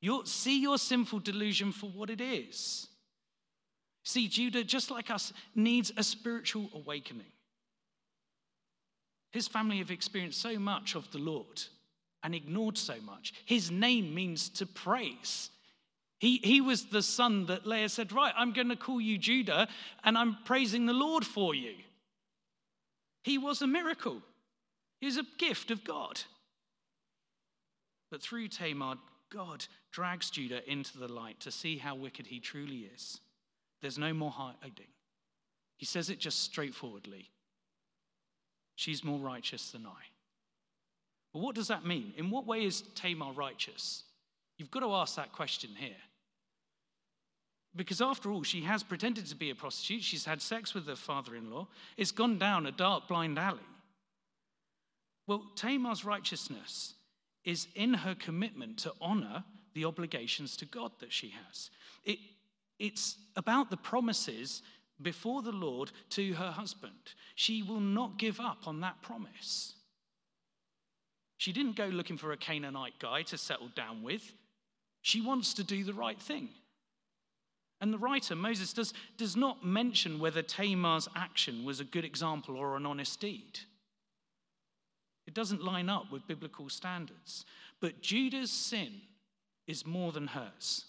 You'll 0.00 0.24
see 0.24 0.62
your 0.62 0.78
sinful 0.78 1.18
delusion 1.18 1.72
for 1.72 1.90
what 1.90 2.08
it 2.08 2.22
is. 2.22 2.88
See, 4.04 4.26
Judah, 4.26 4.64
just 4.64 4.90
like 4.90 5.10
us, 5.10 5.34
needs 5.54 5.92
a 5.98 6.02
spiritual 6.02 6.70
awakening. 6.74 7.26
His 9.32 9.46
family 9.46 9.78
have 9.78 9.90
experienced 9.90 10.40
so 10.40 10.58
much 10.58 10.94
of 10.94 11.10
the 11.12 11.18
Lord 11.18 11.62
and 12.22 12.34
ignored 12.34 12.76
so 12.76 12.94
much. 13.04 13.32
His 13.44 13.70
name 13.70 14.14
means 14.14 14.48
to 14.50 14.66
praise. 14.66 15.50
He, 16.18 16.38
he 16.38 16.60
was 16.60 16.86
the 16.86 17.02
son 17.02 17.46
that 17.46 17.66
Leah 17.66 17.88
said, 17.88 18.12
Right, 18.12 18.34
I'm 18.36 18.52
going 18.52 18.68
to 18.68 18.76
call 18.76 19.00
you 19.00 19.16
Judah, 19.16 19.68
and 20.04 20.18
I'm 20.18 20.36
praising 20.44 20.86
the 20.86 20.92
Lord 20.92 21.24
for 21.24 21.54
you. 21.54 21.74
He 23.22 23.38
was 23.38 23.62
a 23.62 23.66
miracle, 23.66 24.22
he 25.00 25.06
was 25.06 25.16
a 25.16 25.26
gift 25.38 25.70
of 25.70 25.84
God. 25.84 26.20
But 28.10 28.22
through 28.22 28.48
Tamar, 28.48 28.96
God 29.32 29.64
drags 29.92 30.30
Judah 30.30 30.68
into 30.68 30.98
the 30.98 31.06
light 31.06 31.38
to 31.40 31.52
see 31.52 31.78
how 31.78 31.94
wicked 31.94 32.26
he 32.26 32.40
truly 32.40 32.88
is. 32.92 33.20
There's 33.80 33.98
no 33.98 34.12
more 34.12 34.32
hiding. 34.32 34.88
He 35.76 35.86
says 35.86 36.10
it 36.10 36.18
just 36.18 36.40
straightforwardly 36.40 37.30
She's 38.80 39.04
more 39.04 39.18
righteous 39.18 39.72
than 39.72 39.84
I. 39.84 40.06
But 41.32 41.40
what 41.40 41.54
does 41.54 41.68
that 41.68 41.86
mean? 41.86 42.12
In 42.16 42.30
what 42.30 42.46
way 42.46 42.64
is 42.64 42.82
Tamar 42.94 43.32
righteous? 43.32 44.04
You've 44.58 44.70
got 44.70 44.80
to 44.80 44.92
ask 44.92 45.16
that 45.16 45.32
question 45.32 45.70
here. 45.76 45.96
Because 47.76 48.00
after 48.00 48.32
all, 48.32 48.42
she 48.42 48.62
has 48.62 48.82
pretended 48.82 49.26
to 49.26 49.36
be 49.36 49.50
a 49.50 49.54
prostitute. 49.54 50.02
She's 50.02 50.24
had 50.24 50.42
sex 50.42 50.74
with 50.74 50.86
her 50.88 50.96
father 50.96 51.36
in 51.36 51.50
law. 51.50 51.68
It's 51.96 52.10
gone 52.10 52.38
down 52.38 52.66
a 52.66 52.72
dark, 52.72 53.06
blind 53.06 53.38
alley. 53.38 53.60
Well, 55.26 55.44
Tamar's 55.54 56.04
righteousness 56.04 56.94
is 57.44 57.68
in 57.76 57.94
her 57.94 58.16
commitment 58.16 58.78
to 58.78 58.92
honor 59.00 59.44
the 59.74 59.84
obligations 59.84 60.56
to 60.56 60.66
God 60.66 60.90
that 60.98 61.12
she 61.12 61.32
has. 61.46 61.70
It, 62.04 62.18
it's 62.80 63.16
about 63.36 63.70
the 63.70 63.76
promises 63.76 64.62
before 65.00 65.42
the 65.42 65.52
Lord 65.52 65.92
to 66.10 66.32
her 66.34 66.50
husband. 66.50 67.14
She 67.36 67.62
will 67.62 67.80
not 67.80 68.18
give 68.18 68.40
up 68.40 68.66
on 68.66 68.80
that 68.80 69.00
promise. 69.00 69.74
She 71.41 71.53
didn't 71.53 71.76
go 71.76 71.86
looking 71.86 72.18
for 72.18 72.32
a 72.32 72.36
Canaanite 72.36 72.99
guy 72.99 73.22
to 73.22 73.38
settle 73.38 73.70
down 73.74 74.03
with. 74.03 74.34
She 75.01 75.22
wants 75.22 75.55
to 75.55 75.64
do 75.64 75.84
the 75.84 75.95
right 75.95 76.20
thing. 76.20 76.51
And 77.80 77.95
the 77.95 77.99
writer, 77.99 78.36
Moses, 78.36 78.74
does, 78.74 78.93
does 79.16 79.36
not 79.36 79.64
mention 79.64 80.18
whether 80.18 80.43
Tamar's 80.43 81.09
action 81.16 81.64
was 81.64 81.80
a 81.80 81.84
good 81.84 82.05
example 82.05 82.59
or 82.59 82.76
an 82.76 82.84
honest 82.84 83.20
deed. 83.20 83.59
It 85.26 85.32
doesn't 85.32 85.64
line 85.64 85.88
up 85.88 86.12
with 86.12 86.28
biblical 86.28 86.68
standards. 86.68 87.47
But 87.80 88.03
Judah's 88.03 88.51
sin 88.51 89.01
is 89.66 89.86
more 89.86 90.12
than 90.12 90.26
hers. 90.26 90.84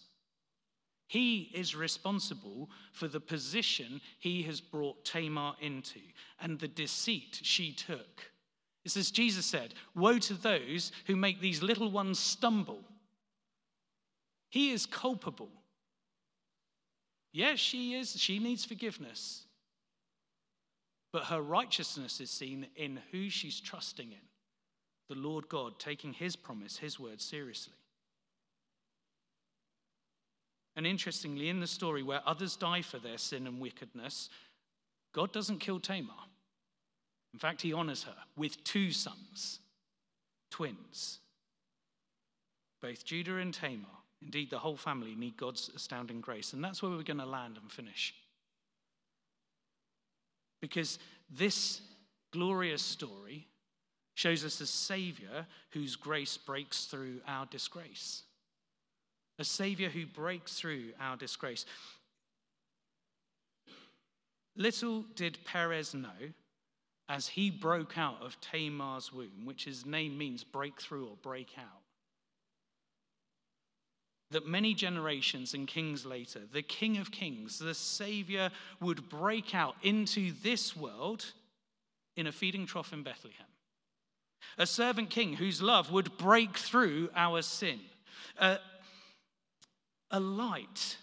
He 1.08 1.49
is 1.54 1.78
responsible 1.78 2.70
for 2.91 3.08
the 3.08 3.22
position 3.22 4.02
he 4.20 4.43
has 4.43 4.60
brought 4.60 5.06
Tamar 5.06 5.54
into 5.62 6.02
and 6.41 6.60
the 6.60 6.68
deceit 6.68 7.39
she 7.41 7.72
took. 7.72 8.32
It's 8.84 8.97
as 8.97 9.11
Jesus 9.11 9.45
said 9.45 9.73
Woe 9.95 10.17
to 10.19 10.34
those 10.34 10.91
who 11.05 11.15
make 11.15 11.39
these 11.39 11.61
little 11.61 11.91
ones 11.91 12.19
stumble. 12.19 12.79
He 14.49 14.71
is 14.71 14.86
culpable. 14.86 15.49
Yes, 17.32 17.59
she 17.59 17.93
is. 17.93 18.19
She 18.19 18.39
needs 18.39 18.65
forgiveness. 18.65 19.45
But 21.13 21.25
her 21.25 21.41
righteousness 21.41 22.19
is 22.19 22.29
seen 22.29 22.67
in 22.75 22.99
who 23.11 23.29
she's 23.29 23.59
trusting 23.59 24.11
in 24.11 24.21
the 25.09 25.15
Lord 25.15 25.49
God, 25.49 25.77
taking 25.77 26.13
his 26.13 26.38
promise, 26.38 26.77
his 26.77 26.97
word 26.97 27.19
seriously. 27.19 27.73
And 30.77 30.88
interestingly, 30.88 31.49
in 31.49 31.59
the 31.59 31.67
story 31.67 32.01
where 32.01 32.21
others 32.25 32.55
die 32.55 32.82
for 32.82 32.97
their 32.97 33.17
sin 33.17 33.45
and 33.45 33.59
wickedness, 33.59 34.29
God 35.11 35.34
doesn't 35.34 35.59
kill 35.59 35.82
Tamar. 35.82 36.13
In 37.34 37.39
fact, 37.39 37.61
he 37.61 37.73
honors 37.73 38.03
her 38.03 38.15
with 38.36 38.63
two 38.63 38.91
sons, 38.91 39.59
twins. 40.49 41.19
Both 42.82 43.05
Judah 43.05 43.38
and 43.38 43.53
Tamar, 43.53 43.86
indeed 44.21 44.49
the 44.49 44.59
whole 44.59 44.75
family, 44.75 45.15
need 45.15 45.38
God's 45.38 45.69
astounding 45.75 46.19
grace. 46.19 46.53
And 46.53 46.63
that's 46.63 46.82
where 46.82 46.91
we're 46.91 47.03
going 47.03 47.17
to 47.17 47.25
land 47.25 47.57
and 47.61 47.71
finish. 47.71 48.13
Because 50.61 50.99
this 51.29 51.82
glorious 52.32 52.82
story 52.82 53.47
shows 54.15 54.43
us 54.43 54.59
a 54.61 54.67
Savior 54.67 55.47
whose 55.71 55.95
grace 55.95 56.38
breaks 56.38 56.86
through 56.86 57.21
our 57.27 57.45
disgrace. 57.45 58.23
A 59.39 59.43
Savior 59.43 59.89
who 59.89 60.05
breaks 60.05 60.59
through 60.59 60.91
our 60.99 61.15
disgrace. 61.15 61.65
Little 64.55 65.05
did 65.15 65.39
Perez 65.45 65.93
know 65.93 66.09
as 67.10 67.28
he 67.28 67.49
broke 67.49 67.97
out 67.97 68.22
of 68.22 68.39
Tamar's 68.41 69.12
womb, 69.12 69.45
which 69.45 69.66
his 69.66 69.86
name 69.86 70.18
means 70.18 70.43
breakthrough 70.43 71.06
or 71.08 71.18
break 71.22 71.49
out, 71.58 71.82
that 74.32 74.47
many 74.47 74.74
generations 74.74 75.54
and 75.54 75.68
kings 75.68 76.06
later, 76.06 76.41
the 76.52 76.62
King 76.62 76.97
of 76.97 77.12
Kings, 77.12 77.60
the 77.60 77.74
Savior, 77.74 78.49
would 78.80 79.10
break 79.10 79.54
out 79.54 79.76
into 79.84 80.32
this 80.41 80.76
world 80.76 81.26
in 82.16 82.28
a 82.28 82.32
feeding 82.32 82.66
trough 82.66 82.93
in 82.93 83.04
Bethlehem. 83.04 83.45
A 84.58 84.66
servant 84.66 85.10
king 85.10 85.34
whose 85.34 85.62
love 85.62 85.91
would 85.91 86.18
break 86.18 86.58
through 86.58 87.10
our 87.16 87.41
sin. 87.41 87.80
A, 88.39 88.58
a 90.10 90.20
light 90.20 90.97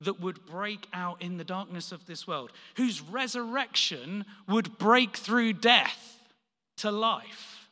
that 0.00 0.20
would 0.20 0.46
break 0.46 0.86
out 0.92 1.20
in 1.22 1.36
the 1.36 1.44
darkness 1.44 1.92
of 1.92 2.06
this 2.06 2.26
world, 2.26 2.52
whose 2.76 3.00
resurrection 3.00 4.24
would 4.48 4.78
break 4.78 5.16
through 5.16 5.54
death 5.54 6.18
to 6.78 6.90
life. 6.90 7.68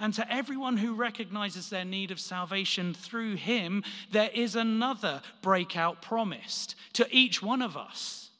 And 0.00 0.12
to 0.14 0.32
everyone 0.32 0.76
who 0.76 0.94
recognizes 0.94 1.70
their 1.70 1.84
need 1.84 2.10
of 2.10 2.20
salvation 2.20 2.94
through 2.94 3.36
him, 3.36 3.84
there 4.10 4.30
is 4.34 4.56
another 4.56 5.22
breakout 5.40 6.02
promised 6.02 6.74
to 6.94 7.06
each 7.10 7.42
one 7.42 7.62
of 7.62 7.76
us. 7.76 8.30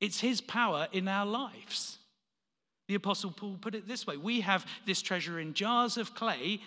It's 0.00 0.20
his 0.20 0.40
power 0.40 0.88
in 0.92 1.08
our 1.08 1.24
lives. 1.24 1.98
The 2.88 2.96
Apostle 2.96 3.30
Paul 3.30 3.58
put 3.60 3.74
it 3.74 3.88
this 3.88 4.06
way 4.06 4.16
We 4.16 4.40
have 4.40 4.66
this 4.86 5.02
treasure 5.02 5.38
in 5.38 5.54
jars 5.54 5.96
of 5.96 6.14
clay. 6.14 6.60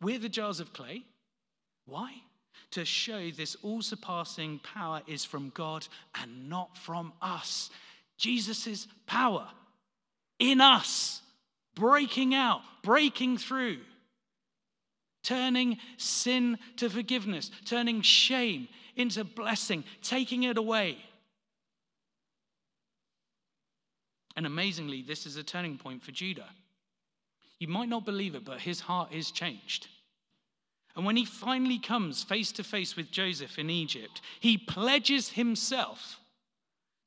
We're 0.00 0.18
the 0.18 0.28
jars 0.28 0.60
of 0.60 0.72
clay. 0.72 1.04
Why? 1.86 2.12
To 2.72 2.84
show 2.84 3.30
this 3.30 3.56
all 3.62 3.82
surpassing 3.82 4.60
power 4.60 5.02
is 5.06 5.24
from 5.24 5.50
God 5.50 5.86
and 6.20 6.48
not 6.48 6.76
from 6.76 7.12
us. 7.20 7.70
Jesus' 8.18 8.86
power 9.06 9.48
in 10.38 10.60
us, 10.60 11.22
breaking 11.74 12.34
out, 12.34 12.60
breaking 12.82 13.38
through, 13.38 13.78
turning 15.22 15.78
sin 15.96 16.58
to 16.76 16.90
forgiveness, 16.90 17.50
turning 17.64 18.02
shame 18.02 18.68
into 18.96 19.24
blessing, 19.24 19.84
taking 20.02 20.44
it 20.44 20.56
away. 20.56 20.98
And 24.36 24.46
amazingly, 24.46 25.02
this 25.02 25.24
is 25.24 25.36
a 25.36 25.42
turning 25.42 25.78
point 25.78 26.02
for 26.02 26.12
Judah. 26.12 26.48
You 27.58 27.68
might 27.68 27.88
not 27.88 28.04
believe 28.04 28.34
it, 28.34 28.44
but 28.44 28.60
his 28.60 28.80
heart 28.80 29.12
is 29.12 29.30
changed. 29.30 29.88
And 30.96 31.04
when 31.04 31.16
he 31.16 31.26
finally 31.26 31.78
comes 31.78 32.22
face 32.22 32.50
to 32.52 32.64
face 32.64 32.96
with 32.96 33.10
Joseph 33.10 33.58
in 33.58 33.68
Egypt, 33.68 34.22
he 34.40 34.56
pledges 34.56 35.28
himself 35.28 36.18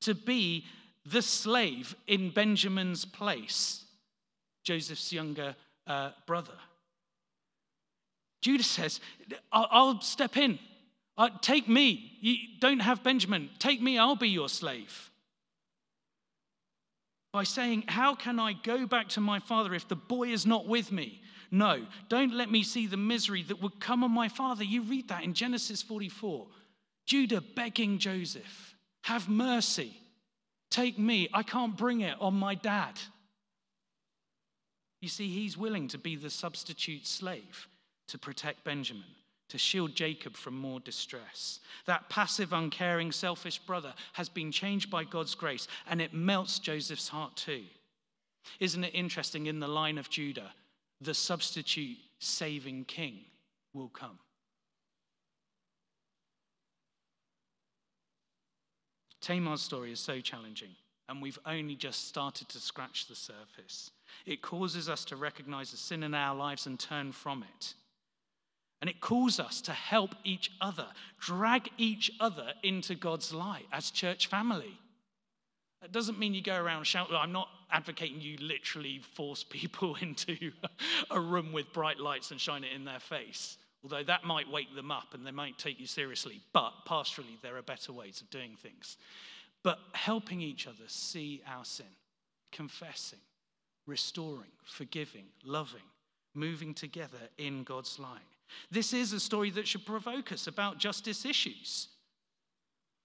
to 0.02 0.14
be 0.14 0.66
the 1.06 1.24
slave 1.24 1.96
in 2.06 2.30
Benjamin's 2.30 3.04
place. 3.04 3.84
Joseph's 4.64 5.12
younger 5.12 5.56
uh, 5.88 6.12
brother. 6.28 6.54
Judah 8.42 8.64
says, 8.64 9.02
I'll, 9.52 10.00
step 10.02 10.38
in. 10.38 10.60
Uh, 11.18 11.30
take 11.42 11.68
me. 11.68 12.14
You 12.22 12.38
don't 12.60 12.80
have 12.80 13.04
Benjamin. 13.04 13.50
Take 13.58 13.82
me. 13.82 13.98
I'll 13.98 14.16
be 14.16 14.30
your 14.30 14.50
slave. 14.50 15.10
By 17.34 17.44
saying, 17.44 17.86
How 17.88 18.16
can 18.16 18.40
I 18.40 18.54
go 18.54 18.86
back 18.86 19.10
to 19.10 19.22
my 19.22 19.40
father 19.40 19.74
if 19.74 19.88
the 19.88 19.96
boy 19.96 20.30
is 20.30 20.46
not 20.46 20.68
with 20.68 20.92
me? 20.92 21.22
No, 21.52 21.86
don't 22.10 22.34
let 22.34 22.52
me 22.52 22.64
see 22.64 22.86
the 22.86 22.98
misery 22.98 23.44
that 23.44 23.62
would 23.62 23.80
come 23.80 24.04
on 24.04 24.12
my 24.12 24.30
father. 24.30 24.64
You 24.64 24.84
read 24.84 25.08
that 25.08 25.24
in 25.24 25.34
Genesis 25.34 25.82
44. 25.82 26.46
Judah 27.06 27.42
begging 27.42 27.98
Joseph, 27.98 28.76
Have 29.04 29.28
mercy. 29.28 29.94
Take 30.70 31.00
me. 31.00 31.28
I 31.34 31.42
can't 31.42 31.76
bring 31.76 32.02
it 32.02 32.16
on 32.22 32.36
my 32.36 32.54
dad. 32.54 33.00
You 35.02 35.10
see, 35.10 35.30
he's 35.30 35.58
willing 35.58 35.88
to 35.88 35.98
be 35.98 36.16
the 36.16 36.30
substitute 36.30 37.08
slave 37.08 37.68
to 38.10 38.18
protect 38.18 38.64
Benjamin, 38.64 39.06
to 39.48 39.58
shield 39.58 39.96
Jacob 39.96 40.36
from 40.36 40.56
more 40.58 40.80
distress. 40.80 41.60
That 41.86 42.10
passive, 42.10 42.54
uncaring, 42.54 43.12
selfish 43.12 43.58
brother 43.60 43.94
has 44.14 44.30
been 44.30 44.52
changed 44.52 44.92
by 44.92 45.06
God's 45.06 45.36
grace, 45.36 45.68
and 45.90 46.02
it 46.02 46.14
melts 46.14 46.60
Joseph's 46.60 47.08
heart 47.08 47.36
too. 47.36 47.64
Isn't 48.60 48.84
it 48.84 48.94
interesting 48.94 49.46
in 49.46 49.60
the 49.60 49.68
line 49.68 49.98
of 49.98 50.10
Judah, 50.10 50.52
the 51.02 51.14
substitute 51.14 51.98
saving 52.20 52.86
king 52.86 53.20
will 53.74 53.90
come? 53.90 54.20
Tamar's 59.22 59.62
story 59.62 59.92
is 59.92 60.00
so 60.00 60.20
challenging, 60.22 60.76
and 61.08 61.22
we've 61.22 61.40
only 61.46 61.76
just 61.76 62.08
started 62.08 62.50
to 62.50 62.60
scratch 62.60 63.08
the 63.08 63.16
surface. 63.16 63.92
It 64.26 64.42
causes 64.42 64.90
us 64.90 65.06
to 65.06 65.16
recognize 65.16 65.72
the 65.72 65.78
sin 65.78 66.04
in 66.04 66.14
our 66.14 66.36
lives 66.36 66.66
and 66.66 66.80
turn 66.80 67.12
from 67.12 67.44
it. 67.58 67.74
And 68.82 68.90
it 68.90 69.02
calls 69.02 69.40
us 69.40 69.60
to 69.62 69.74
help 69.74 70.16
each 70.24 70.52
other, 70.62 70.88
drag 71.20 71.70
each 71.78 72.12
other 72.20 72.54
into 72.64 72.96
God's 72.96 73.34
light 73.34 73.66
as 73.74 73.92
church 73.92 74.28
family. 74.28 74.80
That 75.82 75.92
doesn't 75.92 76.20
mean 76.20 76.34
you 76.34 76.42
go 76.42 76.60
around 76.60 76.86
shouting, 76.86 77.16
I'm 77.16 77.32
not 77.32 77.48
advocating 77.72 78.20
you 78.20 78.38
literally 78.38 79.00
force 79.16 79.44
people 79.44 79.96
into 80.02 80.52
a 81.10 81.20
room 81.20 81.52
with 81.52 81.72
bright 81.72 82.00
lights 82.00 82.32
and 82.32 82.40
shine 82.40 82.64
it 82.64 82.74
in 82.74 82.86
their 82.86 83.00
face, 83.00 83.58
although 83.84 84.04
that 84.04 84.26
might 84.26 84.50
wake 84.50 84.76
them 84.76 84.92
up 84.92 85.14
and 85.14 85.26
they 85.26 85.32
might 85.32 85.58
take 85.58 85.80
you 85.80 85.88
seriously. 85.88 86.42
But 86.54 86.72
pastorally, 86.86 87.40
there 87.42 87.56
are 87.56 87.62
better 87.62 87.94
ways 87.94 88.22
of 88.22 88.30
doing 88.30 88.58
things. 88.62 88.98
But 89.64 89.80
helping 89.94 90.42
each 90.42 90.68
other 90.68 90.86
see 90.88 91.42
our 91.48 91.66
sin, 91.66 91.86
confessing, 92.52 93.20
restoring, 93.86 94.52
forgiving, 94.64 95.26
loving, 95.44 95.82
moving 96.34 96.74
together 96.74 97.30
in 97.38 97.64
God's 97.64 98.00
light. 98.00 98.20
This 98.72 98.94
is 98.94 99.14
a 99.14 99.20
story 99.20 99.52
that 99.52 99.68
should 99.68 99.86
provoke 99.86 100.32
us 100.32 100.48
about 100.48 100.78
justice 100.78 101.26
issues. 101.26 101.90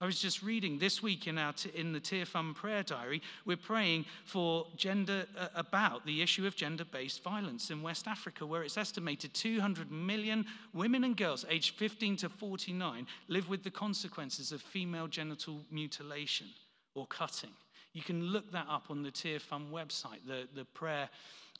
I 0.01 0.05
was 0.05 0.19
just 0.19 0.43
reading 0.43 0.77
this 0.77 1.01
week 1.01 1.25
in, 1.25 1.37
our 1.37 1.53
in 1.73 1.93
the 1.93 2.01
Tear 2.01 2.25
prayer 2.53 2.83
diary, 2.83 3.21
we're 3.45 3.55
praying 3.55 4.05
for 4.25 4.67
gender, 4.75 5.25
uh, 5.39 5.47
about 5.55 6.05
the 6.05 6.21
issue 6.21 6.45
of 6.45 6.53
gender 6.53 6.83
based 6.83 7.23
violence 7.23 7.71
in 7.71 7.81
West 7.81 8.05
Africa, 8.05 8.45
where 8.45 8.63
it's 8.63 8.77
estimated 8.77 9.33
200 9.33 9.89
million 9.91 10.45
women 10.73 11.05
and 11.05 11.15
girls 11.15 11.45
aged 11.49 11.75
15 11.75 12.17
to 12.17 12.29
49 12.29 13.07
live 13.29 13.47
with 13.47 13.63
the 13.63 13.71
consequences 13.71 14.51
of 14.51 14.61
female 14.61 15.07
genital 15.07 15.61
mutilation 15.71 16.47
or 16.93 17.07
cutting. 17.07 17.51
You 17.93 18.01
can 18.01 18.21
look 18.21 18.51
that 18.51 18.67
up 18.69 18.87
on 18.89 19.01
the 19.01 19.11
Tear 19.11 19.39
website, 19.39 20.27
the, 20.27 20.49
the 20.53 20.65
prayer 20.65 21.07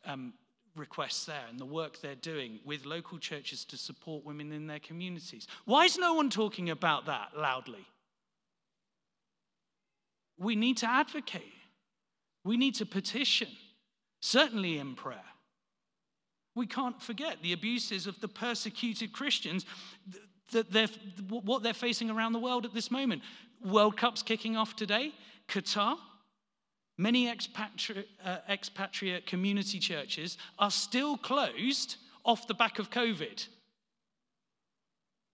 um, 0.05 0.33
requests 0.75 1.23
there 1.23 1.45
and 1.49 1.57
the 1.57 1.65
work 1.65 2.01
they're 2.01 2.15
doing 2.15 2.59
with 2.65 2.85
local 2.85 3.17
churches 3.17 3.63
to 3.63 3.77
support 3.77 4.25
women 4.25 4.51
in 4.51 4.67
their 4.67 4.79
communities. 4.79 5.47
Why 5.63 5.85
is 5.85 5.97
no 5.97 6.15
one 6.15 6.29
talking 6.29 6.69
about 6.69 7.05
that 7.05 7.29
loudly? 7.37 7.85
We 10.37 10.55
need 10.55 10.77
to 10.77 10.89
advocate, 10.89 11.53
we 12.43 12.57
need 12.57 12.75
to 12.75 12.85
petition, 12.85 13.49
certainly 14.21 14.77
in 14.77 14.95
prayer. 14.95 15.19
We 16.55 16.67
can't 16.67 17.01
forget 17.01 17.37
the 17.41 17.53
abuses 17.53 18.07
of 18.07 18.19
the 18.21 18.29
persecuted 18.29 19.11
Christians 19.11 19.65
that 20.51 20.71
they're, 20.71 20.89
what 21.29 21.63
they're 21.63 21.73
facing 21.73 22.09
around 22.09 22.33
the 22.33 22.39
world 22.39 22.65
at 22.65 22.73
this 22.73 22.91
moment. 22.91 23.21
World 23.63 23.97
Cup's 23.97 24.23
kicking 24.23 24.55
off 24.55 24.75
today, 24.75 25.13
Qatar. 25.47 25.97
Many 26.97 27.27
expatri- 27.27 28.05
uh, 28.23 28.37
expatriate 28.47 29.25
community 29.25 29.79
churches 29.79 30.37
are 30.59 30.71
still 30.71 31.17
closed 31.17 31.97
off 32.23 32.47
the 32.47 32.53
back 32.53 32.79
of 32.79 32.89
COVID. 32.89 33.47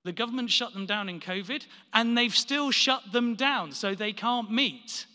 The 0.04 0.12
government 0.12 0.49
shut 0.49 0.74
them 0.74 0.86
down 0.86 1.10
in 1.10 1.20
COVID, 1.20 1.66
and 1.93 2.18
they've 2.18 2.36
still 2.36 2.72
shut 2.72 3.12
them 3.12 3.36
down 3.36 3.72
so 3.72 3.93
they 3.93 4.14
can't 4.14 4.52
meet. 4.52 5.06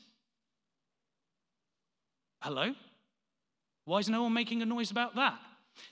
Hello? 2.41 2.74
Why 3.84 3.99
is 3.99 4.09
no 4.09 4.22
one 4.22 4.32
making 4.32 4.62
a 4.62 4.66
noise 4.66 4.91
about 4.91 5.16
that? 5.16 5.39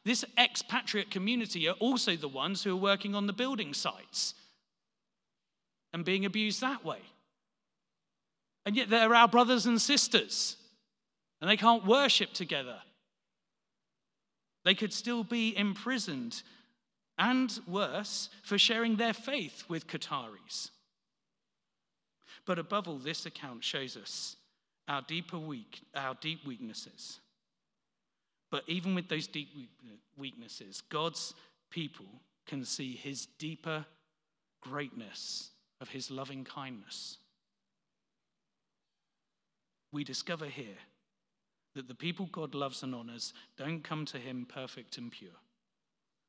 This 0.04 0.24
expatriate 0.38 1.10
community 1.10 1.68
are 1.68 1.74
also 1.74 2.16
the 2.16 2.28
ones 2.28 2.62
who 2.62 2.72
are 2.72 2.80
working 2.80 3.14
on 3.14 3.26
the 3.26 3.32
building 3.32 3.74
sites 3.74 4.34
and 5.92 6.04
being 6.04 6.24
abused 6.24 6.60
that 6.60 6.84
way. 6.84 7.00
And 8.66 8.76
yet 8.76 8.88
they're 8.88 9.14
our 9.14 9.28
brothers 9.28 9.66
and 9.66 9.80
sisters, 9.80 10.56
and 11.40 11.50
they 11.50 11.56
can't 11.56 11.86
worship 11.86 12.32
together. 12.32 12.78
They 14.64 14.74
could 14.74 14.92
still 14.92 15.24
be 15.24 15.56
imprisoned 15.56 16.42
and 17.18 17.60
worse, 17.66 18.28
for 18.42 18.58
sharing 18.58 18.96
their 18.96 19.12
faith 19.12 19.64
with 19.68 19.86
Qataris. 19.86 20.70
But 22.46 22.58
above 22.58 22.88
all, 22.88 22.98
this 22.98 23.26
account 23.26 23.64
shows 23.64 23.96
us 23.96 24.36
our 24.88 25.02
deeper 25.02 25.38
weak, 25.38 25.82
our 25.94 26.16
deep 26.20 26.46
weaknesses. 26.46 27.20
But 28.50 28.64
even 28.66 28.94
with 28.94 29.08
those 29.08 29.26
deep 29.26 29.48
weaknesses, 30.16 30.82
God's 30.88 31.34
people 31.70 32.06
can 32.46 32.64
see 32.64 32.94
his 32.94 33.26
deeper 33.38 33.84
greatness 34.60 35.50
of 35.80 35.88
his 35.88 36.10
loving 36.10 36.44
kindness. 36.44 37.18
We 39.92 40.04
discover 40.04 40.46
here 40.46 40.78
that 41.74 41.88
the 41.88 41.94
people 41.94 42.28
God 42.30 42.54
loves 42.54 42.82
and 42.82 42.94
honors 42.94 43.32
don't 43.56 43.82
come 43.82 44.04
to 44.06 44.18
him 44.18 44.46
perfect 44.48 44.98
and 44.98 45.10
pure. 45.10 45.30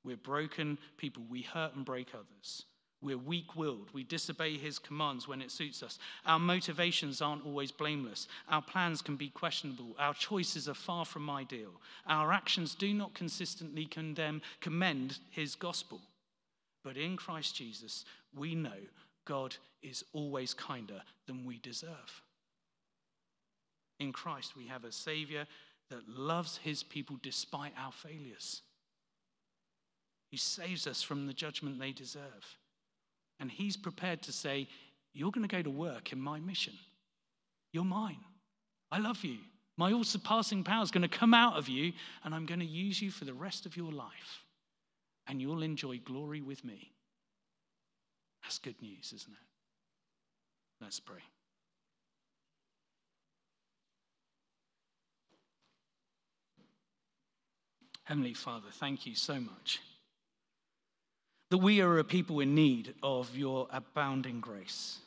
We're 0.05 0.17
broken 0.17 0.77
people. 0.97 1.23
We 1.29 1.41
hurt 1.41 1.75
and 1.75 1.83
break 1.83 2.09
others. 2.13 2.65
We're 3.01 3.17
weak 3.17 3.55
willed. 3.55 3.89
We 3.93 4.03
disobey 4.03 4.57
his 4.57 4.79
commands 4.79 5.27
when 5.27 5.41
it 5.41 5.51
suits 5.51 5.83
us. 5.83 5.99
Our 6.25 6.39
motivations 6.39 7.21
aren't 7.21 7.45
always 7.45 7.71
blameless. 7.71 8.27
Our 8.49 8.61
plans 8.61 9.01
can 9.01 9.15
be 9.15 9.29
questionable. 9.29 9.95
Our 9.99 10.13
choices 10.13 10.69
are 10.69 10.73
far 10.73 11.05
from 11.05 11.29
ideal. 11.29 11.71
Our 12.07 12.31
actions 12.31 12.73
do 12.73 12.93
not 12.93 13.13
consistently 13.13 13.85
condemn, 13.85 14.41
commend 14.61 15.19
his 15.29 15.55
gospel. 15.55 16.01
But 16.83 16.97
in 16.97 17.17
Christ 17.17 17.55
Jesus, 17.55 18.05
we 18.35 18.55
know 18.55 18.79
God 19.25 19.55
is 19.81 20.03
always 20.13 20.53
kinder 20.53 21.01
than 21.27 21.45
we 21.45 21.59
deserve. 21.59 22.21
In 23.99 24.11
Christ, 24.11 24.55
we 24.55 24.67
have 24.67 24.83
a 24.83 24.91
Savior 24.91 25.45
that 25.89 26.09
loves 26.09 26.57
his 26.57 26.83
people 26.83 27.17
despite 27.21 27.73
our 27.77 27.91
failures. 27.91 28.61
He 30.35 30.39
saves 30.39 30.85
us 30.85 31.01
from 31.01 31.27
the 31.27 31.33
judgment 31.33 31.79
they 31.79 31.93
deserve. 31.93 32.57
And 33.39 33.49
He's 33.49 33.77
prepared 33.77 34.21
to 34.23 34.33
say, 34.33 34.67
You're 35.13 35.31
going 35.31 35.47
to 35.47 35.55
go 35.55 35.61
to 35.61 35.69
work 35.69 36.11
in 36.11 36.19
my 36.19 36.41
mission. 36.41 36.73
You're 37.71 37.85
mine. 37.85 38.19
I 38.91 38.99
love 38.99 39.23
you. 39.23 39.37
My 39.77 39.93
all 39.93 40.03
surpassing 40.03 40.65
power 40.65 40.83
is 40.83 40.91
going 40.91 41.07
to 41.09 41.17
come 41.17 41.33
out 41.33 41.55
of 41.55 41.69
you, 41.69 41.93
and 42.25 42.35
I'm 42.35 42.45
going 42.45 42.59
to 42.59 42.65
use 42.65 43.01
you 43.01 43.11
for 43.11 43.23
the 43.23 43.33
rest 43.33 43.65
of 43.65 43.77
your 43.77 43.93
life. 43.93 44.43
And 45.25 45.41
you'll 45.41 45.63
enjoy 45.63 45.99
glory 45.99 46.41
with 46.41 46.65
me. 46.65 46.91
That's 48.43 48.59
good 48.59 48.81
news, 48.81 49.13
isn't 49.15 49.31
it? 49.31 50.83
Let's 50.83 50.99
pray. 50.99 51.23
Heavenly 58.03 58.33
Father, 58.33 58.67
thank 58.73 59.05
you 59.05 59.15
so 59.15 59.39
much 59.39 59.79
that 61.51 61.57
we 61.57 61.81
are 61.81 61.99
a 61.99 62.03
people 62.03 62.39
in 62.39 62.55
need 62.55 62.93
of 63.03 63.35
your 63.35 63.67
abounding 63.71 64.39
grace. 64.39 64.99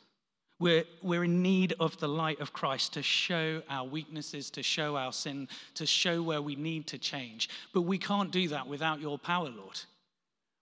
We're, 0.59 0.83
we're 1.01 1.23
in 1.23 1.41
need 1.41 1.73
of 1.79 1.97
the 1.99 2.09
light 2.09 2.41
of 2.41 2.51
Christ 2.51 2.93
to 2.93 3.01
show 3.01 3.61
our 3.69 3.85
weaknesses, 3.85 4.49
to 4.51 4.63
show 4.63 4.97
our 4.97 5.13
sin, 5.13 5.47
to 5.75 5.85
show 5.85 6.21
where 6.21 6.41
we 6.41 6.55
need 6.55 6.87
to 6.87 6.97
change. 6.97 7.49
But 7.73 7.83
we 7.83 7.97
can't 7.97 8.31
do 8.31 8.49
that 8.49 8.67
without 8.67 8.99
your 8.99 9.17
power, 9.17 9.49
Lord. 9.49 9.79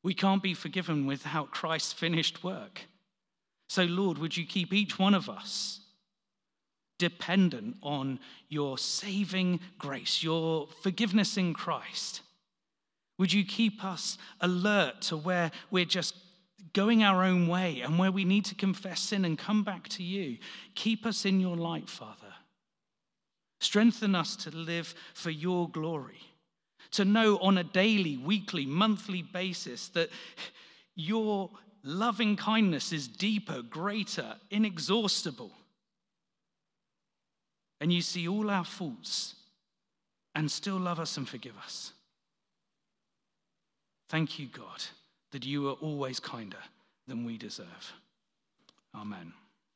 We 0.03 0.13
can't 0.13 0.43
be 0.43 0.53
forgiven 0.53 1.07
without 1.07 1.51
Christ's 1.51 1.93
finished 1.93 2.43
work. 2.43 2.81
So, 3.69 3.83
Lord, 3.83 4.19
would 4.19 4.37
you 4.37 4.45
keep 4.45 4.71
each 4.71 4.99
one 4.99 5.15
of 5.15 5.29
us 5.29 5.81
dependent 6.99 7.77
on 7.81 8.19
your 8.49 8.77
saving 8.77 9.59
grace, 9.79 10.23
your 10.23 10.67
forgiveness 10.81 11.37
in 11.37 11.53
Christ? 11.53 12.21
Would 13.17 13.33
you 13.33 13.43
keep 13.43 13.83
us 13.83 14.17
alert 14.41 15.01
to 15.03 15.17
where 15.17 15.51
we're 15.71 15.85
just 15.85 16.15
going 16.73 17.03
our 17.03 17.23
own 17.23 17.47
way 17.47 17.81
and 17.81 17.97
where 17.97 18.11
we 18.11 18.25
need 18.25 18.45
to 18.45 18.55
confess 18.55 18.99
sin 18.99 19.25
and 19.25 19.37
come 19.37 19.63
back 19.63 19.87
to 19.89 20.03
you? 20.03 20.37
Keep 20.75 21.05
us 21.05 21.25
in 21.25 21.39
your 21.39 21.55
light, 21.55 21.89
Father. 21.89 22.33
Strengthen 23.59 24.13
us 24.13 24.35
to 24.35 24.51
live 24.51 24.93
for 25.13 25.31
your 25.31 25.67
glory, 25.69 26.21
to 26.91 27.05
know 27.05 27.37
on 27.39 27.57
a 27.57 27.63
daily, 27.63 28.17
weekly, 28.17 28.65
monthly 28.65 29.23
basis 29.23 29.89
that 29.89 30.09
your 30.95 31.49
loving 31.83 32.35
kindness 32.35 32.91
is 32.91 33.07
deeper, 33.07 33.61
greater, 33.63 34.35
inexhaustible. 34.51 35.51
And 37.81 37.91
you 37.91 38.01
see 38.01 38.27
all 38.27 38.49
our 38.49 38.65
faults 38.65 39.35
and 40.35 40.51
still 40.51 40.77
love 40.77 40.99
us 40.99 41.17
and 41.17 41.27
forgive 41.27 41.57
us. 41.57 41.93
Thank 44.09 44.39
you, 44.39 44.47
God, 44.47 44.83
that 45.31 45.45
you 45.45 45.69
are 45.69 45.73
always 45.73 46.19
kinder 46.19 46.57
than 47.07 47.25
we 47.25 47.37
deserve. 47.37 47.93
Amen. 48.95 49.33